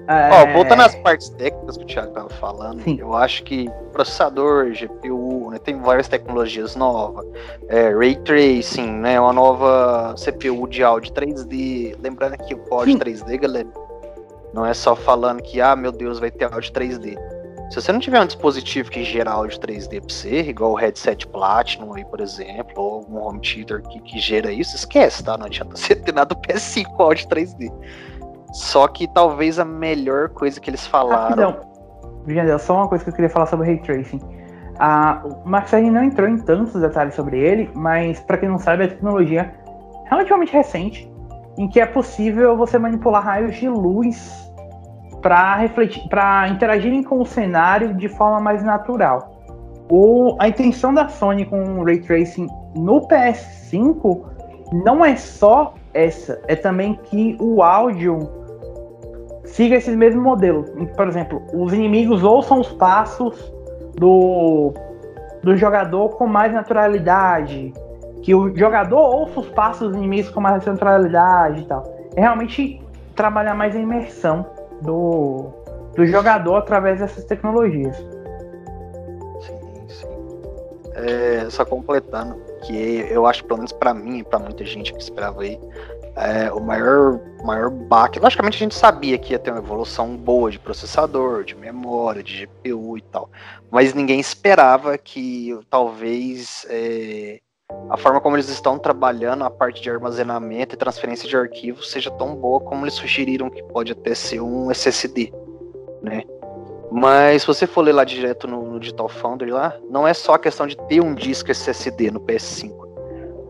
Ó, 0.08 0.13
É, 0.13 0.54
voltando 0.54 0.82
às 0.82 0.95
partes 0.95 1.30
técnicas 1.30 1.77
que 1.77 1.84
o 1.84 1.88
Thiago 1.88 2.12
tava 2.12 2.30
falando, 2.30 2.82
Sim. 2.82 2.97
eu 2.99 3.13
acho 3.13 3.43
que 3.43 3.69
processador, 3.93 4.71
GPU, 4.71 5.51
né, 5.51 5.60
tem 5.60 5.80
várias 5.80 6.08
tecnologias 6.08 6.75
novas, 6.75 7.25
é, 7.69 7.89
Ray 7.93 8.15
Tracing, 8.15 8.91
né, 8.91 9.19
uma 9.19 9.32
nova 9.32 10.15
CPU 10.15 10.67
de 10.67 10.84
áudio 10.84 11.13
3D, 11.13 11.95
lembrando 12.01 12.38
que 12.38 12.56
o 12.56 12.62
áudio 12.71 12.93
Sim. 12.93 12.99
3D, 12.99 13.39
galera, 13.39 13.67
não 14.54 14.65
é 14.65 14.73
só 14.73 14.95
falando 14.95 15.41
que, 15.41 15.62
ah, 15.62 15.75
meu 15.75 15.91
Deus, 15.91 16.19
vai 16.19 16.32
ter 16.32 16.45
áudio 16.45 16.73
3D. 16.73 17.17
Se 17.71 17.75
você 17.79 17.93
não 17.93 18.01
tiver 18.01 18.19
um 18.19 18.25
dispositivo 18.25 18.91
que 18.91 19.01
gera 19.01 19.31
áudio 19.31 19.57
3D 19.57 20.01
pra 20.01 20.13
você, 20.13 20.41
igual 20.41 20.73
o 20.73 20.75
headset 20.75 21.25
Platinum 21.25 21.93
aí, 21.93 22.03
por 22.03 22.19
exemplo, 22.19 22.73
ou 22.75 22.95
algum 22.95 23.23
home 23.23 23.39
theater 23.39 23.81
que, 23.84 24.01
que 24.01 24.19
gera 24.19 24.51
isso, 24.51 24.75
esquece, 24.75 25.23
tá? 25.23 25.38
Não 25.38 25.45
adianta 25.45 25.71
você 25.79 25.95
ter 25.95 26.13
nada 26.13 26.36
do 26.36 26.41
PS5 26.41 26.84
com 26.97 27.03
áudio 27.03 27.29
3D. 27.29 27.71
Só 28.51 28.89
que 28.89 29.07
talvez 29.13 29.57
a 29.57 29.63
melhor 29.63 30.27
coisa 30.31 30.60
que 30.60 30.69
eles 30.69 30.86
falaram. 30.86 31.29
Rapidão. 31.29 32.60
Só 32.60 32.75
uma 32.75 32.89
coisa 32.89 33.05
que 33.05 33.10
eu 33.10 33.13
queria 33.13 33.29
falar 33.29 33.45
sobre 33.45 33.67
Ray 33.67 33.79
Tracing. 33.79 34.19
Ah, 34.77 35.23
o 35.23 35.49
não 35.49 36.03
entrou 36.03 36.27
em 36.27 36.39
tantos 36.39 36.73
detalhes 36.73 37.15
sobre 37.15 37.39
ele, 37.39 37.71
mas 37.73 38.19
para 38.19 38.38
quem 38.38 38.49
não 38.49 38.60
sabe, 38.60 38.84
é 38.84 38.88
tecnologia 38.88 39.55
relativamente 40.10 40.51
recente 40.51 41.10
em 41.57 41.69
que 41.69 41.79
é 41.79 41.86
possível 41.86 42.57
você 42.57 42.77
manipular 42.77 43.23
raios 43.23 43.55
de 43.55 43.69
luz 43.69 44.50
para 45.21 45.55
refletir, 45.55 46.07
para 46.10 46.47
interagirem 46.49 47.03
com 47.03 47.21
o 47.21 47.25
cenário 47.25 47.93
de 47.93 48.10
forma 48.10 48.39
mais 48.39 48.63
natural. 48.63 49.41
O, 49.89 50.36
a 50.39 50.47
intenção 50.47 50.93
da 50.93 51.07
Sony 51.10 51.45
com 51.45 51.79
o 51.79 51.84
Ray 51.84 51.99
Tracing 51.99 52.47
no 52.75 53.07
PS5 53.07 54.21
não 54.86 55.03
é 55.03 55.15
só 55.15 55.73
essa, 55.93 56.41
é 56.47 56.55
também 56.55 56.97
que 57.03 57.38
o 57.39 57.62
áudio 57.62 58.19
siga 59.43 59.75
esses 59.75 59.95
mesmos 59.95 60.23
modelos. 60.23 60.69
Por 60.95 61.07
exemplo, 61.07 61.41
os 61.53 61.73
inimigos 61.73 62.23
ouçam 62.23 62.62
os 62.62 62.71
passos 62.71 63.53
do, 63.95 64.73
do 65.43 65.57
jogador 65.57 66.10
com 66.10 66.25
mais 66.25 66.53
naturalidade, 66.53 67.73
que 68.21 68.34
o 68.34 68.55
jogador 68.55 69.13
ouça 69.13 69.41
os 69.41 69.49
passos 69.49 69.89
dos 69.89 69.97
inimigos 69.97 70.31
com 70.31 70.39
mais 70.39 70.65
naturalidade 70.65 71.62
e 71.62 71.65
tal. 71.65 71.84
É 72.15 72.21
realmente 72.21 72.81
trabalhar 73.13 73.55
mais 73.55 73.75
a 73.75 73.79
imersão 73.79 74.45
do, 74.82 75.52
do 75.96 76.06
jogador 76.06 76.56
através 76.58 77.00
dessas 77.00 77.24
tecnologias. 77.26 77.96
Sim, 79.39 79.88
sim. 79.88 80.08
É, 80.94 81.50
só 81.50 81.65
completando, 81.65 82.36
que 82.63 83.08
eu 83.10 83.26
acho, 83.26 83.44
pelo 83.46 83.60
menos 83.60 83.72
pra 83.72 83.94
mim 83.94 84.20
e 84.20 84.24
pra 84.24 84.39
muita 84.39 84.65
gente 84.65 84.94
que 84.94 85.02
esperava 85.02 85.41
aí, 85.41 85.60
é, 86.15 86.52
o 86.52 86.60
maior, 86.60 87.20
maior 87.44 87.70
baque. 87.70 88.20
Logicamente 88.20 88.56
a 88.56 88.60
gente 88.60 88.76
sabia 88.76 89.17
que 89.17 89.34
ia 89.34 89.39
ter 89.39 89.52
uma 89.52 89.60
evolução 89.60 90.15
boa 90.15 90.52
de 90.52 90.60
processador, 90.60 91.44
de 91.44 91.56
memória, 91.56 92.22
de 92.22 92.46
GPU 92.46 92.98
e 92.98 93.02
tal. 93.02 93.30
Mas 93.70 93.94
ninguém 93.94 94.20
esperava 94.20 94.98
que 94.98 95.58
talvez 95.70 96.65
é, 96.70 97.39
a 97.89 97.97
forma 97.97 98.21
como 98.21 98.36
eles 98.36 98.49
estão 98.49 98.79
trabalhando 98.79 99.43
a 99.43 99.49
parte 99.49 99.81
de 99.81 99.89
armazenamento 99.89 100.75
e 100.75 100.77
transferência 100.77 101.27
de 101.27 101.36
arquivos 101.36 101.91
seja 101.91 102.10
tão 102.12 102.36
boa 102.36 102.60
como 102.62 102.86
eles 102.86 102.93
sugeriram 102.93 103.49
que 103.49 103.62
pode 103.63 103.91
até 103.91 104.15
ser 104.15 104.41
um 104.41 104.71
SSD, 104.71 105.34
né? 106.01 106.23
Mas 106.91 107.43
se 107.43 107.47
você 107.47 107.65
for 107.65 107.81
ler 107.81 107.93
lá 107.93 108.03
direto 108.03 108.47
no, 108.47 108.63
no 108.63 108.79
Digital 108.79 109.07
Foundry 109.07 109.51
lá, 109.51 109.77
não 109.89 110.05
é 110.05 110.13
só 110.13 110.34
a 110.34 110.39
questão 110.39 110.67
de 110.67 110.75
ter 110.88 111.01
um 111.01 111.15
disco 111.15 111.49
SSD 111.49 112.12
no 112.12 112.19
PS5. 112.19 112.81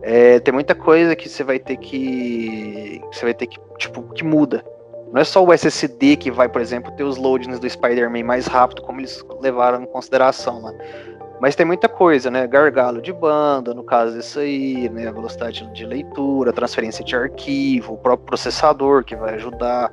É, 0.02 0.40
tem 0.40 0.52
muita 0.52 0.74
coisa 0.74 1.14
que 1.14 1.28
você 1.28 1.42
vai 1.42 1.58
ter 1.58 1.76
que. 1.76 3.00
Você 3.12 3.24
vai 3.24 3.34
ter 3.34 3.46
que. 3.46 3.58
Tipo, 3.78 4.02
que 4.14 4.24
muda. 4.24 4.64
Não 5.12 5.20
é 5.20 5.24
só 5.24 5.44
o 5.44 5.52
SSD 5.52 6.16
que 6.16 6.30
vai, 6.30 6.48
por 6.48 6.60
exemplo, 6.60 6.90
ter 6.92 7.04
os 7.04 7.16
loadings 7.16 7.60
do 7.60 7.68
Spider-Man 7.68 8.24
mais 8.24 8.46
rápido, 8.46 8.80
como 8.82 9.00
eles 9.00 9.22
levaram 9.40 9.82
em 9.82 9.86
consideração 9.86 10.62
lá. 10.62 10.72
Mas 11.42 11.56
tem 11.56 11.66
muita 11.66 11.88
coisa, 11.88 12.30
né? 12.30 12.46
Gargalo 12.46 13.02
de 13.02 13.12
banda, 13.12 13.74
no 13.74 13.82
caso 13.82 14.16
disso 14.16 14.38
aí, 14.38 14.88
né? 14.88 15.10
Velocidade 15.10 15.66
de 15.72 15.84
leitura, 15.84 16.52
transferência 16.52 17.04
de 17.04 17.16
arquivo, 17.16 17.94
o 17.94 17.98
próprio 17.98 18.26
processador 18.26 19.02
que 19.02 19.16
vai 19.16 19.34
ajudar. 19.34 19.90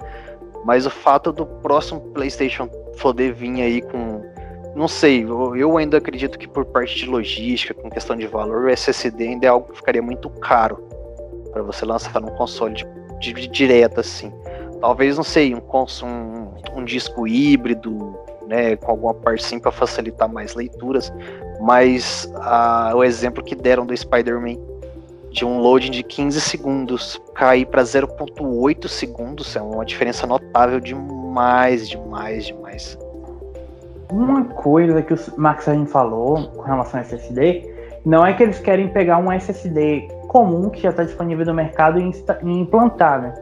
Mas 0.63 0.85
o 0.85 0.91
fato 0.91 1.31
do 1.31 1.47
próximo 1.47 2.01
PlayStation 2.13 2.67
poder 3.01 3.33
vir 3.33 3.63
aí 3.63 3.81
com. 3.81 4.21
Não 4.75 4.87
sei, 4.87 5.25
eu, 5.27 5.75
ainda 5.75 5.97
acredito 5.97 6.37
que 6.37 6.47
por 6.47 6.65
parte 6.65 6.95
de 6.95 7.07
logística, 7.07 7.73
com 7.73 7.89
questão 7.89 8.15
de 8.15 8.27
valor, 8.27 8.65
o 8.65 8.69
SSD 8.69 9.29
ainda 9.29 9.47
é 9.47 9.49
algo 9.49 9.69
que 9.69 9.77
ficaria 9.77 10.03
muito 10.03 10.29
caro 10.29 10.77
para 11.51 11.63
você 11.63 11.83
lançar 11.83 12.21
num 12.21 12.29
console 12.35 12.75
de, 12.75 12.85
de, 13.19 13.33
de 13.33 13.47
direto 13.47 13.99
assim. 14.01 14.31
Talvez, 14.79 15.17
não 15.17 15.23
sei, 15.23 15.55
um, 15.55 15.61
um, 16.03 16.79
um 16.79 16.85
disco 16.85 17.27
híbrido, 17.27 18.15
né, 18.49 18.75
com 18.75 18.89
alguma 18.89 19.15
sim 19.37 19.59
para 19.59 19.71
facilitar 19.71 20.27
mais 20.27 20.55
leituras, 20.55 21.13
mas 21.61 22.27
o 22.95 23.03
exemplo 23.03 23.43
que 23.43 23.53
deram 23.53 23.85
do 23.85 23.95
Spider-Man 23.95 24.57
de 25.29 25.45
um 25.45 25.59
loading 25.59 25.91
de 25.91 26.01
15 26.01 26.41
segundos 26.41 27.21
cair 27.35 27.67
para 27.67 27.83
0.8 27.83 28.87
segundos 28.87 29.55
é 29.55 29.61
uma 29.61 29.85
diferença 29.85 30.25
notável 30.25 30.79
demais, 30.79 31.87
demais, 31.87 32.47
demais. 32.47 32.97
Uma 34.11 34.43
coisa 34.45 35.03
que 35.03 35.13
o 35.13 35.17
Max 35.37 35.65
Sahin 35.65 35.85
falou 35.85 36.47
com 36.47 36.63
relação 36.63 36.99
ao 36.99 37.05
SSD, 37.05 37.71
não 38.03 38.25
é 38.25 38.33
que 38.33 38.41
eles 38.41 38.57
querem 38.59 38.87
pegar 38.87 39.19
um 39.19 39.31
SSD 39.31 40.07
comum 40.27 40.71
que 40.71 40.81
já 40.81 40.89
está 40.89 41.03
disponível 41.03 41.45
no 41.45 41.53
mercado 41.53 41.99
e 41.99 42.03
e 42.03 42.51
implantar, 42.51 43.21
né? 43.21 43.33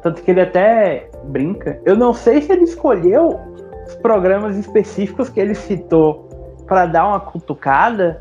Tanto 0.00 0.22
que 0.22 0.30
ele 0.30 0.40
até 0.40 1.08
brinca. 1.24 1.80
Eu 1.84 1.96
não 1.96 2.14
sei 2.14 2.40
se 2.42 2.52
ele 2.52 2.62
escolheu 2.62 3.40
os 3.86 3.94
programas 3.96 4.56
específicos 4.56 5.28
que 5.28 5.40
ele 5.40 5.54
citou 5.54 6.28
para 6.66 6.86
dar 6.86 7.06
uma 7.06 7.20
cutucada, 7.20 8.18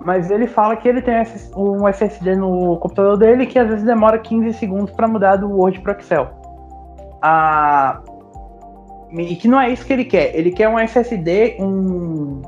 mas 0.00 0.30
ele 0.30 0.46
fala 0.46 0.76
que 0.76 0.88
ele 0.88 1.02
tem 1.02 1.14
um 1.56 1.88
SSD 1.88 2.36
no 2.36 2.76
computador 2.78 3.16
dele 3.16 3.46
que 3.46 3.58
às 3.58 3.68
vezes 3.68 3.84
demora 3.84 4.18
15 4.18 4.52
segundos 4.58 4.90
para 4.90 5.08
mudar 5.08 5.36
do 5.36 5.50
Word 5.50 5.80
para 5.80 5.92
Excel. 5.98 6.28
Ah, 7.22 8.00
e 9.10 9.36
que 9.36 9.48
não 9.48 9.60
é 9.60 9.70
isso 9.70 9.86
que 9.86 9.92
ele 9.92 10.04
quer. 10.04 10.34
Ele 10.34 10.50
quer 10.50 10.68
um 10.68 10.78
SSD, 10.78 11.56
um, 11.60 12.42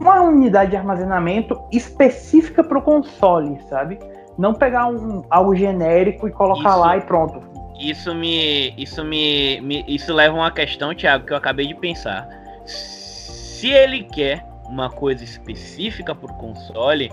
uma 0.00 0.22
unidade 0.22 0.70
de 0.70 0.76
armazenamento 0.76 1.60
específica 1.72 2.62
para 2.62 2.78
o 2.78 2.82
console, 2.82 3.60
sabe? 3.68 3.98
Não 4.38 4.54
pegar 4.54 4.86
um, 4.86 5.22
algo 5.28 5.54
genérico 5.54 6.28
e 6.28 6.30
colocar 6.30 6.70
Isso. 6.70 6.78
lá 6.78 6.96
e 6.96 7.00
pronto. 7.00 7.40
Isso 7.78 8.14
me. 8.14 8.72
Isso 8.76 9.04
me, 9.04 9.60
me- 9.60 9.84
Isso 9.86 10.12
leva 10.12 10.34
a 10.36 10.40
uma 10.40 10.50
questão, 10.50 10.94
Thiago, 10.94 11.26
que 11.26 11.32
eu 11.32 11.36
acabei 11.36 11.66
de 11.66 11.74
pensar. 11.74 12.28
Se 12.64 13.68
ele 13.70 14.04
quer 14.04 14.44
uma 14.66 14.90
coisa 14.90 15.22
específica 15.24 16.14
pro 16.14 16.32
console, 16.34 17.12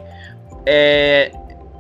é, 0.66 1.32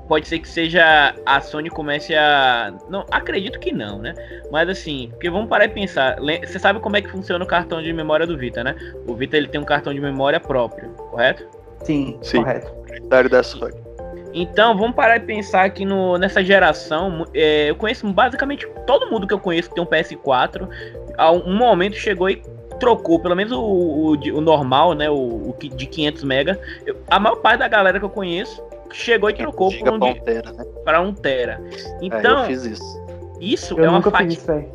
pode 0.07 0.27
ser 0.27 0.39
que 0.39 0.47
seja. 0.47 1.13
A 1.25 1.41
Sony 1.41 1.69
comece 1.69 2.15
a. 2.15 2.73
Não, 2.89 3.05
acredito 3.11 3.59
que 3.59 3.71
não, 3.71 3.99
né? 3.99 4.13
Mas 4.51 4.69
assim, 4.69 5.09
porque 5.11 5.29
vamos 5.29 5.49
parar 5.49 5.65
e 5.65 5.69
pensar. 5.69 6.17
Você 6.19 6.59
sabe 6.59 6.79
como 6.79 6.95
é 6.97 7.01
que 7.01 7.09
funciona 7.09 7.43
o 7.43 7.47
cartão 7.47 7.81
de 7.81 7.91
memória 7.91 8.27
do 8.27 8.37
Vita, 8.37 8.63
né? 8.63 8.75
O 9.07 9.15
Vita 9.15 9.37
ele 9.37 9.47
tem 9.47 9.59
um 9.59 9.65
cartão 9.65 9.93
de 9.93 9.99
memória 9.99 10.39
próprio, 10.39 10.89
correto? 10.93 11.45
Sim, 11.83 12.17
Sim. 12.21 12.37
correto. 12.43 12.71
Da 13.29 13.43
Sony. 13.43 13.82
Então, 14.33 14.75
vamos 14.75 14.95
parar 14.95 15.17
e 15.17 15.19
pensar 15.19 15.69
que 15.69 15.85
no, 15.85 16.17
nessa 16.17 16.43
geração, 16.43 17.25
é, 17.33 17.69
eu 17.69 17.75
conheço 17.75 18.11
basicamente 18.11 18.67
todo 18.87 19.09
mundo 19.09 19.27
que 19.27 19.33
eu 19.33 19.39
conheço 19.39 19.69
que 19.69 19.75
tem 19.75 19.83
um 19.83 19.87
PS4. 19.87 20.67
A 21.17 21.31
um 21.31 21.55
momento 21.55 21.95
chegou 21.95 22.29
e 22.29 22.41
trocou, 22.79 23.19
pelo 23.19 23.35
menos 23.35 23.51
o, 23.51 23.61
o, 23.61 24.11
o 24.11 24.41
normal, 24.41 24.93
né? 24.93 25.09
O, 25.09 25.15
o, 25.15 25.55
de 25.59 25.85
500 25.85 26.23
mega. 26.23 26.59
Eu, 26.85 26.97
a 27.09 27.19
maior 27.19 27.35
parte 27.37 27.59
da 27.59 27.67
galera 27.67 27.99
que 27.99 28.05
eu 28.05 28.09
conheço 28.09 28.61
chegou 28.91 29.29
e 29.29 29.33
trocou 29.33 29.71
por 29.71 29.89
um, 29.89 29.99
de, 29.99 30.21
tera, 30.21 30.51
né? 30.51 30.65
para 30.83 31.01
um 31.01 31.13
tera. 31.13 31.61
Então, 32.01 32.39
é, 32.39 32.41
eu 32.41 32.47
fiz 32.47 32.65
isso. 32.65 33.03
Isso 33.39 33.79
eu 33.79 33.85
é 33.85 33.89
uma 33.89 34.01
fatia. 34.01 34.67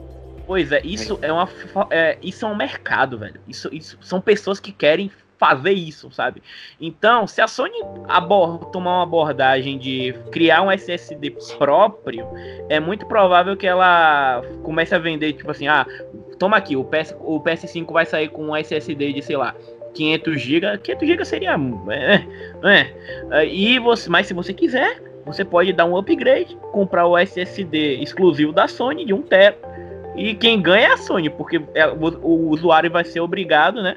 Pois 0.47 0.73
é, 0.73 0.81
isso 0.83 1.19
é 1.21 1.31
uma 1.31 1.47
é, 1.91 2.17
isso 2.23 2.47
é 2.47 2.49
um 2.49 2.57
mercado, 2.57 3.19
velho. 3.19 3.41
Isso, 3.47 3.69
isso 3.73 3.99
são 4.01 4.21
pessoas 4.21 4.59
que 4.59 4.73
querem 4.73 5.11
fazer 5.39 5.73
isso, 5.73 6.11
sabe? 6.11 6.43
Então, 6.81 7.27
se 7.27 7.41
a 7.41 7.47
Sony 7.47 7.79
tomar 8.73 8.97
uma 8.97 9.03
abordagem 9.03 9.79
de 9.79 10.15
criar 10.33 10.63
um 10.63 10.71
SSD 10.71 11.31
próprio, 11.57 12.27
é 12.69 12.81
muito 12.81 13.07
provável 13.07 13.57
que 13.57 13.67
ela 13.67 14.43
comece 14.63 14.95
a 14.95 14.99
vender, 14.99 15.35
tipo 15.35 15.51
assim, 15.51 15.69
ah, 15.69 15.87
toma 16.39 16.57
aqui, 16.57 16.77
o, 16.77 16.85
PS, 16.85 17.15
o 17.21 17.41
PS5 17.41 17.93
vai 17.93 18.05
sair 18.05 18.29
com 18.29 18.49
um 18.49 18.57
SSD 18.57 19.13
de, 19.13 19.23
sei 19.23 19.37
lá, 19.37 19.55
500 19.95 20.41
GB, 20.41 20.79
500 20.79 21.09
GB 21.09 21.25
seria, 21.25 21.57
é, 21.91 22.93
é, 23.33 23.47
e 23.47 23.79
você, 23.79 24.09
mas 24.09 24.27
se 24.27 24.35
você 24.35 24.53
quiser, 24.53 25.03
você 25.25 25.45
pode 25.45 25.73
dar 25.73 25.85
um 25.85 25.97
upgrade, 25.97 26.57
comprar 26.73 27.07
o 27.07 27.17
SSD 27.17 28.01
exclusivo 28.01 28.53
da 28.53 28.69
Sony 28.69 29.05
de 29.05 29.13
1 29.13 29.23
TB, 29.23 29.57
e 30.17 30.35
quem 30.35 30.61
ganha 30.61 30.89
é 30.89 30.93
a 30.93 30.97
Sony, 30.97 31.31
porque 31.31 31.61
é, 31.75 31.87
o, 31.87 32.09
o 32.23 32.49
usuário 32.51 32.91
vai 32.91 33.05
ser 33.05 33.21
obrigado, 33.21 33.83
né, 33.83 33.97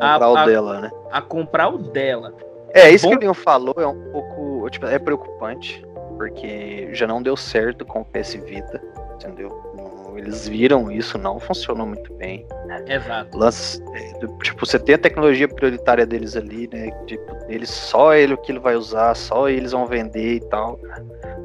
a, 0.00 0.18
comprar 0.18 0.30
o 0.30 0.46
dela, 0.46 0.80
né? 0.80 0.90
A 1.10 1.22
comprar 1.22 1.68
o 1.68 1.78
dela. 1.78 2.34
É, 2.72 2.90
isso 2.90 3.06
Bom... 3.06 3.12
que 3.12 3.18
o 3.18 3.20
Leon 3.20 3.34
falou 3.34 3.74
é 3.78 3.86
um 3.86 4.10
pouco. 4.10 4.68
Tipo, 4.70 4.86
é 4.86 4.98
preocupante, 4.98 5.84
porque 6.16 6.88
já 6.92 7.06
não 7.06 7.22
deu 7.22 7.36
certo 7.36 7.84
com 7.84 8.00
o 8.00 8.04
PS 8.04 8.34
Vita, 8.34 8.80
entendeu? 9.14 9.70
Eles 10.16 10.46
viram 10.46 10.90
isso, 10.90 11.16
não 11.16 11.40
funcionou 11.40 11.86
muito 11.86 12.12
bem. 12.14 12.46
Exato. 12.86 13.36
Lance, 13.38 13.82
é, 13.94 14.26
tipo, 14.42 14.66
você 14.66 14.78
tem 14.78 14.94
a 14.94 14.98
tecnologia 14.98 15.48
prioritária 15.48 16.04
deles 16.04 16.36
ali, 16.36 16.68
né? 16.72 16.90
Tipo, 17.06 17.36
eles, 17.48 17.70
só 17.70 18.14
ele 18.14 18.34
o 18.34 18.36
que 18.36 18.52
ele 18.52 18.58
vai 18.58 18.76
usar, 18.76 19.14
só 19.14 19.48
eles 19.48 19.72
vão 19.72 19.86
vender 19.86 20.34
e 20.34 20.40
tal. 20.40 20.78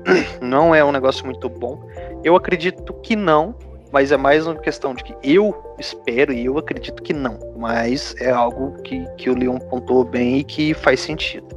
Não 0.42 0.76
é 0.76 0.84
um 0.84 0.92
negócio 0.92 1.26
muito 1.26 1.48
bom. 1.48 1.82
Eu 2.24 2.36
acredito 2.36 2.94
que 2.96 3.16
não, 3.16 3.56
mas 3.96 4.12
é 4.12 4.18
mais 4.18 4.46
uma 4.46 4.58
questão 4.58 4.94
de 4.94 5.06
que 5.06 5.16
eu 5.24 5.56
espero 5.80 6.34
e 6.34 6.48
eu 6.48 6.58
acredito 6.58 7.02
que 7.02 7.14
não, 7.14 7.40
mas 7.56 8.14
é 8.20 8.30
algo 8.30 8.74
que, 8.82 9.08
que 9.16 9.30
o 9.30 9.40
Leon 9.40 9.58
pontuou 9.58 10.04
bem 10.04 10.40
e 10.40 10.44
que 10.44 10.74
faz 10.74 11.00
sentido. 11.00 11.48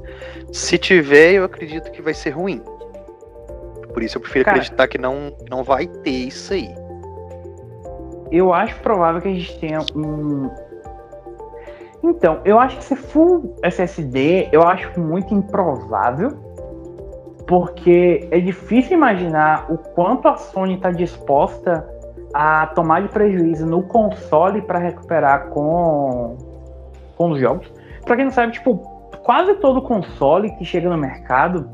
Se 0.52 0.78
tiver, 0.78 1.32
eu 1.32 1.42
acredito 1.42 1.90
que 1.90 2.00
vai 2.00 2.14
ser 2.14 2.30
ruim. 2.30 2.62
Por 3.92 4.04
isso 4.04 4.18
eu 4.18 4.22
prefiro 4.22 4.44
Cara, 4.44 4.56
acreditar 4.56 4.86
que 4.86 4.98
não, 4.98 5.32
não 5.50 5.64
vai 5.64 5.88
ter 5.88 6.10
isso 6.10 6.54
aí. 6.54 6.72
Eu 8.30 8.54
acho 8.54 8.80
provável 8.82 9.20
que 9.20 9.26
a 9.26 9.34
gente 9.34 9.58
tenha 9.58 9.80
um. 9.96 10.48
Então, 12.04 12.40
eu 12.44 12.56
acho 12.60 12.76
que 12.76 12.84
se 12.84 12.94
full 12.94 13.56
SSD, 13.64 14.50
eu 14.52 14.62
acho 14.62 15.00
muito 15.00 15.34
improvável, 15.34 16.30
porque 17.48 18.28
é 18.30 18.38
difícil 18.38 18.92
imaginar 18.92 19.66
o 19.68 19.76
quanto 19.76 20.28
a 20.28 20.36
Sony 20.36 20.76
está 20.76 20.92
disposta 20.92 21.97
a 22.34 22.66
tomar 22.68 23.02
de 23.02 23.08
prejuízo 23.08 23.66
no 23.66 23.82
console 23.82 24.62
para 24.62 24.78
recuperar 24.78 25.48
com, 25.48 26.36
com 27.16 27.30
os 27.30 27.40
jogos. 27.40 27.72
Para 28.04 28.16
quem 28.16 28.26
não 28.26 28.32
sabe, 28.32 28.52
tipo, 28.52 28.76
quase 29.22 29.54
todo 29.54 29.82
console 29.82 30.50
que 30.56 30.64
chega 30.64 30.88
no 30.88 30.96
mercado, 30.96 31.68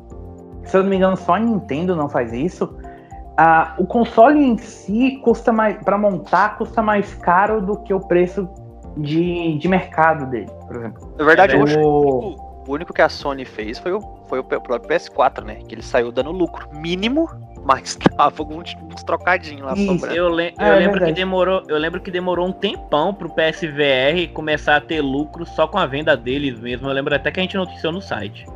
se 0.65 0.77
eu 0.77 0.83
não 0.83 0.91
me 0.91 0.97
engano, 0.97 1.17
só 1.17 1.35
a 1.35 1.39
Nintendo 1.39 1.95
não 1.95 2.09
faz 2.09 2.33
isso. 2.33 2.65
Uh, 2.65 3.83
o 3.83 3.87
console 3.87 4.41
em 4.41 4.57
si 4.57 5.21
custa 5.23 5.53
mais 5.53 5.77
para 5.83 5.99
montar 5.99 6.57
custa 6.57 6.81
mais 6.81 7.15
caro 7.15 7.61
do 7.61 7.77
que 7.79 7.93
o 7.93 7.99
preço 7.99 8.49
de, 8.97 9.59
de 9.59 9.69
mercado 9.69 10.27
dele, 10.27 10.51
por 10.67 10.77
exemplo. 10.77 11.15
Na 11.19 11.25
verdade, 11.25 11.57
o... 11.57 11.65
o... 11.65 12.65
o 12.67 12.73
único 12.73 12.93
que 12.93 13.03
a 13.03 13.09
Sony 13.09 13.45
fez 13.45 13.79
foi 13.81 13.93
o, 13.93 14.01
foi 14.29 14.39
o 14.39 14.45
próprio 14.45 14.79
PS4, 14.79 15.43
né? 15.43 15.57
Que 15.67 15.75
ele 15.75 15.83
saiu 15.83 16.13
dando 16.13 16.31
lucro 16.31 16.69
mínimo 16.73 17.29
mas 17.65 17.97
tava 18.17 18.43
uns, 18.43 18.77
uns 18.93 19.03
trocadinhos 19.03 19.63
lá 19.63 19.73
Isso. 19.75 19.87
sobrando. 19.87 20.15
Eu, 20.15 20.29
le 20.29 20.55
eu 20.59 20.67
é, 20.67 20.77
lembro 20.77 21.03
é 21.03 21.07
que 21.07 21.13
demorou, 21.13 21.63
eu 21.67 21.79
lembro 21.79 22.01
que 22.01 22.11
demorou 22.11 22.47
um 22.47 22.53
tempão 22.53 23.15
pro 23.15 23.29
PSVR 23.31 24.29
começar 24.33 24.77
a 24.77 24.81
ter 24.81 25.01
lucro 25.01 25.47
só 25.47 25.67
com 25.67 25.79
a 25.79 25.87
venda 25.87 26.17
deles 26.17 26.61
mesmo. 26.61 26.89
Eu 26.89 26.93
lembro 26.93 27.15
até 27.15 27.31
que 27.31 27.41
a 27.41 27.43
gente 27.43 27.57
noticiou 27.57 27.93
no 27.93 28.03
site. 28.03 28.47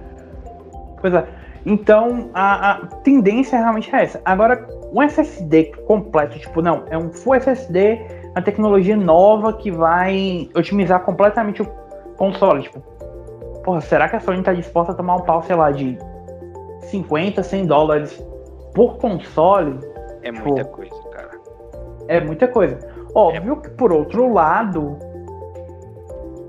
Pois 1.01 1.15
é. 1.15 1.27
Então, 1.67 2.31
a, 2.35 2.73
a 2.73 2.75
tendência 3.03 3.59
realmente 3.59 3.95
é 3.95 4.03
essa. 4.03 4.21
Agora, 4.25 4.67
um 4.93 5.03
SSD 5.03 5.65
completo, 5.87 6.39
tipo, 6.39 6.63
não, 6.63 6.85
é 6.89 6.97
um 6.97 7.13
full 7.13 7.35
SSD, 7.35 8.01
uma 8.31 8.43
tecnologia 8.43 8.97
nova 8.97 9.53
que 9.53 9.71
vai 9.71 10.49
otimizar 10.55 11.01
completamente 11.01 11.63
o 11.63 11.67
console. 12.17 12.63
Tipo, 12.63 12.81
porra, 13.65 13.81
será 13.81 14.09
que 14.09 14.17
a 14.17 14.21
Sony 14.21 14.43
tá 14.43 14.53
disposta 14.53 14.93
a 14.93 14.95
tomar 14.95 15.17
um 15.17 15.23
pau, 15.23 15.43
sei 15.43 15.57
lá, 15.57 15.71
de 15.71 15.99
50, 16.91 17.43
100 17.43 17.67
dólares 17.67 18.29
por 18.75 18.99
console. 18.99 19.79
É 20.23 20.33
muita 20.33 20.65
pô, 20.65 20.77
coisa, 20.77 21.09
cara. 21.11 21.31
É 22.09 22.21
muita 22.21 22.49
coisa. 22.49 22.79
Óbvio 23.15 23.55
é... 23.55 23.57
que, 23.63 23.71
por 23.71 23.93
outro 23.93 24.33
lado, 24.33 24.99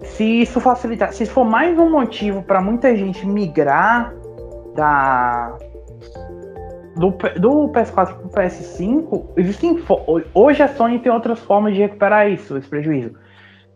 se 0.03 0.41
isso 0.41 0.59
facilitar, 0.59 1.13
se 1.13 1.25
for 1.25 1.45
mais 1.45 1.77
um 1.77 1.89
motivo 1.89 2.41
para 2.41 2.61
muita 2.61 2.95
gente 2.95 3.25
migrar 3.25 4.13
da 4.75 5.55
do, 6.95 7.11
do 7.39 7.69
PS4 7.69 8.15
para 8.15 8.25
o 8.25 8.29
PS5, 8.29 9.25
existem 9.37 9.81
hoje 10.33 10.63
a 10.63 10.67
Sony 10.67 10.99
tem 10.99 11.11
outras 11.11 11.39
formas 11.39 11.73
de 11.73 11.81
recuperar 11.81 12.29
isso, 12.29 12.57
esse 12.57 12.67
prejuízo. 12.67 13.15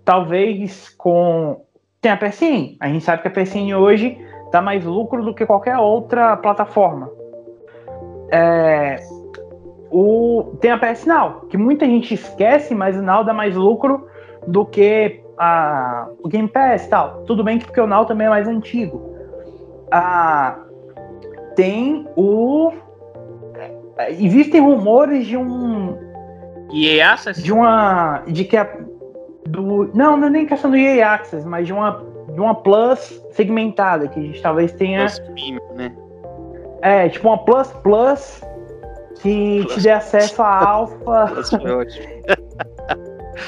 Talvez 0.04 0.90
com 0.90 1.62
tem 2.02 2.12
a 2.12 2.18
PSN. 2.18 2.76
A 2.82 2.90
gente 2.90 3.06
sabe 3.06 3.22
que 3.22 3.30
a 3.30 3.32
PSN 3.32 3.74
hoje 3.78 4.18
dá 4.52 4.62
mais 4.62 4.84
lucro 4.84 5.24
do 5.24 5.34
que 5.34 5.46
qualquer 5.46 5.78
outra 5.78 6.36
plataforma 6.36 7.23
é, 8.34 8.96
o, 9.92 10.58
tem 10.60 10.72
a 10.72 10.78
PS 10.80 11.06
Now, 11.06 11.42
que 11.50 11.56
muita 11.56 11.86
gente 11.86 12.16
esquece, 12.16 12.74
mas 12.74 12.98
o 12.98 13.02
Now 13.02 13.24
dá 13.24 13.32
mais 13.32 13.56
lucro 13.56 14.08
do 14.48 14.66
que 14.66 15.22
a, 15.38 16.08
o 16.24 16.28
Game 16.28 16.48
Pass 16.48 16.88
tal. 16.88 17.22
Tudo 17.28 17.44
bem 17.44 17.60
que 17.60 17.66
porque 17.66 17.80
o 17.80 17.86
Now 17.86 18.06
também 18.06 18.26
é 18.26 18.30
mais 18.32 18.48
antigo. 18.48 19.14
Ah, 19.92 20.58
tem 21.56 22.08
o. 22.16 22.72
Existem 24.10 24.62
rumores 24.62 25.28
de 25.28 25.38
um. 25.38 25.96
EA 26.74 27.14
Access? 27.14 27.44
De 27.44 27.54
uma. 27.54 28.24
De 28.26 28.46
que 28.46 28.58
a. 28.58 28.68
Do, 29.48 29.92
não, 29.94 30.18
não 30.18 30.28
é 30.28 30.30
nem 30.32 30.46
questão 30.48 30.72
do 30.72 30.78
EA 30.78 31.14
Access, 31.14 31.46
mas 31.46 31.68
de 31.68 31.74
uma, 31.74 32.04
de 32.34 32.40
uma 32.40 32.56
Plus 32.56 33.22
segmentada, 33.32 34.08
que 34.08 34.20
a 34.20 34.24
gente 34.24 34.42
talvez 34.42 34.72
tenha. 34.74 35.06
Plus 35.06 35.22
né? 35.76 35.94
É, 36.84 37.08
tipo 37.08 37.30
uma 37.30 37.38
Plus 37.38 37.72
Plus 37.82 38.42
que 39.22 39.62
Plus. 39.62 39.74
te 39.76 39.82
dê 39.82 39.92
acesso 39.92 40.42
a 40.42 40.68
alfa. 40.70 41.32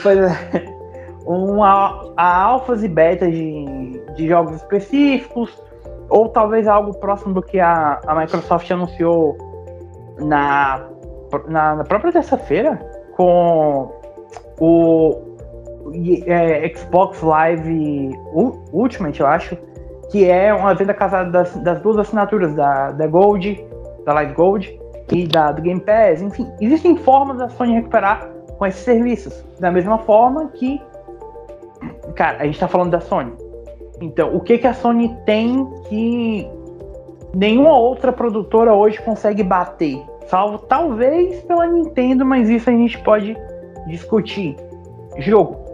pois 0.02 0.18
é. 0.18 0.76
Uma, 1.26 2.14
a 2.16 2.44
alfas 2.44 2.84
e 2.84 2.88
betas 2.88 3.32
de, 3.32 4.00
de 4.16 4.28
jogos 4.28 4.56
específicos, 4.58 5.52
ou 6.10 6.30
talvez 6.30 6.68
algo 6.68 6.94
próximo 6.94 7.34
do 7.34 7.42
que 7.42 7.60
a, 7.60 8.00
a 8.06 8.16
Microsoft 8.16 8.70
anunciou 8.70 9.36
na, 10.20 10.88
na, 11.48 11.76
na 11.76 11.84
própria 11.84 12.14
terça-feira 12.14 12.80
com 13.16 13.92
o 14.60 15.20
é, 16.28 16.72
Xbox 16.76 17.22
Live 17.22 18.12
Ultimate, 18.72 19.20
eu 19.20 19.28
acho, 19.28 19.58
que 20.16 20.24
é 20.24 20.54
uma 20.54 20.74
venda 20.74 20.94
casada 20.94 21.30
das, 21.30 21.54
das 21.58 21.82
duas 21.82 21.98
assinaturas, 21.98 22.56
da, 22.56 22.92
da 22.92 23.06
Gold, 23.06 23.62
da 24.06 24.14
Light 24.14 24.34
Gold 24.34 24.80
e 25.12 25.28
da, 25.28 25.52
do 25.52 25.62
Game 25.62 25.82
Pass. 25.82 26.22
Enfim, 26.22 26.50
existem 26.62 26.96
formas 26.96 27.38
da 27.38 27.50
Sony 27.50 27.74
recuperar 27.74 28.26
com 28.58 28.66
esses 28.66 28.80
serviços. 28.80 29.44
Da 29.60 29.70
mesma 29.70 29.98
forma 29.98 30.48
que, 30.54 30.82
cara, 32.16 32.38
a 32.38 32.46
gente 32.46 32.58
tá 32.58 32.66
falando 32.66 32.92
da 32.92 33.02
Sony. 33.02 33.34
Então, 34.00 34.34
o 34.34 34.40
que, 34.40 34.58
que 34.58 34.66
a 34.66 34.74
Sony 34.74 35.14
tem 35.26 35.70
que 35.90 36.50
nenhuma 37.34 37.78
outra 37.78 38.14
produtora 38.14 38.74
hoje 38.74 39.02
consegue 39.02 39.44
bater? 39.44 40.02
Salvo 40.28 40.60
talvez 40.60 41.42
pela 41.42 41.68
Nintendo, 41.68 42.26
mas 42.26 42.50
isso 42.50 42.70
a 42.70 42.74
gente 42.74 42.98
pode 43.00 43.36
discutir. 43.86 44.56
Jogo. 45.18 45.65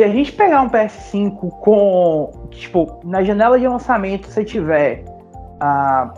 Se 0.00 0.04
a 0.04 0.08
gente 0.08 0.32
pegar 0.32 0.62
um 0.62 0.70
PS5 0.70 1.50
com, 1.60 2.30
tipo, 2.52 3.00
na 3.04 3.22
janela 3.22 3.60
de 3.60 3.68
lançamento 3.68 4.28
você 4.28 4.42
tiver 4.42 5.04
ah, 5.60 6.10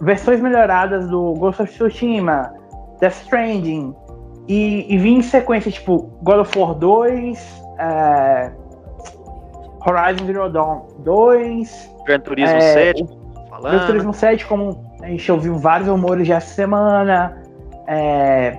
versões 0.00 0.40
melhoradas 0.40 1.08
do 1.08 1.34
Ghost 1.34 1.62
of 1.62 1.72
Tsushima, 1.72 2.54
Death 3.00 3.22
Stranding, 3.22 3.92
e, 4.46 4.86
e 4.88 4.98
vir 4.98 5.14
em 5.14 5.20
sequência, 5.20 5.68
tipo, 5.72 6.12
God 6.22 6.42
of 6.42 6.56
War 6.56 6.74
2, 6.76 7.64
é, 7.80 8.52
Horizon 9.84 10.24
Zero 10.24 10.48
Dawn 10.48 10.86
2, 11.00 11.96
Gran 12.06 12.20
Turismo 12.20 12.56
é, 12.56 12.60
7, 12.60 13.04
falando. 13.50 13.72
Gran 13.78 13.86
Turismo 13.86 14.14
7, 14.14 14.46
como 14.46 14.80
a 15.02 15.08
gente 15.08 15.32
ouviu 15.32 15.58
vários 15.58 15.88
rumores 15.88 16.24
já 16.24 16.36
essa 16.36 16.54
semana, 16.54 17.36
é, 17.88 18.56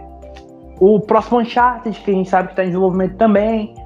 o 0.81 0.99
próximo 0.99 1.39
Uncharted, 1.39 1.97
que 1.97 2.11
a 2.11 2.13
gente 2.13 2.29
sabe 2.29 2.49
que 2.49 2.51
está 2.51 2.63
em 2.65 2.67
desenvolvimento 2.67 3.15
também. 3.15 3.81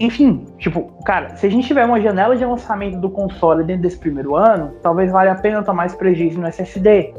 Enfim, 0.00 0.46
tipo, 0.56 0.90
cara, 1.04 1.36
se 1.36 1.46
a 1.46 1.50
gente 1.50 1.66
tiver 1.66 1.84
uma 1.84 2.00
janela 2.00 2.34
de 2.34 2.42
lançamento 2.42 2.98
do 2.98 3.10
console 3.10 3.62
dentro 3.62 3.82
desse 3.82 3.98
primeiro 3.98 4.34
ano, 4.34 4.74
talvez 4.82 5.12
valha 5.12 5.32
a 5.32 5.34
pena 5.34 5.62
tomar 5.62 5.86
esse 5.86 5.96
prejuízo 5.96 6.40
no 6.40 6.46
SSD, 6.46 7.12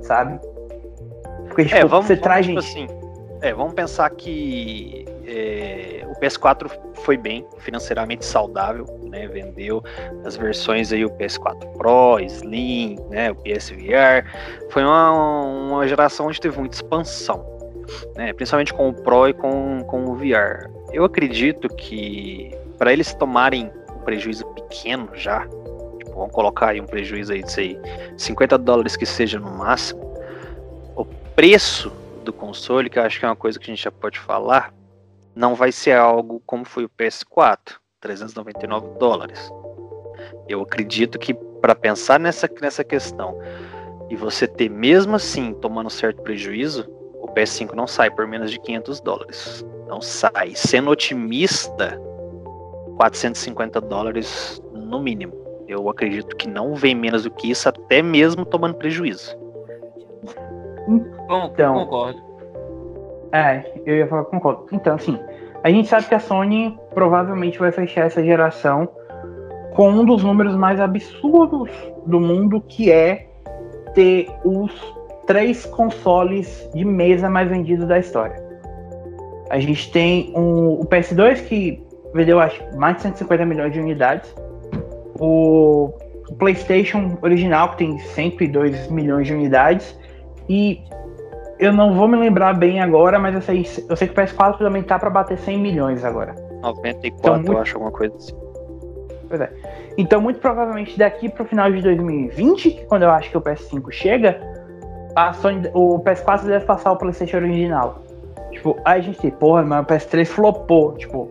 sabe? 0.00 0.40
Porque, 1.46 1.66
tipo, 1.66 1.76
é, 1.76 1.84
vamos, 1.84 2.06
você 2.06 2.14
vamos, 2.14 2.22
traz 2.22 2.46
tipo 2.46 2.58
gente. 2.62 2.86
Assim, 2.86 3.02
é, 3.42 3.52
vamos 3.52 3.74
pensar 3.74 4.08
que 4.08 5.04
é, 5.26 6.06
o 6.08 6.18
PS4 6.18 6.70
foi 7.04 7.18
bem, 7.18 7.46
financeiramente 7.58 8.24
saudável, 8.24 8.86
né? 9.10 9.28
Vendeu 9.28 9.84
as 10.24 10.34
versões 10.34 10.90
aí, 10.90 11.04
o 11.04 11.10
PS4 11.10 11.76
Pro, 11.76 12.18
Slim, 12.18 12.96
né? 13.10 13.30
O 13.30 13.34
PSVR. 13.34 14.24
Foi 14.70 14.82
uma, 14.82 15.12
uma 15.12 15.86
geração 15.86 16.28
onde 16.28 16.40
teve 16.40 16.58
muita 16.58 16.76
expansão, 16.76 17.44
né? 18.16 18.32
Principalmente 18.32 18.72
com 18.72 18.88
o 18.88 18.94
Pro 18.94 19.28
e 19.28 19.34
com, 19.34 19.84
com 19.84 20.06
o 20.06 20.14
VR. 20.14 20.71
Eu 20.92 21.04
acredito 21.04 21.68
que 21.68 22.50
para 22.78 22.92
eles 22.92 23.14
tomarem 23.14 23.72
um 23.90 24.00
prejuízo 24.00 24.46
pequeno 24.48 25.08
já, 25.14 25.46
tipo, 25.98 26.12
vamos 26.14 26.32
colocar 26.32 26.70
aí 26.70 26.80
um 26.80 26.86
prejuízo 26.86 27.32
aí 27.32 27.42
de 27.42 27.50
sei, 27.50 27.78
50 28.16 28.58
dólares 28.58 28.96
que 28.96 29.06
seja 29.06 29.38
no 29.38 29.50
máximo, 29.50 30.00
o 30.94 31.04
preço 31.34 31.90
do 32.24 32.32
console, 32.32 32.90
que 32.90 32.98
eu 32.98 33.02
acho 33.02 33.18
que 33.18 33.24
é 33.24 33.28
uma 33.28 33.36
coisa 33.36 33.58
que 33.58 33.64
a 33.64 33.74
gente 33.74 33.82
já 33.82 33.90
pode 33.90 34.18
falar, 34.18 34.72
não 35.34 35.54
vai 35.54 35.72
ser 35.72 35.96
algo 35.96 36.42
como 36.44 36.64
foi 36.64 36.84
o 36.84 36.90
PS4, 36.90 37.76
399 38.00 38.98
dólares. 38.98 39.50
Eu 40.48 40.60
acredito 40.60 41.18
que 41.18 41.32
para 41.32 41.74
pensar 41.74 42.20
nessa, 42.20 42.50
nessa 42.60 42.84
questão 42.84 43.38
e 44.10 44.16
você 44.16 44.46
ter 44.46 44.68
mesmo 44.68 45.16
assim 45.16 45.54
tomando 45.54 45.88
certo 45.88 46.20
prejuízo, 46.22 46.86
o 47.14 47.28
PS5 47.28 47.72
não 47.72 47.86
sai 47.86 48.10
por 48.10 48.26
menos 48.26 48.50
de 48.50 48.60
500 48.60 49.00
dólares. 49.00 49.64
Não 49.92 50.00
sai. 50.00 50.52
Sendo 50.54 50.90
otimista, 50.90 52.00
450 52.96 53.78
dólares 53.78 54.58
no 54.72 55.02
mínimo. 55.02 55.34
Eu 55.68 55.90
acredito 55.90 56.34
que 56.34 56.48
não 56.48 56.74
vem 56.74 56.94
menos 56.94 57.24
do 57.24 57.30
que 57.30 57.50
isso, 57.50 57.68
até 57.68 58.00
mesmo 58.00 58.46
tomando 58.46 58.76
prejuízo. 58.76 59.36
Então, 60.88 61.74
concordo. 61.74 62.22
É, 63.32 63.70
eu 63.84 63.96
ia 63.96 64.06
falar 64.06 64.24
concordo. 64.24 64.66
Então, 64.72 64.94
assim, 64.94 65.18
a 65.62 65.68
gente 65.68 65.88
sabe 65.88 66.08
que 66.08 66.14
a 66.14 66.18
Sony 66.18 66.74
provavelmente 66.94 67.58
vai 67.58 67.70
fechar 67.70 68.06
essa 68.06 68.24
geração 68.24 68.88
com 69.74 69.90
um 69.90 70.06
dos 70.06 70.24
números 70.24 70.56
mais 70.56 70.80
absurdos 70.80 71.70
do 72.06 72.18
mundo, 72.18 72.62
que 72.62 72.90
é 72.90 73.28
ter 73.92 74.26
os 74.42 74.72
três 75.26 75.66
consoles 75.66 76.66
de 76.74 76.82
mesa 76.82 77.28
mais 77.28 77.50
vendidos 77.50 77.86
da 77.86 77.98
história. 77.98 78.41
A 79.52 79.60
gente 79.60 79.92
tem 79.92 80.32
um, 80.34 80.80
o 80.80 80.86
PS2 80.86 81.44
que 81.46 81.86
vendeu 82.14 82.40
acho 82.40 82.58
mais 82.74 82.96
de 82.96 83.02
150 83.02 83.44
milhões 83.44 83.70
de 83.70 83.80
unidades. 83.80 84.34
O 85.20 85.92
PlayStation 86.38 87.18
original 87.20 87.72
que 87.72 87.76
tem 87.76 87.98
102 87.98 88.88
milhões 88.90 89.26
de 89.26 89.34
unidades 89.34 89.94
e 90.48 90.80
eu 91.58 91.70
não 91.70 91.92
vou 91.92 92.08
me 92.08 92.16
lembrar 92.16 92.54
bem 92.54 92.80
agora, 92.80 93.18
mas 93.18 93.34
eu 93.34 93.42
sei, 93.42 93.66
eu 93.90 93.94
sei 93.94 94.08
que 94.08 94.18
o 94.18 94.24
PS4 94.24 94.56
também 94.56 94.82
tá 94.82 94.98
para 94.98 95.10
bater 95.10 95.36
100 95.36 95.58
milhões 95.58 96.02
agora. 96.02 96.34
94, 96.62 97.18
então, 97.18 97.36
muito... 97.36 97.52
eu 97.52 97.58
acho 97.58 97.76
alguma 97.76 97.92
coisa 97.92 98.16
assim. 98.16 98.32
Pois 99.28 99.40
é. 99.42 99.52
Então, 99.98 100.18
muito 100.18 100.40
provavelmente 100.40 100.98
daqui 100.98 101.28
pro 101.28 101.44
final 101.44 101.70
de 101.70 101.82
2020, 101.82 102.70
que 102.70 102.84
quando 102.86 103.02
eu 103.02 103.10
acho 103.10 103.30
que 103.30 103.36
o 103.36 103.40
PS5 103.42 103.90
chega, 103.90 104.40
a 105.14 105.34
Sony, 105.34 105.68
o 105.74 105.98
PS4 105.98 106.46
deve 106.46 106.64
passar 106.64 106.92
o 106.92 106.96
PlayStation 106.96 107.36
original. 107.36 108.02
Tipo, 108.52 108.78
aí 108.84 109.00
a 109.00 109.02
gente 109.02 109.18
tem, 109.18 109.30
porra, 109.30 109.62
mas 109.62 109.82
o 109.82 109.86
PS3 109.86 110.26
flopou. 110.26 110.94
Tipo, 110.94 111.30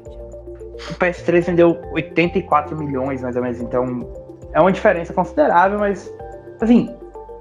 o 0.89 0.93
PS3 0.95 1.45
vendeu 1.45 1.79
84 1.93 2.75
milhões, 2.77 3.21
mais 3.21 3.35
ou 3.35 3.41
menos. 3.41 3.61
Então, 3.61 4.07
é 4.53 4.59
uma 4.59 4.71
diferença 4.71 5.13
considerável, 5.13 5.79
mas, 5.79 6.11
assim, 6.59 6.93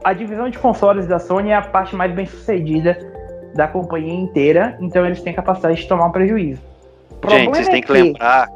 a 0.05 0.13
divisão 0.13 0.49
de 0.49 0.59
consoles 0.59 1.07
da 1.07 1.19
Sony 1.19 1.51
é 1.51 1.57
a 1.57 1.63
parte 1.63 1.97
mais 1.97 2.13
bem 2.13 2.27
sucedida 2.27 2.99
da 3.55 3.67
companhia 3.67 4.15
inteira, 4.15 4.77
então 4.81 5.05
eles 5.05 5.21
têm 5.23 5.35
capacidade 5.35 5.81
de 5.81 5.89
tomar 5.89 6.07
um 6.07 6.13
prejuízo. 6.13 6.61
Gente, 7.29 7.49
vocês 7.49 7.69
é 7.69 7.71
têm 7.71 7.81
que, 7.81 7.89
que 7.89 7.93
lembrar, 7.93 8.49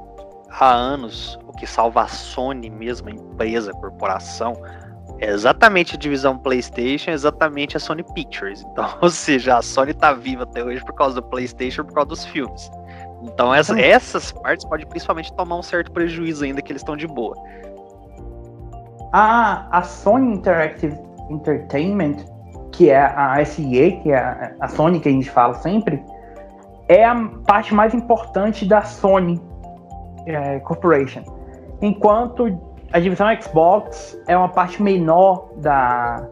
há 0.48 0.72
anos, 0.72 1.38
o 1.46 1.52
que 1.52 1.66
salva 1.66 2.02
a 2.02 2.06
Sony 2.06 2.70
mesmo, 2.70 3.08
a 3.08 3.12
empresa, 3.12 3.72
a 3.72 3.74
corporação, 3.74 4.54
é 5.24 5.30
exatamente 5.30 5.96
a 5.96 5.98
divisão 5.98 6.36
PlayStation, 6.36 7.10
é 7.10 7.14
exatamente 7.14 7.76
a 7.76 7.80
Sony 7.80 8.04
Pictures. 8.14 8.62
Então, 8.62 8.86
ou 9.00 9.10
seja, 9.10 9.58
a 9.58 9.62
Sony 9.62 9.94
tá 9.94 10.12
viva 10.12 10.44
até 10.44 10.62
hoje 10.62 10.84
por 10.84 10.94
causa 10.94 11.16
do 11.16 11.22
PlayStation, 11.22 11.84
por 11.84 11.94
causa 11.94 12.08
dos 12.08 12.24
filmes. 12.26 12.70
Então, 13.22 13.54
essa, 13.54 13.78
essas 13.80 14.32
partes 14.32 14.66
podem 14.66 14.86
principalmente 14.86 15.32
tomar 15.32 15.56
um 15.56 15.62
certo 15.62 15.90
prejuízo 15.90 16.44
ainda 16.44 16.60
que 16.60 16.70
eles 16.70 16.82
estão 16.82 16.96
de 16.96 17.06
boa. 17.06 17.34
A, 19.12 19.78
a 19.78 19.82
Sony 19.82 20.34
Interactive 20.34 20.98
Entertainment, 21.30 22.16
que 22.72 22.90
é 22.90 23.00
a 23.00 23.42
SEA, 23.44 24.00
que 24.02 24.10
é 24.10 24.18
a, 24.18 24.54
a 24.60 24.68
Sony 24.68 25.00
que 25.00 25.08
a 25.08 25.12
gente 25.12 25.30
fala 25.30 25.54
sempre, 25.54 26.04
é 26.88 27.04
a 27.04 27.14
parte 27.46 27.72
mais 27.72 27.94
importante 27.94 28.66
da 28.66 28.82
Sony 28.82 29.40
é, 30.26 30.58
Corporation. 30.60 31.22
Enquanto 31.80 32.73
a 32.94 33.00
divisão 33.00 33.26
Xbox 33.42 34.16
é 34.28 34.36
uma 34.36 34.48
parte 34.48 34.80
menor 34.80 35.50
da, 35.56 36.24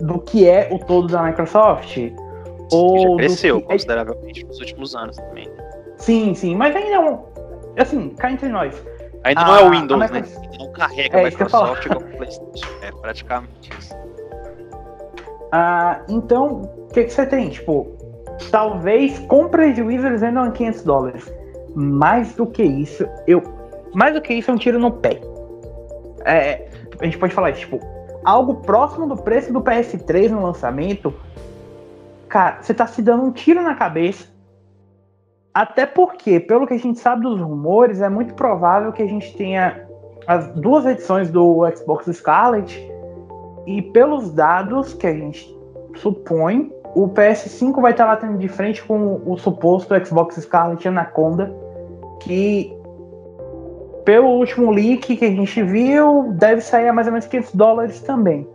do 0.00 0.18
que 0.18 0.46
é 0.46 0.68
o 0.72 0.78
todo 0.80 1.06
da 1.06 1.22
Microsoft. 1.22 1.96
Ou 2.72 3.16
cresceu 3.16 3.58
é 3.58 3.60
consideravelmente 3.60 4.42
é... 4.42 4.46
nos 4.48 4.58
últimos 4.58 4.96
anos 4.96 5.16
também. 5.16 5.48
Sim, 5.98 6.34
sim, 6.34 6.56
mas 6.56 6.74
ainda 6.74 6.96
é 6.96 6.98
um. 6.98 7.20
Assim, 7.78 8.08
cá 8.10 8.32
entre 8.32 8.48
nós. 8.48 8.74
Ainda 9.22 9.40
a, 9.40 9.44
não 9.44 9.56
é 9.56 9.62
o 9.62 9.70
Windows, 9.70 10.00
né? 10.00 10.08
Ainda 10.12 10.58
não 10.58 10.72
carrega 10.72 11.16
é, 11.16 11.20
a 11.20 11.24
Microsoft 11.26 11.86
como 11.86 12.00
PlayStation. 12.16 12.68
É 12.82 12.90
praticamente 12.90 13.70
isso. 13.78 13.94
Ah, 15.52 16.00
então, 16.08 16.62
o 16.62 16.88
que, 16.92 17.04
que 17.04 17.10
você 17.10 17.24
tem? 17.24 17.50
Tipo, 17.50 17.86
talvez 18.50 19.16
com 19.28 19.48
prejuízo 19.48 20.08
eles 20.08 20.22
vendam 20.22 20.50
500 20.50 20.82
dólares. 20.82 21.32
Mais 21.76 22.34
do 22.34 22.46
que 22.46 22.64
isso, 22.64 23.06
eu. 23.28 23.40
Mais 23.94 24.12
do 24.12 24.20
que 24.20 24.34
isso 24.34 24.50
é 24.50 24.54
um 24.54 24.56
tiro 24.56 24.80
no 24.80 24.90
pé. 24.90 25.20
É, 26.24 26.68
a 26.98 27.04
gente 27.04 27.18
pode 27.18 27.34
falar 27.34 27.52
tipo, 27.52 27.78
algo 28.24 28.56
próximo 28.56 29.06
do 29.06 29.16
preço 29.16 29.52
do 29.52 29.60
PS3 29.60 30.30
no 30.30 30.42
lançamento. 30.42 31.12
Cara, 32.28 32.62
você 32.62 32.72
tá 32.72 32.86
se 32.86 33.02
dando 33.02 33.24
um 33.24 33.32
tiro 33.32 33.62
na 33.62 33.74
cabeça. 33.74 34.32
Até 35.52 35.86
porque, 35.86 36.40
pelo 36.40 36.66
que 36.66 36.74
a 36.74 36.78
gente 36.78 36.98
sabe 36.98 37.22
dos 37.22 37.40
rumores, 37.40 38.00
é 38.00 38.08
muito 38.08 38.34
provável 38.34 38.92
que 38.92 39.02
a 39.02 39.06
gente 39.06 39.36
tenha 39.36 39.86
as 40.26 40.48
duas 40.48 40.84
edições 40.86 41.30
do 41.30 41.64
Xbox 41.76 42.06
Scarlet 42.16 42.90
e 43.66 43.82
pelos 43.82 44.32
dados 44.32 44.94
que 44.94 45.06
a 45.06 45.12
gente 45.12 45.54
supõe, 45.96 46.72
o 46.94 47.08
PS5 47.08 47.80
vai 47.80 47.92
estar 47.92 48.06
batendo 48.06 48.38
de 48.38 48.48
frente 48.48 48.82
com 48.82 49.20
o 49.26 49.36
suposto 49.36 49.94
Xbox 50.04 50.36
Scarlet 50.36 50.88
Anaconda, 50.88 51.54
que 52.20 52.76
pelo 54.04 54.28
último 54.28 54.70
leak 54.70 55.16
que 55.16 55.24
a 55.24 55.30
gente 55.30 55.62
viu, 55.62 56.32
deve 56.32 56.60
sair 56.60 56.88
a 56.88 56.92
mais 56.92 57.06
ou 57.06 57.12
menos 57.12 57.26
500 57.26 57.54
dólares 57.54 58.00
também. 58.00 58.46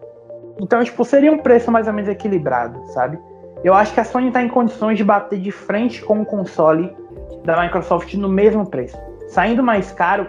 Então, 0.61 0.83
tipo, 0.83 1.03
seria 1.03 1.31
um 1.31 1.39
preço 1.39 1.71
mais 1.71 1.87
ou 1.87 1.93
menos 1.93 2.09
equilibrado, 2.09 2.81
sabe? 2.87 3.17
Eu 3.63 3.73
acho 3.73 3.93
que 3.93 3.99
a 3.99 4.03
Sony 4.03 4.27
está 4.27 4.41
em 4.41 4.49
condições 4.49 4.97
de 4.97 5.03
bater 5.03 5.39
de 5.39 5.51
frente 5.51 6.01
com 6.01 6.21
o 6.21 6.25
console 6.25 6.95
da 7.43 7.61
Microsoft 7.61 8.13
no 8.13 8.29
mesmo 8.29 8.65
preço. 8.69 8.97
Saindo 9.27 9.63
mais 9.63 9.91
caro, 9.91 10.27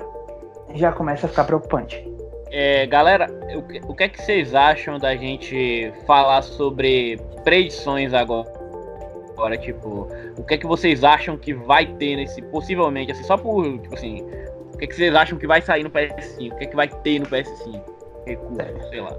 já 0.74 0.92
começa 0.92 1.26
a 1.26 1.28
ficar 1.28 1.44
preocupante. 1.44 2.08
É, 2.50 2.86
galera, 2.86 3.28
o, 3.54 3.92
o 3.92 3.94
que 3.94 4.04
é 4.04 4.08
que 4.08 4.20
vocês 4.20 4.54
acham 4.54 4.98
da 4.98 5.14
gente 5.14 5.92
falar 6.06 6.42
sobre 6.42 7.20
predições 7.44 8.12
agora? 8.12 8.48
Agora, 9.32 9.56
tipo, 9.56 10.08
o 10.36 10.44
que 10.44 10.54
é 10.54 10.58
que 10.58 10.66
vocês 10.66 11.02
acham 11.02 11.36
que 11.36 11.54
vai 11.54 11.86
ter 11.86 12.16
nesse, 12.16 12.42
possivelmente, 12.42 13.12
assim, 13.12 13.22
só 13.22 13.36
por, 13.36 13.64
tipo 13.78 13.94
assim, 13.94 14.26
que 14.80 14.84
é 14.84 14.88
que 14.88 14.96
vocês 14.96 15.14
acham 15.14 15.38
que 15.38 15.46
vai 15.46 15.60
sair 15.60 15.84
no 15.84 15.90
PS5? 15.90 16.52
O 16.52 16.56
que 16.56 16.64
é 16.64 16.66
que 16.66 16.76
vai 16.76 16.88
ter 16.88 17.18
no 17.18 17.26
PS5? 17.26 17.80
Recurso, 18.26 18.60
é. 18.62 18.88
sei 18.88 19.00
lá. 19.00 19.14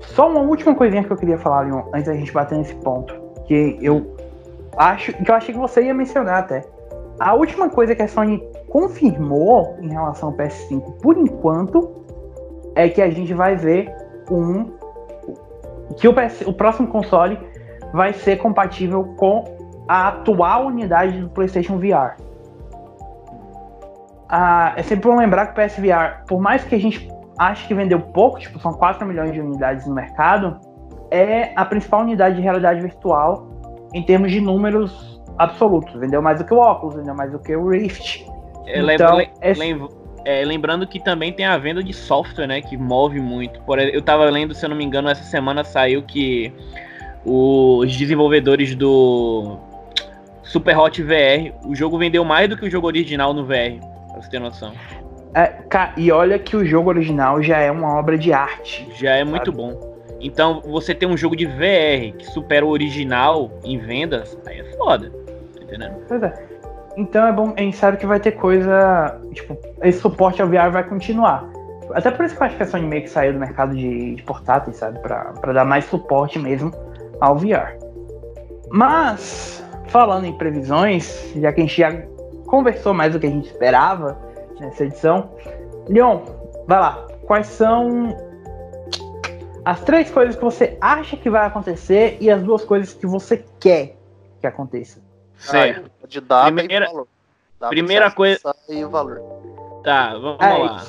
Só 0.00 0.30
uma 0.30 0.40
última 0.40 0.74
coisinha 0.74 1.02
que 1.02 1.10
eu 1.10 1.16
queria 1.16 1.36
falar, 1.36 1.62
Leon, 1.62 1.82
antes 1.92 2.06
da 2.06 2.14
gente 2.14 2.32
bater 2.32 2.56
nesse 2.56 2.74
ponto, 2.76 3.12
que 3.46 3.76
eu 3.82 4.16
acho, 4.76 5.12
que 5.12 5.30
eu 5.30 5.34
achei 5.34 5.52
que 5.52 5.60
você 5.60 5.82
ia 5.82 5.92
mencionar 5.92 6.38
até. 6.38 6.64
A 7.18 7.34
última 7.34 7.68
coisa 7.68 7.94
que 7.94 8.02
a 8.02 8.08
Sony 8.08 8.42
confirmou 8.68 9.76
em 9.80 9.90
relação 9.90 10.30
ao 10.30 10.36
PS5, 10.36 11.00
por 11.02 11.18
enquanto, 11.18 11.90
é 12.74 12.88
que 12.88 13.02
a 13.02 13.10
gente 13.10 13.34
vai 13.34 13.56
ver 13.56 13.92
um 14.30 14.70
que 15.96 16.06
o, 16.06 16.14
PS, 16.14 16.42
o 16.46 16.52
próximo 16.52 16.86
console 16.86 17.36
vai 17.92 18.12
ser 18.12 18.36
compatível 18.38 19.02
com 19.16 19.44
a 19.88 20.08
atual 20.08 20.66
unidade 20.66 21.20
do 21.20 21.28
PlayStation 21.28 21.76
VR. 21.78 22.14
Ah, 24.32 24.74
é 24.76 24.82
sempre 24.82 25.10
bom 25.10 25.16
lembrar 25.16 25.46
que 25.46 25.60
o 25.60 25.64
PSVR, 25.64 26.24
por 26.28 26.40
mais 26.40 26.62
que 26.62 26.76
a 26.76 26.78
gente 26.78 27.08
ache 27.36 27.66
que 27.66 27.74
vendeu 27.74 27.98
pouco, 27.98 28.38
tipo, 28.38 28.60
são 28.60 28.72
4 28.72 29.04
milhões 29.04 29.32
de 29.32 29.40
unidades 29.40 29.86
no 29.86 29.94
mercado, 29.94 30.60
é 31.10 31.52
a 31.56 31.64
principal 31.64 32.02
unidade 32.02 32.36
de 32.36 32.40
realidade 32.40 32.80
virtual 32.80 33.48
em 33.92 34.02
termos 34.04 34.30
de 34.30 34.40
números 34.40 35.20
absolutos. 35.36 35.94
Vendeu 35.94 36.22
mais 36.22 36.38
do 36.38 36.44
que 36.44 36.54
o 36.54 36.58
Oculus, 36.58 36.94
vendeu 36.94 37.14
mais 37.14 37.32
do 37.32 37.40
que 37.40 37.56
o 37.56 37.68
Rift. 37.68 38.24
É, 38.66 38.80
então, 38.94 39.20
é, 40.24 40.44
lembrando 40.44 40.86
que 40.86 41.00
também 41.00 41.32
tem 41.32 41.44
a 41.44 41.58
venda 41.58 41.82
de 41.82 41.92
software, 41.92 42.46
né? 42.46 42.60
Que 42.60 42.76
move 42.76 43.18
muito. 43.20 43.60
Por, 43.62 43.80
eu 43.80 44.02
tava 44.02 44.24
lendo, 44.26 44.54
se 44.54 44.64
eu 44.64 44.70
não 44.70 44.76
me 44.76 44.84
engano, 44.84 45.08
essa 45.08 45.24
semana 45.24 45.64
saiu 45.64 46.04
que 46.04 46.52
os 47.24 47.96
desenvolvedores 47.96 48.76
do 48.76 49.58
Super 50.42 50.78
Hot 50.78 51.02
VR, 51.02 51.52
o 51.66 51.74
jogo 51.74 51.98
vendeu 51.98 52.24
mais 52.24 52.48
do 52.48 52.56
que 52.56 52.66
o 52.66 52.70
jogo 52.70 52.86
original 52.86 53.34
no 53.34 53.44
VR, 53.44 53.80
pra 54.20 54.22
você 54.22 54.30
ter 54.30 54.38
noção. 54.38 54.72
É, 55.34 55.52
e 55.96 56.10
olha 56.10 56.38
que 56.38 56.56
o 56.56 56.64
jogo 56.64 56.90
original 56.90 57.42
já 57.42 57.58
é 57.58 57.70
uma 57.70 57.98
obra 57.98 58.18
de 58.18 58.32
arte. 58.32 58.88
Já 58.94 59.12
é 59.12 59.18
sabe? 59.20 59.30
muito 59.30 59.52
bom. 59.52 59.90
Então, 60.20 60.60
você 60.60 60.94
ter 60.94 61.06
um 61.06 61.16
jogo 61.16 61.34
de 61.34 61.46
VR 61.46 62.16
que 62.18 62.26
supera 62.26 62.64
o 62.64 62.68
original 62.68 63.50
em 63.64 63.78
vendas, 63.78 64.38
aí 64.46 64.60
é 64.60 64.64
foda. 64.76 65.10
Tá 65.54 65.62
entendendo? 65.62 65.96
Pois 66.06 66.22
é. 66.22 66.34
Então 66.96 67.26
é 67.26 67.32
bom, 67.32 67.54
a 67.56 67.60
gente 67.60 67.76
sabe 67.76 67.96
que 67.96 68.06
vai 68.06 68.20
ter 68.20 68.32
coisa. 68.32 69.18
Tipo, 69.32 69.56
esse 69.82 70.00
suporte 70.00 70.42
ao 70.42 70.48
VR 70.48 70.70
vai 70.70 70.84
continuar. 70.84 71.48
Até 71.94 72.10
por 72.10 72.24
isso 72.24 72.36
que 72.36 72.42
eu 72.42 72.46
acho 72.46 72.56
que 72.56 72.62
a 72.62 72.66
Sony 72.66 72.86
meio 72.86 73.02
que 73.02 73.10
saiu 73.10 73.32
do 73.32 73.38
mercado 73.38 73.74
de, 73.74 74.16
de 74.16 74.22
portáteis, 74.22 74.76
sabe? 74.76 74.98
Pra, 75.00 75.32
pra 75.40 75.52
dar 75.52 75.64
mais 75.64 75.84
suporte 75.86 76.38
mesmo 76.38 76.72
ao 77.20 77.36
VR. 77.36 77.78
Mas, 78.70 79.64
falando 79.86 80.26
em 80.26 80.32
previsões, 80.32 81.32
já 81.36 81.52
que 81.52 81.60
a 81.60 81.64
gente 81.64 81.76
já 81.76 81.90
conversou 82.50 82.92
mais 82.92 83.12
do 83.12 83.20
que 83.20 83.26
a 83.26 83.30
gente 83.30 83.46
esperava 83.46 84.18
nessa 84.58 84.84
edição, 84.84 85.30
Leon, 85.88 86.20
vai 86.66 86.80
lá. 86.80 87.06
Quais 87.22 87.46
são 87.46 88.14
as 89.64 89.80
três 89.82 90.10
coisas 90.10 90.34
que 90.34 90.42
você 90.42 90.76
acha 90.80 91.16
que 91.16 91.30
vai 91.30 91.46
acontecer 91.46 92.18
e 92.20 92.28
as 92.28 92.42
duas 92.42 92.64
coisas 92.64 92.92
que 92.92 93.06
você 93.06 93.44
quer 93.60 93.96
que 94.40 94.46
aconteça? 94.46 95.00
Certo. 95.38 95.90
De 96.08 96.20
data 96.20 96.52
primeira, 96.52 96.86
e 96.86 96.88
valor. 96.88 97.08
Data 97.58 97.70
primeira 97.70 98.10
coisa. 98.10 98.54
E 98.68 98.84
o 98.84 98.90
valor. 98.90 99.22
Tá, 99.84 100.12
vamos 100.14 100.40
é 100.40 100.58
lá. 100.58 100.84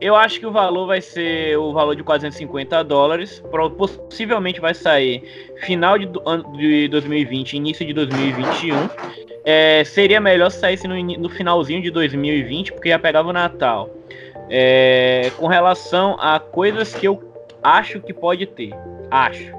Eu 0.00 0.14
acho 0.14 0.38
que 0.40 0.46
o 0.46 0.50
valor 0.50 0.86
vai 0.86 1.00
ser 1.00 1.56
o 1.56 1.72
valor 1.72 1.94
de 1.96 2.02
450 2.02 2.82
dólares. 2.84 3.42
Possivelmente 3.76 4.60
vai 4.60 4.74
sair 4.74 5.22
final 5.62 5.98
de, 5.98 6.06
de 6.56 6.88
2020, 6.88 7.54
início 7.54 7.86
de 7.86 7.92
2021. 7.92 8.76
É, 9.44 9.84
seria 9.84 10.20
melhor 10.20 10.50
saísse 10.50 10.88
no, 10.88 10.96
no, 10.96 11.28
finalzinho 11.28 11.82
de 11.82 11.90
2020, 11.90 12.72
porque 12.72 12.88
já 12.88 12.98
pegava 12.98 13.28
o 13.28 13.32
Natal. 13.32 13.90
É, 14.48 15.30
com 15.36 15.46
relação 15.46 16.16
a 16.18 16.38
coisas 16.38 16.94
que 16.94 17.06
eu 17.06 17.22
acho 17.62 18.00
que 18.00 18.12
pode 18.12 18.46
ter. 18.46 18.70
Acho. 19.10 19.52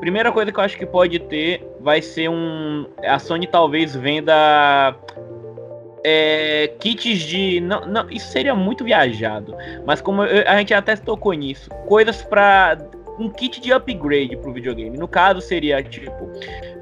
Primeira 0.00 0.30
coisa 0.32 0.52
que 0.52 0.58
eu 0.58 0.64
acho 0.64 0.76
que 0.76 0.86
pode 0.86 1.18
ter 1.18 1.66
vai 1.80 2.00
ser 2.02 2.28
um. 2.28 2.86
A 3.04 3.18
Sony 3.18 3.46
talvez 3.46 3.94
venda 3.94 4.94
é, 6.04 6.68
kits 6.78 7.20
de. 7.20 7.60
Não, 7.60 7.86
não, 7.86 8.10
isso 8.10 8.30
seria 8.30 8.54
muito 8.54 8.84
viajado. 8.84 9.56
Mas 9.86 10.02
como 10.02 10.22
eu, 10.22 10.46
a 10.46 10.58
gente 10.58 10.74
até 10.74 10.94
tocou 10.96 11.32
nisso, 11.32 11.70
coisas 11.86 12.22
para 12.22 12.78
um 13.18 13.30
kit 13.30 13.60
de 13.60 13.72
upgrade 13.72 14.36
pro 14.36 14.52
videogame. 14.52 14.98
No 14.98 15.08
caso, 15.08 15.40
seria 15.40 15.82
tipo, 15.82 16.30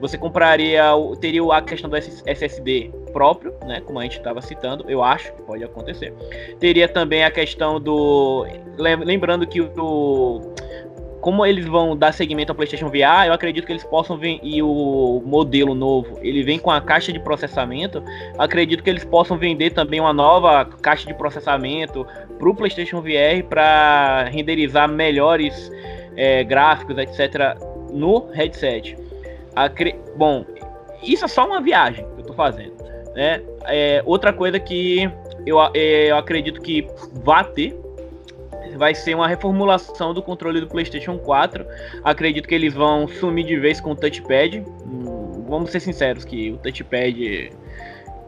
você 0.00 0.18
compraria, 0.18 0.82
teria 1.20 1.42
a 1.52 1.62
questão 1.62 1.88
do 1.88 1.96
SSD 1.96 2.90
próprio, 3.12 3.54
né? 3.64 3.80
Como 3.80 3.98
a 3.98 4.02
gente 4.02 4.18
estava 4.18 4.40
citando, 4.42 4.84
eu 4.88 5.02
acho 5.02 5.32
que 5.34 5.42
pode 5.42 5.62
acontecer. 5.62 6.12
Teria 6.58 6.88
também 6.88 7.24
a 7.24 7.30
questão 7.30 7.80
do. 7.80 8.46
Lembrando 8.76 9.46
que 9.46 9.60
o 9.60 10.54
como 11.22 11.46
eles 11.46 11.64
vão 11.64 11.96
dar 11.96 12.12
segmento 12.12 12.50
ao 12.50 12.56
PlayStation 12.56 12.88
VR, 12.88 13.26
eu 13.28 13.32
acredito 13.32 13.64
que 13.64 13.72
eles 13.72 13.84
possam 13.84 14.18
vir 14.18 14.40
e 14.42 14.60
o 14.60 15.22
modelo 15.24 15.72
novo, 15.72 16.18
ele 16.20 16.42
vem 16.42 16.58
com 16.58 16.68
a 16.68 16.80
caixa 16.80 17.12
de 17.12 17.20
processamento. 17.20 18.02
Acredito 18.36 18.82
que 18.82 18.90
eles 18.90 19.04
possam 19.04 19.38
vender 19.38 19.70
também 19.70 20.00
uma 20.00 20.12
nova 20.12 20.64
caixa 20.64 21.06
de 21.06 21.14
processamento 21.14 22.04
para 22.40 22.50
o 22.50 22.54
PlayStation 22.54 23.00
VR 23.00 23.44
para 23.48 24.24
renderizar 24.24 24.88
melhores 24.88 25.70
é, 26.16 26.42
gráficos, 26.42 26.98
etc. 26.98 27.56
no 27.92 28.28
headset. 28.32 28.96
Acre... 29.54 29.94
Bom, 30.16 30.44
isso 31.04 31.24
é 31.24 31.28
só 31.28 31.46
uma 31.46 31.60
viagem 31.60 32.04
que 32.04 32.14
eu 32.14 32.20
estou 32.20 32.34
fazendo. 32.34 32.74
Né? 33.14 33.40
É, 33.66 34.02
outra 34.04 34.32
coisa 34.32 34.58
que 34.58 35.08
eu, 35.46 35.60
é, 35.72 36.10
eu 36.10 36.16
acredito 36.16 36.60
que 36.60 36.84
vai 37.22 37.44
ter 37.44 37.80
vai 38.76 38.94
ser 38.94 39.14
uma 39.14 39.28
reformulação 39.28 40.14
do 40.14 40.22
controle 40.22 40.60
do 40.60 40.66
PlayStation 40.66 41.18
4. 41.18 41.66
Acredito 42.04 42.48
que 42.48 42.54
eles 42.54 42.74
vão 42.74 43.06
sumir 43.06 43.46
de 43.46 43.58
vez 43.58 43.80
com 43.80 43.92
o 43.92 43.96
touchpad. 43.96 44.64
Hum, 44.86 45.44
vamos 45.48 45.70
ser 45.70 45.80
sinceros 45.80 46.24
que 46.24 46.52
o 46.52 46.58
touchpad. 46.58 47.52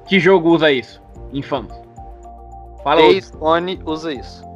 Que 0.07 0.20
jogo 0.20 0.51
usa 0.51 0.70
isso? 0.70 1.03
Infamous. 1.32 1.74
Fala 2.82 3.01
Days 3.01 3.30
Gone 3.30 3.80
usa 3.86 4.12
isso. 4.12 4.53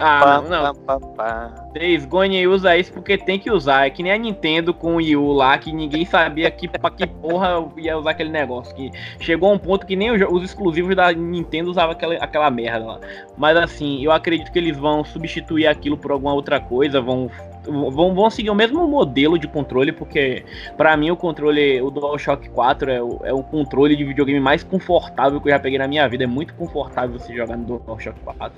Ah, 0.00 0.42
não, 0.48 0.62
não. 0.62 1.72
Days 1.74 2.06
Gone 2.06 2.46
usa 2.48 2.76
isso 2.76 2.90
porque 2.92 3.18
tem 3.18 3.38
que 3.38 3.50
usar. 3.50 3.86
É 3.86 3.90
que 3.90 4.02
nem 4.02 4.12
a 4.12 4.16
Nintendo 4.16 4.72
com 4.72 4.94
o 4.94 4.96
Wii 4.96 5.16
U 5.16 5.32
lá, 5.32 5.58
que 5.58 5.70
ninguém 5.72 6.06
sabia 6.06 6.50
que, 6.50 6.66
pra 6.66 6.90
que 6.90 7.06
porra 7.06 7.68
ia 7.76 7.98
usar 7.98 8.12
aquele 8.12 8.30
negócio. 8.30 8.74
Que 8.74 8.90
chegou 9.20 9.50
a 9.50 9.52
um 9.52 9.58
ponto 9.58 9.86
que 9.86 9.94
nem 9.94 10.10
os 10.10 10.42
exclusivos 10.42 10.96
da 10.96 11.12
Nintendo 11.12 11.70
usavam 11.70 11.92
aquela, 11.92 12.14
aquela 12.14 12.50
merda 12.50 12.86
lá. 12.86 13.00
Mas 13.36 13.56
assim, 13.58 14.02
eu 14.02 14.10
acredito 14.10 14.50
que 14.50 14.58
eles 14.58 14.76
vão 14.76 15.04
substituir 15.04 15.66
aquilo 15.66 15.98
por 15.98 16.12
alguma 16.12 16.32
outra 16.32 16.58
coisa, 16.58 17.00
vão 17.00 17.30
vão, 17.64 18.14
vão 18.14 18.30
seguir 18.30 18.50
o 18.50 18.54
mesmo 18.54 18.86
modelo 18.86 19.38
de 19.38 19.46
controle, 19.46 19.92
porque 19.92 20.44
para 20.76 20.96
mim 20.96 21.10
o 21.10 21.16
controle, 21.16 21.80
o 21.80 21.90
DualShock 21.90 22.48
4 22.50 22.90
é 22.90 23.02
o, 23.02 23.20
é 23.24 23.32
o 23.32 23.42
controle 23.42 23.96
de 23.96 24.04
videogame 24.04 24.40
mais 24.40 24.62
confortável 24.62 25.40
que 25.40 25.48
eu 25.48 25.52
já 25.52 25.58
peguei 25.58 25.78
na 25.78 25.88
minha 25.88 26.08
vida. 26.08 26.24
É 26.24 26.26
muito 26.26 26.54
confortável 26.54 27.18
você 27.18 27.34
jogar 27.34 27.56
no 27.56 27.78
DualShock 27.78 28.18
4. 28.20 28.52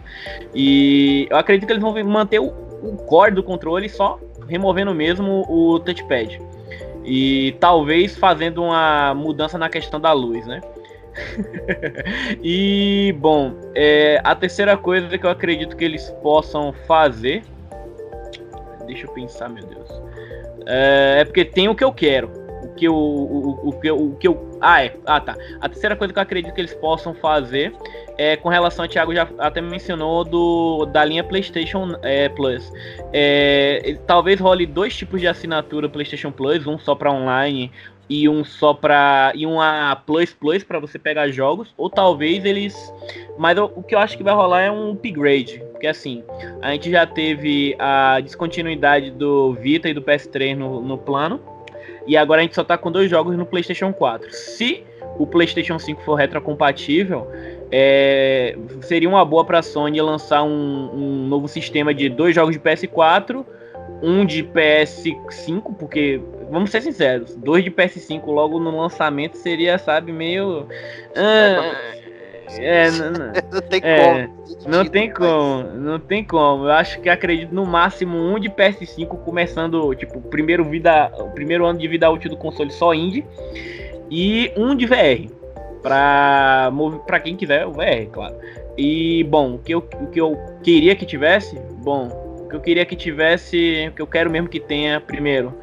E 0.55 1.26
eu 1.30 1.36
acredito 1.36 1.66
que 1.66 1.72
eles 1.72 1.82
vão 1.82 1.92
manter 2.05 2.40
o, 2.40 2.46
o 2.82 2.96
core 3.07 3.32
do 3.32 3.42
controle 3.42 3.88
só 3.88 4.18
removendo 4.48 4.94
mesmo 4.94 5.44
o 5.48 5.80
touchpad. 5.80 6.40
E 7.05 7.57
talvez 7.59 8.16
fazendo 8.16 8.62
uma 8.62 9.14
mudança 9.14 9.59
na 9.59 9.68
questão 9.68 10.00
da 10.00 10.12
luz, 10.12 10.46
né? 10.46 10.61
e 12.42 13.14
bom, 13.18 13.53
é, 13.74 14.20
a 14.24 14.34
terceira 14.34 14.76
coisa 14.76 15.18
que 15.18 15.26
eu 15.26 15.30
acredito 15.30 15.76
que 15.76 15.84
eles 15.84 16.11
possam 16.22 16.72
fazer 16.86 17.42
Deixa 18.87 19.07
eu 19.07 19.12
pensar, 19.12 19.49
meu 19.49 19.64
Deus. 19.64 19.89
É, 20.66 21.18
é 21.20 21.24
porque 21.24 21.45
tem 21.45 21.68
o 21.68 21.74
que 21.74 21.85
eu 21.85 21.93
quero. 21.93 22.30
O 22.62 22.74
que 22.74 22.87
eu, 22.87 22.95
o, 22.95 23.68
o, 23.68 23.80
que 23.80 23.91
o 23.91 24.14
que 24.16 24.28
eu. 24.28 24.59
Ah, 24.61 24.85
é. 24.85 24.97
Ah, 25.05 25.20
tá. 25.20 25.37
A 25.61 25.68
terceira 25.68 25.97
coisa 25.97 26.12
que 26.12 26.18
eu 26.18 26.22
acredito 26.22 26.55
que 26.55 26.61
eles 26.61 26.74
possam 26.74 27.12
fazer 27.14 27.74
é 28.16 28.37
com 28.37 28.49
relação 28.49 28.85
a 28.85 28.89
Thiago 28.89 29.14
já 29.14 29.28
até 29.39 29.61
mencionou 29.61 30.24
do 30.24 30.87
da 30.87 31.05
linha 31.05 31.24
PlayStation 31.24 31.97
é, 32.03 32.28
Plus. 32.28 32.70
É, 33.12 33.97
talvez 34.07 34.41
role 34.41 34.66
dois 34.66 34.97
tipos 34.97 35.20
de 35.20 35.26
assinatura 35.26 35.89
PlayStation 35.89 36.30
Plus, 36.30 36.66
um 36.66 36.78
só 36.78 36.95
para 36.95 37.11
online 37.11 37.70
e 38.09 38.28
um 38.28 38.44
só 38.44 38.74
para 38.74 39.32
e 39.34 39.46
uma 39.46 39.96
Plus 39.96 40.32
Plus 40.32 40.62
para 40.62 40.78
você 40.78 40.98
pegar 40.98 41.28
jogos, 41.28 41.72
ou 41.76 41.88
talvez 41.88 42.44
eles, 42.44 42.92
mas 43.38 43.59
o, 43.59 43.64
o 43.76 43.82
que 43.82 43.94
eu 43.94 43.98
acho 43.98 44.16
que 44.16 44.22
vai 44.22 44.34
rolar 44.34 44.62
é 44.62 44.70
um 44.70 44.92
upgrade, 44.92 45.62
porque 45.72 45.86
assim, 45.86 46.22
a 46.61 46.72
gente 46.72 46.90
já 46.90 47.07
teve 47.07 47.74
a 47.78 48.20
descontinuidade 48.20 49.11
do 49.11 49.55
Vita 49.55 49.88
e 49.88 49.94
do 49.94 50.03
PS3 50.03 50.57
no, 50.57 50.80
no 50.82 50.98
plano, 50.98 51.40
e 52.07 52.16
agora 52.16 52.40
a 52.40 52.42
gente 52.42 52.55
só 52.55 52.64
tá 52.64 52.76
com 52.76 52.90
dois 52.90 53.09
jogos 53.09 53.36
no 53.36 53.46
PlayStation 53.46 53.92
4. 53.92 54.32
Se 54.32 54.84
o 55.18 55.26
PlayStation 55.26 55.78
5 55.78 56.03
for 56.03 56.14
retrocompatível, 56.14 57.28
é, 57.70 58.57
seria 58.82 59.09
uma 59.09 59.24
boa 59.24 59.44
para 59.44 59.61
a 59.61 59.62
Sony 59.62 60.00
lançar 60.00 60.42
um, 60.42 60.90
um 60.94 61.28
novo 61.28 61.46
sistema 61.48 61.94
de 61.94 62.09
dois 62.09 62.34
jogos 62.34 62.55
de 62.55 62.61
PS4 62.61 63.44
um 64.03 64.24
de 64.24 64.42
PS5, 64.42 65.76
porque, 65.78 66.20
vamos 66.50 66.70
ser 66.70 66.82
sinceros, 66.82 67.34
dois 67.36 67.62
de 67.62 67.70
PS5 67.70 68.26
logo 68.26 68.59
no 68.59 68.76
lançamento 68.76 69.36
seria, 69.36 69.78
sabe, 69.78 70.12
meio. 70.12 70.66
Ah, 71.14 72.00
é, 72.59 72.90
não, 72.90 73.11
não, 73.12 73.32
não 73.53 73.62
tem 73.62 73.80
é, 73.82 74.26
como. 74.26 74.42
Não 74.66 74.84
tem 74.84 75.11
como, 75.11 75.62
não 75.74 75.98
tem 75.98 76.24
como. 76.24 76.64
Eu 76.64 76.72
acho 76.72 77.00
que 77.00 77.09
acredito 77.09 77.55
no 77.55 77.64
máximo 77.64 78.16
um 78.16 78.38
de 78.38 78.50
PS5 78.50 79.07
começando, 79.24 79.94
tipo, 79.94 80.20
primeiro 80.20 80.64
vida, 80.64 81.12
o 81.18 81.30
primeiro 81.30 81.64
ano 81.64 81.78
de 81.78 81.88
vida 81.88 82.11
útil 82.11 82.30
do 82.30 82.36
console 82.36 82.72
só 82.72 82.92
indie 82.92 83.24
e 84.11 84.53
um 84.57 84.74
de 84.74 84.86
VR 84.86 85.30
para 85.82 86.70
para 87.07 87.20
quem 87.20 87.36
quiser 87.36 87.66
o 87.66 87.72
VR, 87.72 88.07
claro. 88.12 88.34
E 88.76 89.24
bom, 89.24 89.55
o 89.55 89.59
que 89.59 89.74
eu, 89.74 89.78
o 90.00 90.07
que 90.07 90.20
eu 90.20 90.38
queria 90.62 90.94
que 90.94 91.05
tivesse, 91.05 91.59
bom, 91.82 92.22
que 92.53 92.57
eu 92.57 92.61
queria 92.61 92.84
que 92.84 92.94
tivesse, 92.94 93.90
que 93.96 94.03
eu 94.03 94.07
quero 94.07 94.30
mesmo 94.30 94.48
que 94.48 94.61
tenha, 94.61 95.00
primeiro, 95.00 95.55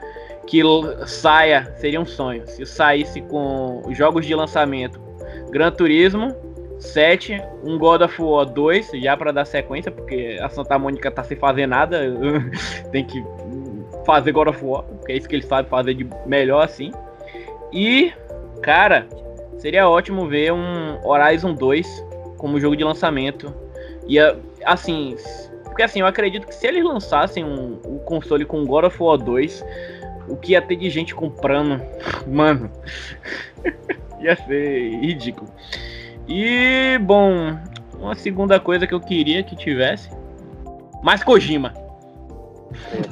que 0.48 0.62
saia, 1.06 1.72
seria 1.78 2.02
um 2.02 2.06
sonho, 2.06 2.48
se 2.48 2.66
saísse 2.66 3.22
com 3.22 3.84
jogos 3.92 4.26
de 4.26 4.34
lançamento 4.34 5.00
Gran 5.52 5.72
Turismo 5.72 6.36
7, 6.80 7.42
um 7.64 7.78
God 7.78 8.02
of 8.02 8.22
War 8.22 8.46
2, 8.46 8.92
já 8.96 9.16
para 9.16 9.32
dar 9.32 9.46
sequência, 9.46 9.92
porque 9.92 10.40
a 10.42 10.50
Santa 10.50 10.80
Mônica 10.80 11.12
tá 11.12 11.24
sem 11.24 11.38
fazer 11.38 11.68
nada, 11.68 12.00
tem 12.92 13.06
que 13.06 13.24
fazer 14.06 14.32
God 14.32 14.48
of 14.48 14.64
War, 14.64 14.84
porque 14.84 15.12
é 15.12 15.18
isso 15.18 15.28
que 15.28 15.36
eles 15.36 15.46
sabem 15.46 15.70
fazer 15.70 15.94
de 15.94 16.08
melhor 16.26 16.64
assim. 16.64 16.92
E, 17.72 18.14
cara, 18.62 19.08
seria 19.58 19.90
ótimo 19.90 20.28
ver 20.28 20.54
um 20.54 21.06
Horizon 21.06 21.54
2 21.54 22.06
como 22.38 22.60
jogo 22.60 22.76
de 22.76 22.84
lançamento. 22.84 23.54
E 24.08 24.18
assim, 24.64 25.16
porque 25.80 25.84
assim, 25.86 26.02
eu 26.02 26.08
acredito 26.08 26.46
que 26.46 26.54
se 26.54 26.68
eles 26.68 26.84
lançassem 26.84 27.42
um, 27.42 27.80
um 27.86 28.00
console 28.00 28.44
com 28.44 28.66
God 28.66 28.84
of 28.84 29.02
War 29.02 29.18
2, 29.18 29.64
o 30.28 30.36
que 30.36 30.52
ia 30.52 30.62
ter 30.62 30.76
de 30.76 30.90
gente 30.90 31.16
comprando, 31.16 31.82
mano, 32.28 32.70
ia 34.20 34.36
ser 34.36 35.00
ridículo. 35.00 35.50
E, 36.28 37.00
bom, 37.02 37.58
uma 37.98 38.14
segunda 38.14 38.60
coisa 38.60 38.86
que 38.86 38.94
eu 38.94 39.00
queria 39.00 39.42
que 39.42 39.56
tivesse, 39.56 40.12
mais 41.02 41.24
Kojima. 41.24 41.74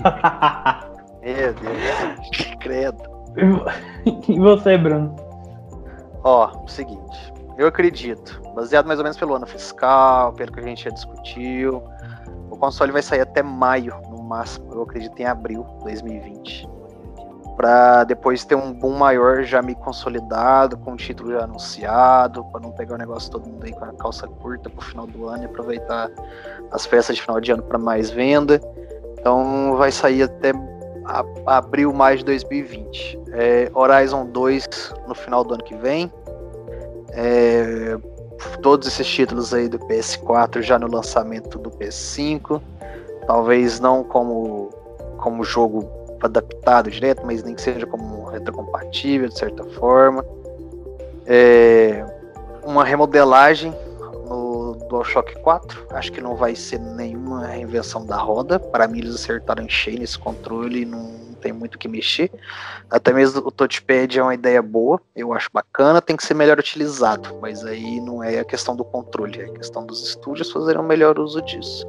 Meu 1.24 1.53
Deus, 1.53 2.55
credo. 2.59 3.01
E 4.28 4.38
você, 4.38 4.78
Bruno? 4.78 5.15
Ó, 6.22 6.65
o 6.65 6.68
seguinte, 6.68 7.34
eu 7.57 7.65
acredito, 7.65 8.41
baseado 8.53 8.88
mais 8.88 8.99
ou 8.99 9.03
menos 9.03 9.18
pelo 9.18 9.36
ano 9.36 9.47
fiscal, 9.47 10.34
pelo 10.34 10.51
que 10.51 10.59
a 10.59 10.63
gente 10.63 10.84
já 10.84 10.89
discutiu, 10.89 11.82
o 12.50 12.58
console 12.58 12.91
vai 12.91 13.02
sair 13.02 13.22
até 13.22 13.43
maio, 13.43 13.95
no 14.10 14.24
máximo, 14.24 14.74
eu 14.74 14.84
acredito 14.84 15.20
em 15.20 15.26
abril 15.26 15.64
de 15.80 15.84
2020 15.86 16.78
para 17.58 18.04
depois 18.04 18.45
ter 18.45 18.54
um 18.54 18.72
boom 18.72 18.95
maior 18.95 19.41
já 19.41 19.64
me 19.64 19.74
consolidado, 19.74 20.78
com 20.78 20.93
o 20.93 20.95
título 20.95 21.32
já 21.32 21.43
anunciado, 21.43 22.45
para 22.45 22.62
não 22.62 22.72
pegar 22.72 22.93
o 22.93 22.98
negócio 23.00 23.32
todo 23.32 23.50
mundo 23.50 23.66
aí 23.66 23.74
com 23.74 23.84
a 23.84 23.93
calça 23.93 24.28
curta 24.28 24.70
pro 24.70 24.80
final 24.80 25.08
do 25.08 25.28
ano 25.28 25.41
e 25.41 25.45
aproveitar 25.48 26.08
as 26.72 26.86
festas 26.86 27.16
de 27.16 27.22
final 27.24 27.41
de 27.41 27.52
ano 27.52 27.64
para 27.64 27.80
mais 27.80 28.12
venda. 28.12 28.62
Então 29.20 29.76
vai 29.76 29.91
sair 29.91 30.22
até 30.22 30.54
abril, 31.48 31.91
mais 31.91 32.20
de 32.20 32.26
2020. 32.26 33.20
É, 33.32 33.72
Horizon 33.74 34.28
2 34.28 34.93
no 35.08 35.16
final 35.16 35.43
do 35.43 35.56
ano 35.56 35.64
que 35.64 35.76
vem. 35.76 36.14
É, 37.10 37.98
todos 38.62 38.88
esses 38.88 39.08
títulos 39.08 39.54
aí 39.54 39.68
do 39.68 39.80
PS4 39.80 40.62
já 40.62 40.78
no 40.78 40.88
lançamento 40.88 41.58
do 41.58 41.70
PS5. 41.72 42.62
Talvez 43.26 43.80
não 43.80 44.04
como, 44.04 44.70
como 45.18 45.44
jogo 45.44 45.90
adaptado 46.22 46.90
direto, 46.90 47.26
mas 47.26 47.44
nem 47.44 47.56
que 47.56 47.62
seja 47.62 47.86
como 47.86 48.26
retrocompatível 48.26 49.30
de 49.30 49.38
certa 49.38 49.64
forma. 49.64 50.26
É, 51.26 52.06
uma 52.64 52.84
remodelagem 52.84 53.74
no 54.28 54.76
DualShock 54.90 55.40
4, 55.42 55.88
acho 55.92 56.12
que 56.12 56.22
não 56.22 56.36
vai 56.36 56.56
ser 56.56 56.80
nenhuma 56.80 57.46
reinvenção 57.46 58.06
da 58.06 58.18
roda. 58.18 58.60
Para 58.60 58.88
mim, 58.88 59.00
eles 59.00 59.16
acertaram 59.16 59.64
em 59.64 59.70
cheio 59.70 60.00
nesse 60.00 60.18
controle, 60.18 60.86
não 60.86 61.26
tem 61.38 61.54
muito 61.54 61.76
o 61.76 61.78
que 61.78 61.88
mexer. 61.88 62.32
Até 62.90 63.14
mesmo 63.14 63.42
o 63.46 63.52
touchpad 63.52 64.20
é 64.20 64.24
uma 64.24 64.34
ideia 64.34 64.62
boa, 64.62 65.00
eu 65.16 65.34
acho 65.34 65.50
bacana, 65.54 66.02
tem 66.02 66.16
que 66.16 66.26
ser 66.26 66.34
melhor 66.34 66.60
utilizado, 66.60 67.38
mas 67.42 67.64
aí 67.66 68.00
não 68.02 68.24
é 68.24 68.40
a 68.40 68.46
questão 68.46 68.76
do 68.76 68.84
controle, 68.84 69.42
é 69.42 69.46
a 69.46 69.54
questão 69.54 69.86
dos 69.86 70.08
estúdios 70.08 70.52
fazerem 70.52 70.82
um 70.82 70.86
melhor 70.86 71.20
uso 71.20 71.42
disso. 71.42 71.86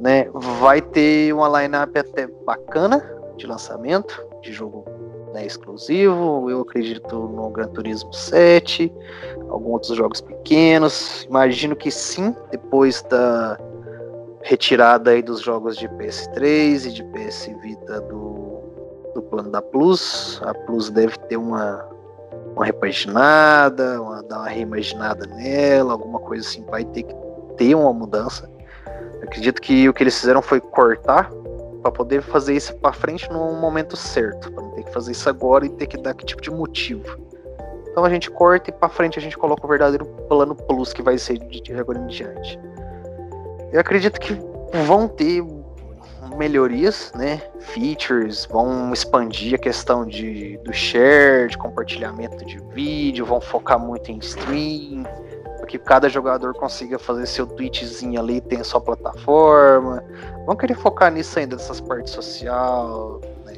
Né? 0.00 0.28
Vai 0.32 0.80
ter 0.80 1.32
uma 1.34 1.60
lineup 1.60 1.96
até 1.96 2.26
bacana 2.26 3.04
de 3.36 3.46
lançamento, 3.46 4.24
de 4.42 4.52
jogo 4.52 4.84
né, 5.32 5.46
exclusivo. 5.46 6.50
Eu 6.50 6.62
acredito 6.62 7.14
no 7.14 7.50
Gran 7.50 7.68
Turismo 7.68 8.12
7, 8.12 8.92
alguns 9.48 9.72
outros 9.72 9.96
jogos 9.96 10.20
pequenos. 10.20 11.24
Imagino 11.24 11.76
que 11.76 11.90
sim, 11.90 12.34
depois 12.50 13.02
da 13.02 13.58
retirada 14.42 15.10
aí 15.10 15.22
dos 15.22 15.40
jogos 15.40 15.76
de 15.76 15.88
PS3 15.88 16.86
e 16.86 16.92
de 16.92 17.04
PS 17.04 17.50
Vita 17.62 18.00
do, 18.02 18.60
do 19.14 19.22
plano 19.22 19.50
da 19.50 19.60
Plus. 19.60 20.40
A 20.44 20.54
Plus 20.54 20.90
deve 20.90 21.18
ter 21.28 21.36
uma, 21.36 21.86
uma 22.54 22.64
repaginada, 22.64 24.00
uma, 24.00 24.22
dar 24.22 24.38
uma 24.38 24.48
reimaginada 24.48 25.26
nela, 25.26 25.92
alguma 25.92 26.20
coisa 26.20 26.46
assim, 26.46 26.64
vai 26.64 26.84
ter 26.84 27.02
que 27.02 27.14
ter 27.56 27.74
uma 27.74 27.92
mudança 27.92 28.48
acredito 29.30 29.62
que 29.62 29.88
o 29.88 29.94
que 29.94 30.02
eles 30.02 30.18
fizeram 30.18 30.42
foi 30.42 30.60
cortar 30.60 31.30
para 31.82 31.92
poder 31.92 32.20
fazer 32.20 32.54
isso 32.54 32.74
para 32.76 32.92
frente 32.92 33.30
no 33.30 33.52
momento 33.54 33.96
certo, 33.96 34.52
para 34.52 34.62
não 34.62 34.70
ter 34.72 34.84
que 34.84 34.92
fazer 34.92 35.12
isso 35.12 35.28
agora 35.28 35.64
e 35.64 35.70
ter 35.70 35.86
que 35.86 35.96
dar 35.96 36.14
que 36.14 36.26
tipo 36.26 36.42
de 36.42 36.50
motivo. 36.50 37.18
Então 37.90 38.04
a 38.04 38.10
gente 38.10 38.30
corta 38.30 38.70
e 38.70 38.72
para 38.72 38.88
frente 38.88 39.18
a 39.18 39.22
gente 39.22 39.38
coloca 39.38 39.64
o 39.64 39.68
verdadeiro 39.68 40.04
plano 40.28 40.54
plus 40.54 40.92
que 40.92 41.00
vai 41.00 41.16
ser 41.16 41.38
de 41.38 41.72
agora 41.72 41.98
em 41.98 42.06
diante. 42.06 42.58
Eu 43.72 43.80
acredito 43.80 44.20
que 44.20 44.34
vão 44.86 45.08
ter 45.08 45.44
melhorias, 46.36 47.12
né? 47.14 47.40
Features, 47.60 48.46
vão 48.46 48.92
expandir 48.92 49.54
a 49.54 49.58
questão 49.58 50.06
de, 50.06 50.58
do 50.58 50.72
share, 50.72 51.48
de 51.48 51.58
compartilhamento 51.58 52.44
de 52.44 52.58
vídeo, 52.72 53.26
vão 53.26 53.40
focar 53.40 53.78
muito 53.78 54.10
em 54.10 54.18
stream, 54.18 55.04
que 55.70 55.78
cada 55.78 56.08
jogador 56.08 56.52
consiga 56.54 56.98
fazer 56.98 57.26
seu 57.26 57.46
tweetzinho 57.46 58.20
ali, 58.20 58.40
tem 58.40 58.62
sua 58.64 58.80
plataforma. 58.80 60.02
Vamos 60.44 60.60
querer 60.60 60.74
focar 60.74 61.12
nisso 61.12 61.38
ainda, 61.38 61.54
nessas 61.54 61.80
partes 61.80 62.12
social, 62.12 63.20
né. 63.46 63.54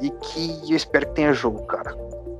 E 0.00 0.08
que 0.08 0.70
eu 0.70 0.76
espero 0.76 1.06
que 1.08 1.14
tenha 1.14 1.32
jogo, 1.32 1.64
cara. 1.64 1.96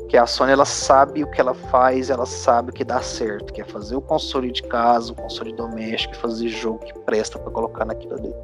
Que 0.09 0.17
a 0.17 0.27
Sony 0.27 0.53
ela 0.53 0.65
sabe 0.65 1.23
o 1.23 1.31
que 1.31 1.41
ela 1.41 1.53
faz, 1.53 2.09
ela 2.09 2.25
sabe 2.25 2.71
o 2.71 2.73
que 2.73 2.83
dá 2.83 3.03
certo, 3.03 3.53
que 3.53 3.61
é 3.61 3.65
fazer 3.65 3.95
o 3.95 4.01
console 4.01 4.51
de 4.51 4.63
casa, 4.63 5.13
o 5.13 5.15
console 5.15 5.53
doméstico, 5.53 6.17
fazer 6.17 6.49
jogo 6.49 6.79
que 6.79 6.99
presta 7.01 7.39
para 7.39 7.51
colocar 7.51 7.85
naquilo 7.85 8.15
ali. 8.15 8.35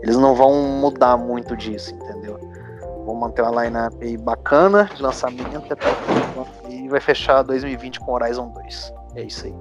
Eles 0.00 0.16
não 0.16 0.34
vão 0.34 0.54
mudar 0.80 1.16
muito 1.16 1.56
disso, 1.56 1.92
entendeu? 1.92 2.38
Vão 3.04 3.16
manter 3.16 3.42
uma 3.42 3.64
lineup 3.64 3.94
aí 4.00 4.16
bacana 4.16 4.88
de 4.94 5.02
lançamento 5.02 5.72
até 5.72 5.74
e 6.68 6.88
vai 6.88 7.00
fechar 7.00 7.42
2020 7.42 7.98
com 8.00 8.12
Horizon 8.12 8.48
2. 8.50 8.94
É 9.16 9.22
isso 9.22 9.46
aí. 9.46 9.54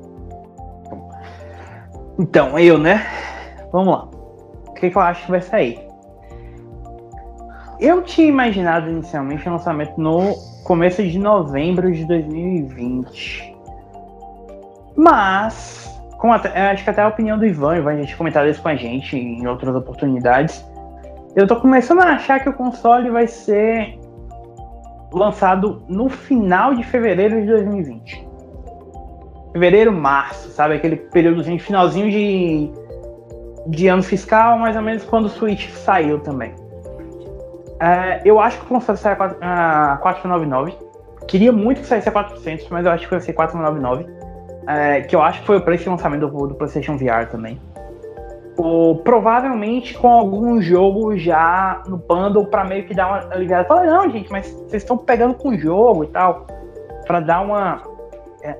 Então, 2.20 2.58
eu, 2.60 2.78
né? 2.78 3.05
Vamos 3.72 3.93
lá. 3.93 4.10
O 4.68 4.74
que, 4.74 4.89
que 4.89 4.97
eu 4.97 5.01
acho 5.01 5.26
que 5.26 5.32
vai 5.32 5.41
sair? 5.41 5.86
Eu 7.80 8.01
tinha 8.01 8.28
imaginado 8.28 8.89
inicialmente 8.89 9.47
o 9.47 9.51
lançamento 9.51 9.99
no 9.99 10.34
começo 10.63 11.03
de 11.03 11.17
novembro 11.19 11.91
de 11.91 12.05
2020. 12.05 13.55
Mas, 14.95 15.99
com 16.17 16.34
até, 16.34 16.71
acho 16.71 16.84
que 16.84 16.89
até 16.89 17.01
a 17.01 17.07
opinião 17.07 17.38
do 17.38 17.45
Ivan, 17.45 17.78
Ivan, 17.78 17.91
a 17.91 17.97
gente 17.97 18.15
comentado 18.15 18.47
isso 18.49 18.61
com 18.61 18.69
a 18.69 18.75
gente 18.75 19.15
em 19.15 19.45
outras 19.47 19.75
oportunidades. 19.75 20.65
Eu 21.36 21.45
tô 21.45 21.55
começando 21.57 22.01
a 22.01 22.13
achar 22.13 22.39
que 22.39 22.49
o 22.49 22.53
console 22.53 23.09
vai 23.11 23.28
ser 23.28 23.99
lançado 25.13 25.84
no 25.88 26.09
final 26.09 26.73
de 26.73 26.84
fevereiro 26.84 27.39
de 27.41 27.47
2020 27.47 28.28
fevereiro, 29.57 29.91
março, 29.91 30.49
sabe? 30.49 30.75
Aquele 30.75 30.95
períodozinho, 30.95 31.59
finalzinho 31.59 32.11
de, 32.11 32.69
de 33.67 33.88
ano 33.88 34.03
fiscal, 34.03 34.57
mais 34.59 34.75
ou 34.75 34.82
menos 34.82 35.03
quando 35.03 35.25
o 35.25 35.30
Switch 35.30 35.69
saiu 35.69 36.19
também. 36.19 36.53
É, 37.80 38.21
eu 38.25 38.39
acho 38.39 38.59
que 38.59 38.65
o 38.65 38.67
console 38.67 38.97
sai 38.97 39.13
a 39.41 39.97
499. 40.01 40.78
Queria 41.28 41.51
muito 41.51 41.82
que 41.82 41.88
saísse 41.88 42.09
a 42.09 42.11
400, 42.11 42.69
mas 42.69 42.86
eu 42.86 42.91
acho 42.91 43.03
que 43.05 43.11
vai 43.11 43.21
ser 43.21 43.34
499. 43.34 44.05
É, 44.67 45.01
que 45.01 45.15
eu 45.15 45.21
acho 45.21 45.41
que 45.41 45.47
foi 45.47 45.57
o 45.57 45.61
preço 45.61 45.84
de 45.84 45.89
lançamento 45.89 46.28
do, 46.28 46.47
do 46.47 46.55
PlayStation 46.55 46.97
VR 46.97 47.28
também. 47.30 47.59
Provavelmente 49.03 49.93
com 49.93 50.09
algum 50.09 50.59
jogo 50.59 51.15
já 51.15 51.84
no 51.88 51.97
bundle 51.97 52.47
para 52.47 52.65
meio 52.65 52.86
que 52.86 52.93
dar 52.93 53.07
uma 53.07 53.34
aliviada. 53.34 53.65
Fala, 53.65 53.84
não, 53.86 54.09
gente, 54.09 54.32
mas 54.32 54.49
vocês 54.49 54.84
estão 54.84 54.97
pegando 54.97 55.36
com 55.36 55.49
o 55.49 55.57
jogo 55.57 56.03
e 56.03 56.07
tal. 56.07 56.47
para 57.05 57.19
dar 57.19 57.41
uma. 57.41 57.82
É, 58.41 58.55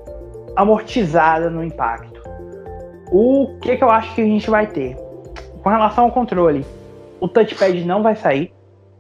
amortizada 0.58 1.50
no 1.50 1.64
impacto. 1.64 2.22
O 3.12 3.58
que, 3.62 3.78
que 3.78 3.84
eu 3.84 3.90
acho 3.90 4.14
que 4.16 4.22
a 4.22 4.26
gente 4.26 4.50
vai 4.50 4.68
ter? 4.68 4.96
Com 5.62 5.70
relação 5.70 6.06
ao 6.06 6.12
controle, 6.12 6.66
o 7.22 7.28
touchpad 7.28 7.86
não 7.86 8.02
vai 8.02 8.16
sair, 8.16 8.52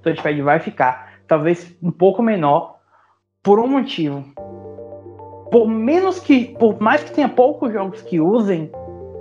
touchpad 0.02 0.42
vai 0.42 0.60
ficar, 0.60 1.14
talvez 1.28 1.76
um 1.82 1.92
pouco 1.92 2.22
menor, 2.22 2.78
por 3.44 3.60
um 3.60 3.68
motivo. 3.68 4.24
Por 5.52 5.68
menos 5.68 6.20
que, 6.20 6.56
por 6.60 6.80
mais 6.82 7.04
que 7.04 7.12
tenha 7.12 7.30
poucos 7.30 7.72
jogos 7.72 8.02
que 8.02 8.20
usem, 8.20 8.70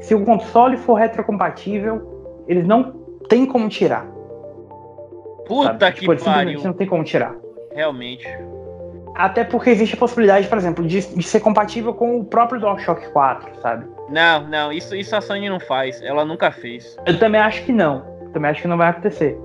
se 0.00 0.14
o 0.14 0.24
console 0.24 0.76
for 0.76 0.94
retrocompatível, 0.94 2.44
eles 2.48 2.66
não 2.66 2.92
tem 3.28 3.46
como 3.46 3.68
tirar. 3.68 4.06
Puta 5.46 5.78
sabe? 5.78 5.92
que 5.92 6.00
tipo, 6.00 6.24
pariu. 6.24 6.60
não 6.62 6.72
tem 6.72 6.86
como 6.86 7.04
tirar. 7.04 7.34
Realmente. 7.72 8.26
Até 9.14 9.44
porque 9.44 9.70
existe 9.70 9.94
a 9.94 9.98
possibilidade, 9.98 10.46
por 10.46 10.58
exemplo, 10.58 10.86
de, 10.86 11.00
de 11.00 11.22
ser 11.22 11.40
compatível 11.40 11.94
com 11.94 12.20
o 12.20 12.24
próprio 12.24 12.60
DualShock 12.60 13.08
4, 13.12 13.60
sabe? 13.60 13.86
Não, 14.10 14.46
não, 14.46 14.72
isso, 14.72 14.94
isso 14.94 15.16
a 15.16 15.20
Sony 15.20 15.48
não 15.48 15.58
faz. 15.60 16.02
Ela 16.02 16.24
nunca 16.24 16.50
fez. 16.50 16.96
Eu 17.06 17.18
também 17.18 17.40
acho 17.40 17.64
que 17.64 17.72
não. 17.72 18.04
Também 18.32 18.50
acho 18.50 18.62
que 18.62 18.68
não 18.68 18.76
vai 18.76 18.88
acontecer. 18.88 19.38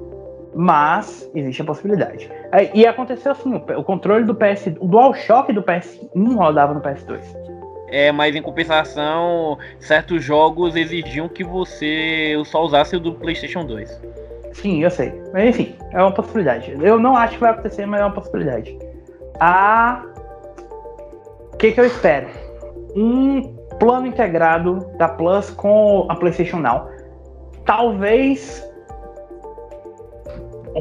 Mas 0.53 1.29
existe 1.33 1.61
a 1.61 1.65
possibilidade. 1.65 2.29
E 2.73 2.85
aconteceu 2.85 3.31
assim, 3.31 3.55
o 3.55 3.83
controle 3.83 4.25
do 4.25 4.35
PS. 4.35 4.67
O 4.79 4.87
DualShock 4.87 5.53
do 5.53 5.63
PS1 5.63 6.35
rodava 6.35 6.73
no 6.73 6.81
PS2. 6.81 7.21
É, 7.87 8.11
mas 8.11 8.35
em 8.35 8.41
compensação, 8.41 9.57
certos 9.79 10.23
jogos 10.23 10.75
exigiam 10.75 11.27
que 11.27 11.43
você 11.43 12.41
só 12.45 12.63
usasse 12.63 12.95
o 12.95 12.99
do 12.99 13.13
PlayStation 13.13 13.65
2. 13.65 14.01
Sim, 14.53 14.83
eu 14.83 14.89
sei. 14.89 15.13
Mas 15.33 15.49
enfim, 15.49 15.75
é 15.91 16.01
uma 16.01 16.11
possibilidade. 16.11 16.75
Eu 16.81 16.99
não 16.99 17.15
acho 17.15 17.33
que 17.33 17.41
vai 17.41 17.51
acontecer, 17.51 17.85
mas 17.85 18.01
é 18.01 18.05
uma 18.05 18.13
possibilidade. 18.13 18.77
A. 19.39 20.03
O 21.53 21.57
que, 21.57 21.71
que 21.71 21.79
eu 21.79 21.85
espero? 21.85 22.27
Um 22.95 23.55
plano 23.79 24.07
integrado 24.07 24.87
da 24.97 25.07
Plus 25.07 25.49
com 25.51 26.05
a 26.09 26.15
PlayStation 26.15 26.57
Now. 26.57 26.89
Talvez. 27.65 28.65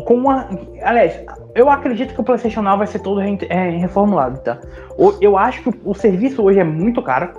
Com 0.05 0.14
uma. 0.14 0.49
Aliás, 0.82 1.20
eu 1.55 1.68
acredito 1.68 2.14
que 2.14 2.20
o 2.20 2.24
PlayStation 2.24 2.62
Now 2.62 2.78
vai 2.78 2.86
ser 2.86 3.01
todo 3.01 3.20
é, 3.20 3.70
reformulado, 3.70 4.38
tá? 4.41 4.59
Eu 5.20 5.36
acho 5.36 5.62
que 5.62 5.80
o 5.84 5.95
serviço 5.95 6.43
hoje 6.43 6.61
é 6.61 6.64
muito 6.64 7.03
caro. 7.03 7.32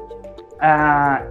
Ah, 0.60 1.24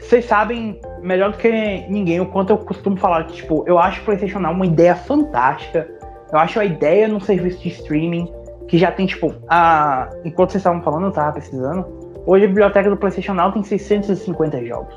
vocês 0.00 0.24
sabem 0.24 0.80
melhor 1.02 1.32
do 1.32 1.38
que 1.38 1.50
ninguém 1.88 2.20
o 2.20 2.26
quanto 2.26 2.50
eu 2.50 2.58
costumo 2.58 2.96
falar 2.96 3.24
que, 3.24 3.34
tipo, 3.34 3.64
eu 3.66 3.78
acho 3.78 4.00
o 4.00 4.04
PlayStation 4.04 4.38
Now 4.38 4.52
uma 4.52 4.66
ideia 4.66 4.94
fantástica. 4.94 5.88
Eu 6.32 6.38
acho 6.38 6.60
a 6.60 6.64
ideia 6.64 7.08
num 7.08 7.20
serviço 7.20 7.60
de 7.62 7.68
streaming 7.70 8.32
que 8.68 8.78
já 8.78 8.92
tem, 8.92 9.06
tipo, 9.06 9.34
a... 9.48 10.08
enquanto 10.24 10.50
vocês 10.50 10.60
estavam 10.60 10.82
falando, 10.82 11.06
eu 11.06 11.12
tava 11.12 11.32
precisando. 11.32 11.84
Hoje 12.26 12.44
a 12.44 12.48
biblioteca 12.48 12.88
do 12.88 12.96
PlayStation 12.96 13.34
Now 13.34 13.50
tem 13.50 13.62
650 13.62 14.64
jogos. 14.66 14.94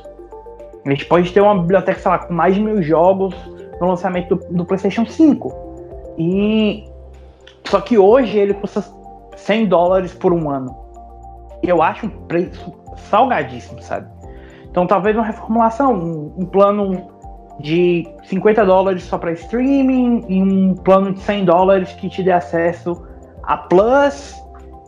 A 0.86 0.90
gente 0.90 1.06
pode 1.06 1.32
ter 1.32 1.42
uma 1.42 1.60
biblioteca, 1.60 2.00
sei 2.00 2.12
lá, 2.12 2.20
com 2.20 2.34
mais 2.34 2.54
de 2.54 2.62
mil 2.62 2.82
jogos 2.84 3.34
no 3.82 3.88
lançamento 3.88 4.36
do, 4.36 4.54
do 4.54 4.66
PlayStation 4.66 5.06
5. 5.06 6.16
E. 6.18 6.86
Só 7.66 7.82
que 7.82 7.98
hoje 7.98 8.38
ele 8.38 8.54
custa 8.54 8.84
100 9.36 9.68
dólares 9.68 10.14
por 10.14 10.32
um 10.32 10.50
ano. 10.50 10.76
Eu 11.64 11.82
acho 11.82 12.06
um 12.06 12.10
preço 12.10 12.74
salgadíssimo, 13.10 13.82
sabe? 13.82 14.08
Então 14.70 14.88
talvez 14.88 15.16
uma 15.16 15.26
reformulação, 15.26 15.94
um, 15.94 16.34
um 16.38 16.46
plano 16.46 17.10
de 17.60 18.08
50 18.24 18.66
dólares 18.66 19.04
só 19.04 19.18
para 19.18 19.32
streaming 19.34 20.26
e 20.28 20.42
um 20.42 20.76
plano 20.76 21.14
de 21.14 21.20
100 21.20 21.46
dólares 21.46 21.92
que 21.94 22.10
te 22.10 22.24
dê 22.24 22.32
acesso 22.32 23.06
a 23.44 23.58
Plus 23.58 24.42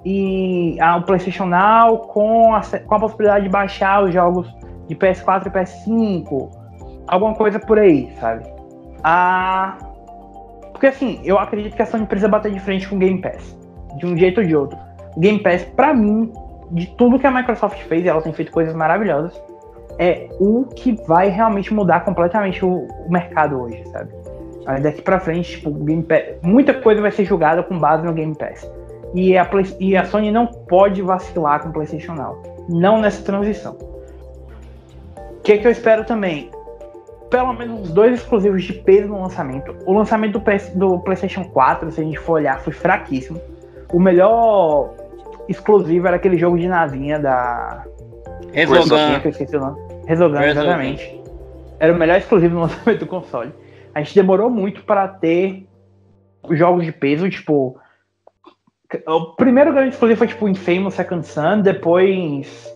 e 0.05 0.77
ao 0.81 1.03
PlayStation 1.03 1.45
Now 1.45 1.97
com 1.99 2.53
a, 2.53 2.61
com 2.61 2.95
a 2.95 2.99
possibilidade 2.99 3.45
de 3.45 3.49
baixar 3.49 4.03
os 4.03 4.13
jogos 4.13 4.47
de 4.87 4.95
PS4 4.95 5.47
e 5.47 5.49
PS5, 5.49 6.49
alguma 7.07 7.33
coisa 7.35 7.59
por 7.59 7.79
aí, 7.79 8.11
sabe? 8.19 8.52
Ah, 9.03 9.77
porque 10.71 10.87
assim, 10.87 11.21
eu 11.23 11.37
acredito 11.37 11.75
que 11.75 11.81
a 11.81 11.85
Sony 11.85 12.05
precisa 12.05 12.27
bater 12.27 12.51
de 12.51 12.59
frente 12.59 12.87
com 12.87 12.95
o 12.95 12.99
Game 12.99 13.21
Pass, 13.21 13.57
de 13.97 14.05
um 14.05 14.17
jeito 14.17 14.41
ou 14.41 14.47
de 14.47 14.55
outro. 14.55 14.77
O 15.15 15.19
Game 15.19 15.39
Pass, 15.39 15.63
para 15.63 15.93
mim, 15.93 16.31
de 16.71 16.87
tudo 16.95 17.19
que 17.19 17.27
a 17.27 17.31
Microsoft 17.31 17.81
fez, 17.83 18.03
e 18.03 18.09
ela 18.09 18.21
tem 18.21 18.33
feito 18.33 18.51
coisas 18.51 18.73
maravilhosas, 18.73 19.39
é 19.99 20.27
o 20.39 20.65
que 20.65 20.93
vai 21.07 21.29
realmente 21.29 21.73
mudar 21.73 22.01
completamente 22.01 22.65
o, 22.65 22.87
o 22.87 23.11
mercado 23.11 23.61
hoje, 23.61 23.83
sabe? 23.89 24.11
Aí 24.65 24.81
daqui 24.81 25.01
para 25.01 25.19
frente, 25.19 25.51
tipo, 25.51 25.71
Game 25.71 26.03
Pass, 26.03 26.23
muita 26.41 26.73
coisa 26.73 27.01
vai 27.01 27.11
ser 27.11 27.25
julgada 27.25 27.61
com 27.63 27.77
base 27.77 28.03
no 28.03 28.13
Game 28.13 28.35
Pass. 28.35 28.69
E 29.13 29.37
a, 29.37 29.45
Play, 29.45 29.65
e 29.79 29.95
a 29.95 30.05
Sony 30.05 30.31
não 30.31 30.47
pode 30.47 31.01
vacilar 31.01 31.61
com 31.61 31.69
o 31.69 31.73
PlayStation 31.73 32.13
Now. 32.13 32.41
Não 32.67 32.99
nessa 32.99 33.23
transição. 33.23 33.77
O 35.15 35.41
que, 35.43 35.57
que 35.57 35.67
eu 35.67 35.71
espero 35.71 36.03
também? 36.05 36.49
Pelo 37.33 37.51
menos 37.51 37.89
dois 37.89 38.19
exclusivos 38.19 38.63
de 38.63 38.73
peso 38.73 39.07
no 39.07 39.19
lançamento. 39.19 39.75
O 39.87 39.93
lançamento 39.93 40.33
do, 40.33 40.41
PS, 40.41 40.69
do 40.75 40.99
PlayStation 40.99 41.43
4, 41.45 41.91
se 41.91 41.99
a 41.99 42.03
gente 42.03 42.19
for 42.19 42.33
olhar, 42.33 42.59
foi 42.59 42.71
fraquíssimo. 42.71 43.41
O 43.91 43.99
melhor 43.99 44.93
exclusivo 45.49 46.05
era 46.05 46.17
aquele 46.17 46.37
jogo 46.37 46.59
de 46.59 46.67
navinha 46.67 47.17
da. 47.17 47.85
Resogan. 48.51 49.19
Que 49.19 49.29
eu 49.29 49.31
esqueci 49.31 49.57
o 49.57 49.59
nome. 49.59 49.81
Resogan, 50.05 50.45
exatamente. 50.45 51.21
Era 51.79 51.91
o 51.91 51.97
melhor 51.97 52.19
exclusivo 52.19 52.53
no 52.53 52.61
lançamento 52.69 52.99
do 52.99 53.07
console. 53.07 53.51
A 53.95 54.03
gente 54.03 54.13
demorou 54.13 54.51
muito 54.51 54.83
para 54.83 55.07
ter 55.07 55.67
jogos 56.51 56.85
de 56.85 56.91
peso, 56.91 57.27
tipo. 57.31 57.79
O 59.07 59.33
primeiro 59.35 59.73
grande 59.73 59.89
exclusivo 59.89 60.19
foi 60.19 60.27
tipo 60.27 60.47
Infamous 60.47 60.93
Second 60.93 61.25
Sun, 61.25 61.61
depois 61.61 62.71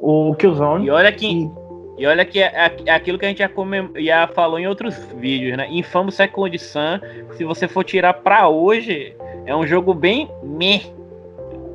o 0.00 0.32
Killzone. 0.36 0.86
E 0.86 0.90
olha 0.90 1.10
que. 1.10 1.26
E, 1.26 1.65
e 1.98 2.06
olha 2.06 2.24
que 2.24 2.40
é, 2.40 2.46
é, 2.46 2.76
é, 2.86 2.90
aquilo 2.92 3.18
que 3.18 3.24
a 3.24 3.28
gente 3.28 3.38
já, 3.38 3.48
comem, 3.48 3.90
já 3.96 4.26
falou 4.28 4.58
em 4.58 4.66
outros 4.66 4.96
vídeos, 5.14 5.56
né? 5.56 5.66
Infamous 5.70 6.14
Second 6.14 6.58
Sun, 6.58 7.00
se 7.32 7.44
você 7.44 7.66
for 7.66 7.84
tirar 7.84 8.14
pra 8.14 8.48
hoje, 8.48 9.16
é 9.46 9.56
um 9.56 9.66
jogo 9.66 9.94
bem 9.94 10.30
meh. 10.42 10.82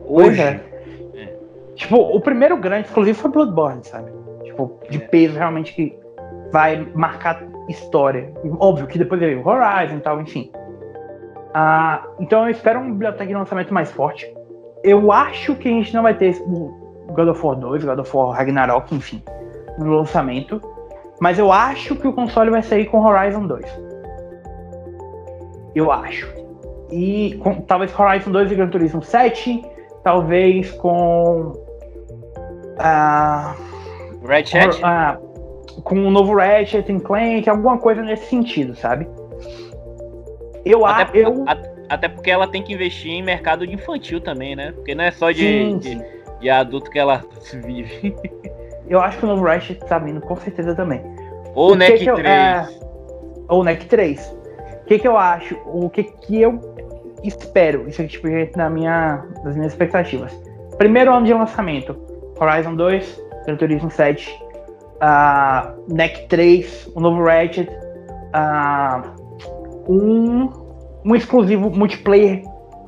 Hoje. 0.05 0.41
É. 0.41 0.59
É. 1.15 1.33
Tipo, 1.75 1.95
o 1.97 2.19
primeiro 2.19 2.55
grande 2.57 2.87
exclusivo 2.87 3.17
foi 3.19 3.31
Bloodborne, 3.31 3.83
sabe? 3.83 4.11
Tipo, 4.43 4.79
de 4.89 4.97
é. 4.97 5.01
peso 5.01 5.37
realmente 5.37 5.73
que 5.73 5.97
vai 6.51 6.87
marcar 6.93 7.43
história. 7.67 8.31
Óbvio 8.59 8.85
que 8.85 8.99
depois 8.99 9.19
veio 9.19 9.45
Horizon 9.47 9.97
e 9.97 10.01
tal, 10.01 10.21
enfim. 10.21 10.51
Ah, 11.53 12.05
então 12.19 12.43
eu 12.43 12.51
espero 12.51 12.79
uma 12.79 12.89
biblioteca 12.89 13.25
de 13.25 13.33
lançamento 13.33 13.73
mais 13.73 13.91
forte. 13.91 14.31
Eu 14.83 15.11
acho 15.11 15.55
que 15.55 15.67
a 15.67 15.71
gente 15.71 15.93
não 15.93 16.03
vai 16.03 16.13
ter 16.13 16.35
o 16.41 17.07
God 17.09 17.27
of 17.27 17.45
War 17.45 17.55
2, 17.55 17.83
God 17.83 17.99
of 17.99 18.15
War 18.15 18.35
Ragnarok, 18.35 18.95
enfim, 18.95 19.21
no 19.77 19.97
lançamento. 19.97 20.61
Mas 21.19 21.37
eu 21.37 21.51
acho 21.51 21.95
que 21.95 22.07
o 22.07 22.13
console 22.13 22.49
vai 22.49 22.63
sair 22.63 22.85
com 22.85 22.99
Horizon 22.99 23.45
2. 23.45 23.65
Eu 25.75 25.91
acho. 25.91 26.27
E 26.91 27.39
com, 27.41 27.61
talvez 27.61 27.97
Horizon 27.97 28.31
2 28.31 28.51
e 28.51 28.55
Gran 28.55 28.69
Turismo 28.69 29.01
7, 29.01 29.63
talvez 30.03 30.71
com. 30.71 31.53
Uh, 32.77 34.27
Red 34.27 34.45
Chat? 34.45 34.81
Uh, 34.81 35.31
com 35.83 35.95
o 35.95 36.07
um 36.07 36.11
novo 36.11 36.35
Ratchet 36.35 36.85
Clank, 36.99 37.49
alguma 37.49 37.77
coisa 37.77 38.01
nesse 38.01 38.25
sentido, 38.25 38.75
sabe? 38.75 39.07
Eu 40.65 40.85
acho. 40.85 41.15
Eu... 41.15 41.45
Até 41.89 42.07
porque 42.07 42.31
ela 42.31 42.47
tem 42.47 42.63
que 42.63 42.73
investir 42.73 43.11
em 43.11 43.21
mercado 43.21 43.65
infantil 43.65 44.21
também, 44.21 44.55
né? 44.55 44.71
Porque 44.71 44.95
não 44.95 45.03
é 45.03 45.11
só 45.11 45.31
de, 45.31 45.39
sim, 45.39 45.77
de, 45.77 45.89
sim. 45.89 46.03
de 46.39 46.49
adulto 46.49 46.89
que 46.89 46.97
ela 46.97 47.21
vive. 47.65 48.15
Eu 48.91 48.99
acho 48.99 49.19
que 49.19 49.23
o 49.23 49.27
novo 49.29 49.45
Ratchet 49.45 49.79
tá 49.85 49.97
vindo, 49.97 50.19
com 50.19 50.35
certeza 50.35 50.75
também. 50.75 51.01
Ou 51.55 51.71
o 51.71 51.75
NEC 51.75 52.03
3. 52.03 52.07
Eu, 52.07 52.17
é... 52.17 52.69
Ou 53.47 53.63
NEC 53.63 53.85
3. 53.85 54.35
O 54.81 54.85
que, 54.85 54.99
que 54.99 55.07
eu 55.07 55.15
acho? 55.17 55.57
O 55.65 55.89
que, 55.89 56.03
que 56.03 56.41
eu 56.41 56.59
espero? 57.23 57.87
Isso 57.87 58.01
aqui, 58.01 58.11
tipo, 58.11 58.27
na 58.57 58.69
minha, 58.69 59.23
nas 59.45 59.55
minhas 59.55 59.71
expectativas. 59.71 60.37
Primeiro 60.77 61.13
ano 61.13 61.25
de 61.25 61.33
lançamento: 61.33 61.95
Horizon 62.37 62.75
2, 62.75 63.23
Gran 63.45 63.55
Turismo 63.55 63.89
7, 63.89 64.29
uh, 64.97 65.93
NEC 65.93 66.27
3, 66.27 66.91
o 66.93 66.99
novo 66.99 67.23
Ratchet, 67.23 67.69
uh, 68.35 69.89
um, 69.89 70.49
um 71.05 71.15
exclusivo 71.15 71.69
multiplayer 71.69 72.43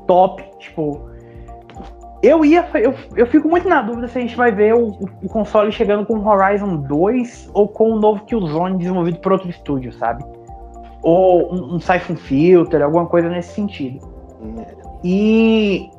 top. 0.06 0.44
Tipo, 0.60 1.13
eu 2.24 2.46
ia. 2.46 2.66
Eu, 2.76 2.96
eu 3.18 3.28
fico 3.28 3.50
muito 3.50 3.68
na 3.68 3.82
dúvida 3.82 4.08
se 4.08 4.18
a 4.18 4.22
gente 4.22 4.36
vai 4.36 4.50
ver 4.50 4.74
o, 4.74 4.88
o 5.22 5.28
console 5.28 5.72
chegando 5.74 6.06
com 6.06 6.14
o 6.14 6.26
Horizon 6.26 6.78
2 6.78 7.52
ou 7.54 7.68
com 7.68 7.92
o 7.92 8.00
novo 8.00 8.24
Killzone 8.24 8.78
desenvolvido 8.78 9.20
por 9.20 9.34
outro 9.34 9.50
estúdio, 9.50 9.92
sabe? 9.92 10.24
Ou 11.02 11.54
um, 11.54 11.76
um 11.76 11.80
Siphon 11.82 12.16
Filter, 12.16 12.82
alguma 12.82 13.06
coisa 13.06 13.30
nesse 13.30 13.54
sentido. 13.54 14.00
E. 15.04 15.90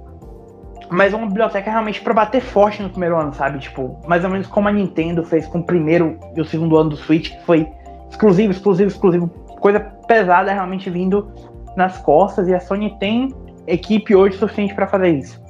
Mas 0.91 1.13
uma 1.13 1.27
biblioteca 1.27 1.71
realmente 1.71 2.01
para 2.01 2.15
bater 2.15 2.41
forte 2.41 2.83
no 2.83 2.89
primeiro 2.89 3.19
ano, 3.19 3.35
sabe? 3.35 3.59
Tipo, 3.59 3.99
mais 4.07 4.25
ou 4.25 4.31
menos 4.31 4.47
como 4.47 4.69
a 4.69 4.73
Nintendo 4.73 5.23
fez 5.25 5.47
com 5.47 5.59
o 5.59 5.63
primeiro 5.63 6.19
e 6.35 6.41
o 6.41 6.45
segundo 6.45 6.77
ano 6.77 6.91
do 6.91 6.97
Switch, 6.97 7.33
que 7.33 7.45
foi 7.45 7.69
exclusivo, 8.09 8.53
exclusivo, 8.53 8.89
exclusivo 8.89 9.29
coisa 9.61 9.81
pesada 9.81 10.53
realmente 10.53 10.89
vindo 10.89 11.33
nas 11.77 11.99
costas 11.99 12.49
e 12.49 12.55
a 12.55 12.61
Sony 12.61 12.97
tem 12.99 13.35
equipe 13.67 14.15
hoje 14.15 14.37
suficiente 14.37 14.75
para 14.75 14.87
fazer 14.87 15.09
isso. 15.09 15.44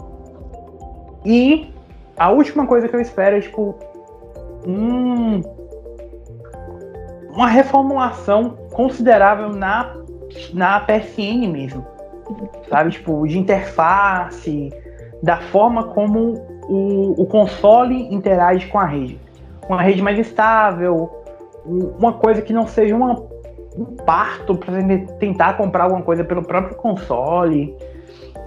E 1.24 1.72
a 2.16 2.30
última 2.30 2.66
coisa 2.66 2.88
que 2.88 2.94
eu 2.94 3.00
espero 3.00 3.36
é 3.36 3.40
tipo 3.40 3.74
um, 4.66 5.40
uma 7.32 7.48
reformulação 7.48 8.50
considerável 8.72 9.50
na 9.50 9.96
na 10.52 10.80
PSN 10.80 11.46
mesmo, 11.48 11.86
sabe 12.68 12.90
tipo 12.90 13.24
de 13.26 13.38
interface, 13.38 14.72
da 15.22 15.36
forma 15.36 15.84
como 15.84 16.34
o, 16.68 17.22
o 17.22 17.26
console 17.26 18.12
interage 18.12 18.66
com 18.66 18.78
a 18.78 18.84
rede, 18.84 19.20
uma 19.68 19.80
rede 19.80 20.02
mais 20.02 20.18
estável, 20.18 21.10
uma 21.64 22.14
coisa 22.14 22.42
que 22.42 22.52
não 22.52 22.66
seja 22.66 22.96
uma 22.96 23.22
um 23.76 23.84
parto 23.84 24.54
para 24.54 24.72
tentar 25.18 25.56
comprar 25.56 25.84
alguma 25.84 26.02
coisa 26.02 26.22
pelo 26.22 26.42
próprio 26.42 26.76
console. 26.76 27.76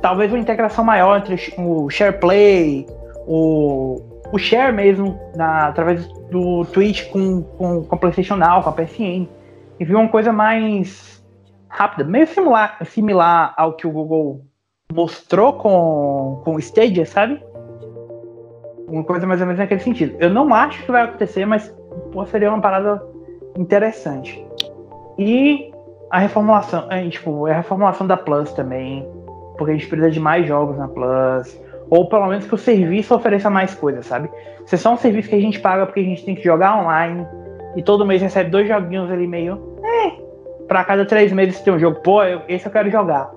Talvez 0.02 0.32
uma 0.32 0.40
integração 0.40 0.84
maior 0.84 1.18
entre 1.18 1.54
o 1.58 1.90
SharePlay, 1.90 2.86
o, 3.26 4.02
o 4.32 4.38
Share 4.38 4.74
mesmo, 4.74 5.20
na, 5.36 5.68
através 5.68 6.08
do 6.30 6.66
Twitch 6.66 7.10
com, 7.10 7.42
com, 7.42 7.84
com 7.84 7.96
a 7.96 7.98
PlayStation 7.98 8.36
Now, 8.36 8.64
com 8.64 8.70
a 8.70 8.74
PSN. 8.74 9.28
E 9.80 9.86
viu 9.86 10.00
uma 10.00 10.10
coisa 10.10 10.32
mais 10.32 11.24
rápida, 11.70 12.04
meio 12.04 12.28
similar, 12.28 12.78
similar 12.86 13.54
ao 13.58 13.74
que 13.74 13.86
o 13.86 13.92
Google 13.92 14.42
mostrou 14.92 15.54
com, 15.54 16.42
com 16.44 16.56
o 16.56 16.60
Stadia, 16.60 17.06
sabe? 17.06 17.42
Uma 18.88 19.04
coisa 19.04 19.28
mais 19.28 19.42
ou 19.42 19.48
menos 19.48 19.60
naquele 19.60 19.82
sentido. 19.82 20.16
Eu 20.20 20.30
não 20.30 20.54
acho 20.54 20.84
que 20.84 20.92
vai 20.92 21.04
acontecer, 21.04 21.46
mas 21.46 21.74
pô, 22.12 22.26
seria 22.26 22.50
uma 22.50 22.62
parada 22.62 23.04
interessante. 23.58 24.44
E 25.18 25.72
a 26.10 26.20
reformulação, 26.20 26.88
é, 26.90 27.08
tipo, 27.10 27.46
a 27.48 27.54
reformulação 27.54 28.08
da 28.08 28.16
Plus 28.16 28.54
também. 28.54 29.08
Porque 29.58 29.72
a 29.72 29.76
gente 29.76 29.88
precisa 29.88 30.12
de 30.12 30.20
mais 30.20 30.48
jogos 30.48 30.78
na 30.78 30.88
Plus. 30.88 31.60
Ou 31.90 32.08
pelo 32.08 32.28
menos 32.28 32.46
que 32.46 32.54
o 32.54 32.58
serviço 32.58 33.16
ofereça 33.16 33.50
mais 33.50 33.74
coisas, 33.74 34.06
sabe? 34.06 34.30
Se 34.66 34.76
é 34.76 34.78
só 34.78 34.94
um 34.94 34.98
serviço 34.98 35.30
que 35.30 35.36
a 35.36 35.40
gente 35.40 35.60
paga 35.60 35.86
porque 35.86 36.02
a 36.02 36.04
gente 36.04 36.24
tem 36.26 36.36
que 36.36 36.44
jogar 36.44 36.78
online 36.78 37.26
e 37.76 37.82
todo 37.82 38.06
mês 38.06 38.22
recebe 38.22 38.50
dois 38.50 38.68
joguinhos 38.68 39.10
ali 39.10 39.28
meio. 39.28 39.78
É, 39.84 40.12
pra 40.68 40.84
cada 40.84 41.06
três 41.06 41.32
meses 41.32 41.62
tem 41.62 41.74
um 41.74 41.80
jogo. 41.80 42.02
Pô, 42.02 42.24
eu, 42.24 42.42
esse 42.48 42.66
eu 42.66 42.72
quero 42.72 42.92
jogar. 42.92 43.32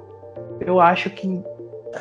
Eu 0.60 0.80
acho 0.80 1.10
que. 1.10 1.40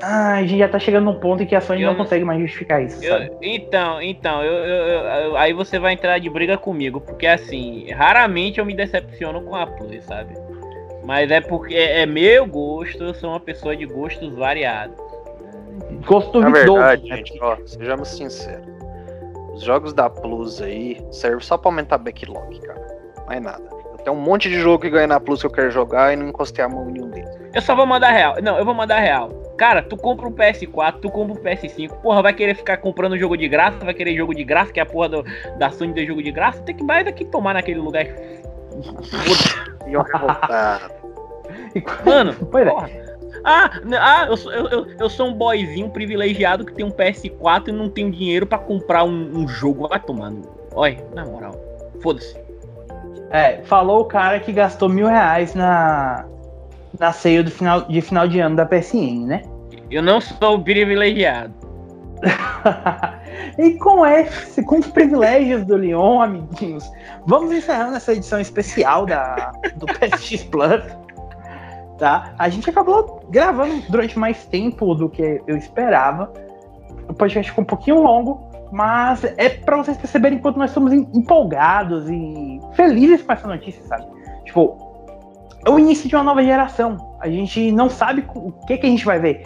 Ah, 0.02 0.36
a 0.36 0.42
gente 0.44 0.60
já 0.60 0.70
tá 0.70 0.78
chegando 0.78 1.06
num 1.06 1.20
ponto 1.20 1.42
em 1.42 1.48
que 1.48 1.56
a 1.56 1.62
Sony 1.62 1.82
eu, 1.82 1.90
não 1.90 1.96
consegue 1.98 2.24
mais 2.24 2.40
justificar 2.40 2.84
isso. 2.84 3.04
Eu, 3.04 3.38
então, 3.42 4.00
então, 4.00 4.44
eu, 4.44 5.36
aí 5.36 5.52
você 5.52 5.80
vai 5.80 5.94
entrar 5.94 6.20
de 6.20 6.30
briga 6.30 6.58
comigo, 6.58 7.02
porque 7.02 7.26
assim, 7.26 7.90
raramente 7.92 8.60
eu 8.60 8.66
me 8.66 8.76
decepciono 8.76 9.42
com 9.42 9.56
a 9.56 9.66
Plus, 9.66 10.04
sabe? 10.04 10.36
Mas 11.10 11.32
é 11.32 11.42
porque 11.42 11.74
é, 11.74 12.02
é 12.02 12.06
meu 12.06 12.46
gosto, 12.46 13.04
eu 13.04 13.16
sou 13.16 13.32
uma 13.32 13.40
pessoa 13.40 13.76
de 13.76 13.84
gostos 13.84 14.32
variados. 14.36 14.96
Gosto 16.06 16.40
Na 16.40 16.52
verdade, 16.52 17.10
né? 17.10 17.18
gente, 17.18 17.36
ó, 17.42 17.58
sejamos 17.66 18.10
sinceros. 18.10 18.68
Os 19.56 19.64
jogos 19.64 19.92
da 19.92 20.08
Plus 20.08 20.62
aí 20.62 21.04
servem 21.12 21.40
só 21.40 21.58
pra 21.58 21.70
aumentar 21.70 21.98
backlog, 21.98 22.60
cara. 22.60 22.88
Não 23.26 23.34
é 23.34 23.40
nada. 23.40 23.64
Eu 23.92 23.98
tenho 23.98 24.16
um 24.16 24.20
monte 24.22 24.50
de 24.50 24.60
jogo 24.60 24.84
que 24.84 24.90
ganha 24.92 25.08
na 25.08 25.20
Plus 25.20 25.42
que 25.42 25.48
eu 25.48 25.52
quero 25.52 25.72
jogar 25.72 26.14
e 26.14 26.16
não 26.16 26.28
encostei 26.28 26.64
a 26.64 26.70
mão 26.70 26.88
em 26.88 26.94
nenhum 26.94 27.10
deles. 27.10 27.36
Eu 27.56 27.62
só 27.64 27.76
vou 27.76 27.88
mandar 27.88 28.12
real. 28.12 28.36
Não, 28.44 28.60
eu 28.60 28.64
vou 28.64 28.76
mandar 28.76 29.00
real. 29.00 29.30
Cara, 29.58 29.82
tu 29.82 29.98
compra 29.98 30.28
um 30.28 30.32
PS4, 30.32 31.00
tu 31.02 31.10
compra 31.10 31.34
um 31.34 31.44
PS5, 31.44 31.90
porra, 32.04 32.22
vai 32.22 32.34
querer 32.34 32.54
ficar 32.54 32.78
comprando 32.78 33.18
jogo 33.18 33.36
de 33.36 33.48
graça, 33.48 33.80
vai 33.84 33.96
querer 33.96 34.16
jogo 34.16 34.36
de 34.36 34.44
graça, 34.44 34.72
que 34.72 34.80
é 34.80 34.84
a 34.84 34.86
porra 34.86 35.10
do, 35.10 35.26
da 35.58 35.72
Sony 35.72 35.92
de 35.92 36.06
jogo 36.06 36.22
de 36.22 36.32
graça, 36.32 36.62
tem 36.62 36.76
que 36.76 36.84
mais 36.84 37.04
daqui 37.04 37.26
tomar 37.26 37.56
naquele 37.56 37.80
lugar. 37.80 38.06
e 39.88 39.94
eu 39.94 40.04
revoltado. 40.04 40.99
Mano, 42.06 42.34
pois 42.52 42.68
é. 42.68 43.10
Ah, 43.44 43.72
ah 44.00 44.26
eu, 44.28 44.38
sou, 44.38 44.52
eu, 44.52 44.88
eu, 45.00 45.10
sou 45.10 45.28
um 45.28 45.34
boyzinho 45.34 45.90
privilegiado 45.90 46.66
que 46.66 46.74
tem 46.74 46.86
um 46.86 46.92
PS4 46.92 47.70
e 47.70 47.72
não 47.72 47.90
tenho 47.90 48.12
dinheiro 48.12 48.46
para 48.46 48.58
comprar 48.58 49.04
um, 49.04 49.32
um, 49.38 49.48
jogo. 49.48 49.88
Vai 49.88 50.00
tomando. 50.00 50.48
Olha, 50.74 50.98
na 51.14 51.26
moral. 51.26 51.56
Foda-se. 52.02 52.38
É, 53.32 53.62
falou 53.64 54.02
o 54.02 54.06
cara 54.06 54.40
que 54.40 54.52
gastou 54.52 54.90
mil 54.90 55.08
reais 55.08 55.54
na, 55.54 56.26
na 57.00 57.14
ceia 57.14 57.44
do 57.44 57.52
final, 57.52 57.82
de 57.82 58.02
final 58.02 58.28
de 58.28 58.40
ano 58.40 58.56
da 58.56 58.66
PSN, 58.66 59.26
né? 59.26 59.44
Eu 59.90 60.02
não 60.02 60.20
sou 60.20 60.62
privilegiado. 60.62 61.54
e 63.58 63.74
com 63.76 64.06
esse, 64.06 64.62
com 64.64 64.80
os 64.80 64.88
privilégios 64.88 65.64
do 65.66 65.76
Leon, 65.76 66.22
amiguinhos, 66.22 66.84
vamos 67.26 67.52
encerrando 67.54 67.96
essa 67.96 68.12
edição 68.14 68.40
especial 68.40 69.06
da, 69.06 69.52
do 69.78 69.86
PSX 69.86 70.44
Plus 70.44 70.84
tá? 72.00 72.34
A 72.40 72.50
gente 72.50 72.70
acabou 72.70 73.22
gravando 73.30 73.84
durante 73.90 74.18
mais 74.18 74.46
tempo 74.46 74.96
do 74.96 75.10
que 75.10 75.42
eu 75.46 75.58
esperava. 75.58 76.32
O 77.08 77.14
podcast 77.14 77.52
ficou 77.52 77.64
um 77.64 77.68
pouquinho 77.68 78.02
longo, 78.02 78.42
mas 78.72 79.24
é 79.38 79.50
para 79.50 79.78
vocês 79.78 79.98
perceberem 79.98 80.40
quanto 80.40 80.58
nós 80.58 80.72
estamos 80.72 80.94
empolgados 80.94 82.10
e 82.10 82.60
felizes 82.74 83.22
com 83.22 83.34
essa 83.34 83.48
notícia, 83.48 83.84
sabe? 83.86 84.08
Tipo, 84.46 84.78
é 85.66 85.70
o 85.70 85.78
início 85.78 86.08
de 86.08 86.16
uma 86.16 86.24
nova 86.24 86.42
geração. 86.42 86.98
A 87.20 87.30
gente 87.30 87.72
não 87.72 87.90
sabe 87.90 88.26
o 88.34 88.52
que, 88.66 88.78
que 88.78 88.86
a 88.88 88.90
gente 88.90 89.06
vai 89.06 89.20
ver. 89.20 89.46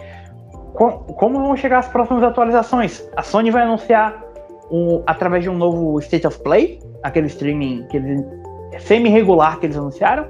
Como 0.74 1.40
vão 1.40 1.56
chegar 1.56 1.78
as 1.78 1.88
próximas 1.88 2.22
atualizações? 2.22 3.04
A 3.16 3.22
Sony 3.22 3.50
vai 3.50 3.62
anunciar 3.62 4.22
um, 4.70 5.02
através 5.06 5.42
de 5.42 5.50
um 5.50 5.56
novo 5.56 5.98
State 6.00 6.26
of 6.26 6.38
Play, 6.40 6.80
aquele 7.02 7.26
streaming 7.26 7.86
que 7.88 7.96
eles, 7.96 8.24
semi-regular 8.80 9.58
que 9.58 9.66
eles 9.66 9.76
anunciaram 9.76 10.26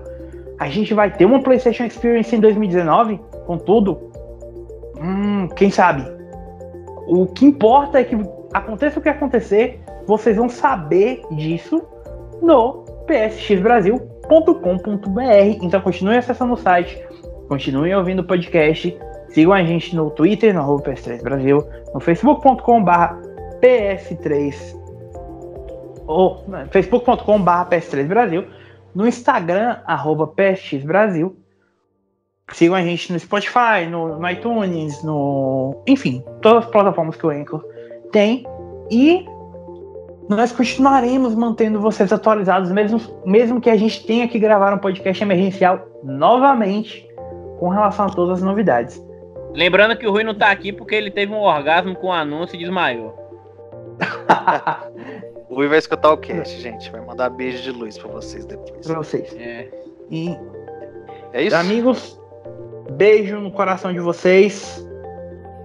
a 0.58 0.68
gente 0.68 0.94
vai 0.94 1.10
ter 1.10 1.24
uma 1.24 1.42
PlayStation 1.42 1.84
Experience 1.84 2.34
em 2.34 2.40
2019 2.40 3.20
com 3.46 3.58
tudo? 3.58 4.10
Hum, 5.00 5.48
quem 5.56 5.70
sabe? 5.70 6.04
O 7.06 7.26
que 7.26 7.44
importa 7.44 8.00
é 8.00 8.04
que 8.04 8.16
aconteça 8.52 8.98
o 8.98 9.02
que 9.02 9.08
acontecer, 9.08 9.80
vocês 10.06 10.36
vão 10.36 10.48
saber 10.48 11.22
disso 11.32 11.82
no 12.40 12.84
psxbrasil.com.br. 13.06 15.58
Então 15.62 15.80
continue 15.80 16.16
acessando 16.16 16.54
o 16.54 16.56
site, 16.56 17.04
continuem 17.48 17.94
ouvindo 17.94 18.20
o 18.20 18.24
podcast, 18.24 18.96
sigam 19.28 19.52
a 19.52 19.64
gente 19.64 19.94
no 19.94 20.10
Twitter, 20.10 20.54
no 20.54 20.78
PS3 20.78 21.22
Brasil, 21.22 21.58
no 21.92 22.00
facebook.com.br 22.00 22.90
PS3 23.60 24.84
ou 26.06 26.44
facebook.com.br 26.70 27.68
PS3 27.70 28.06
Brasil 28.06 28.44
no 28.94 29.06
Instagram, 29.06 29.78
arroba 29.86 30.26
PSX 30.26 30.84
Brasil. 30.84 31.36
Sigam 32.52 32.76
a 32.76 32.82
gente 32.82 33.12
no 33.12 33.18
Spotify, 33.18 33.86
no, 33.90 34.18
no, 34.18 34.30
iTunes, 34.30 35.02
no. 35.02 35.82
Enfim, 35.86 36.22
todas 36.42 36.64
as 36.64 36.70
plataformas 36.70 37.16
que 37.16 37.26
o 37.26 37.30
Anchor 37.30 37.64
tem. 38.12 38.46
E 38.90 39.26
nós 40.28 40.52
continuaremos 40.52 41.34
mantendo 41.34 41.80
vocês 41.80 42.12
atualizados, 42.12 42.70
mesmo, 42.70 43.00
mesmo 43.24 43.60
que 43.60 43.70
a 43.70 43.76
gente 43.76 44.06
tenha 44.06 44.28
que 44.28 44.38
gravar 44.38 44.72
um 44.74 44.78
podcast 44.78 45.22
emergencial 45.22 45.86
novamente 46.02 47.06
com 47.58 47.68
relação 47.68 48.06
a 48.06 48.10
todas 48.10 48.38
as 48.38 48.42
novidades. 48.42 49.02
Lembrando 49.54 49.96
que 49.96 50.06
o 50.06 50.10
Rui 50.10 50.24
não 50.24 50.34
tá 50.34 50.50
aqui 50.50 50.72
porque 50.72 50.94
ele 50.94 51.10
teve 51.10 51.32
um 51.32 51.40
orgasmo 51.40 51.94
com 51.94 52.08
o 52.08 52.12
anúncio 52.12 52.56
e 52.56 52.58
desmaiou. 52.58 53.14
O 55.54 55.58
Rui 55.58 55.68
vai 55.68 55.78
escutar 55.78 56.10
o 56.10 56.16
cast, 56.16 56.60
gente. 56.60 56.90
Vai 56.90 57.00
mandar 57.00 57.30
beijo 57.30 57.62
de 57.62 57.70
luz 57.70 57.96
pra 57.96 58.08
vocês 58.10 58.44
depois. 58.44 58.84
Pra 58.84 58.96
vocês. 58.96 59.32
É. 59.38 59.68
E. 60.10 60.36
É 61.32 61.42
isso? 61.44 61.54
Amigos, 61.54 62.20
beijo 62.90 63.38
no 63.38 63.52
coração 63.52 63.92
de 63.92 64.00
vocês. 64.00 64.84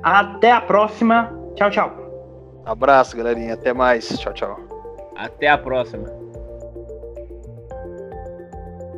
Até 0.04 0.52
a 0.52 0.62
próxima. 0.62 1.36
Tchau, 1.56 1.72
tchau. 1.72 2.62
Abraço, 2.66 3.18
galerinha. 3.18 3.56
Até 3.56 3.74
mais. 3.74 4.08
Tchau, 4.20 4.32
tchau. 4.32 4.60
Até 5.16 5.48
a 5.48 5.58
próxima. 5.58 6.08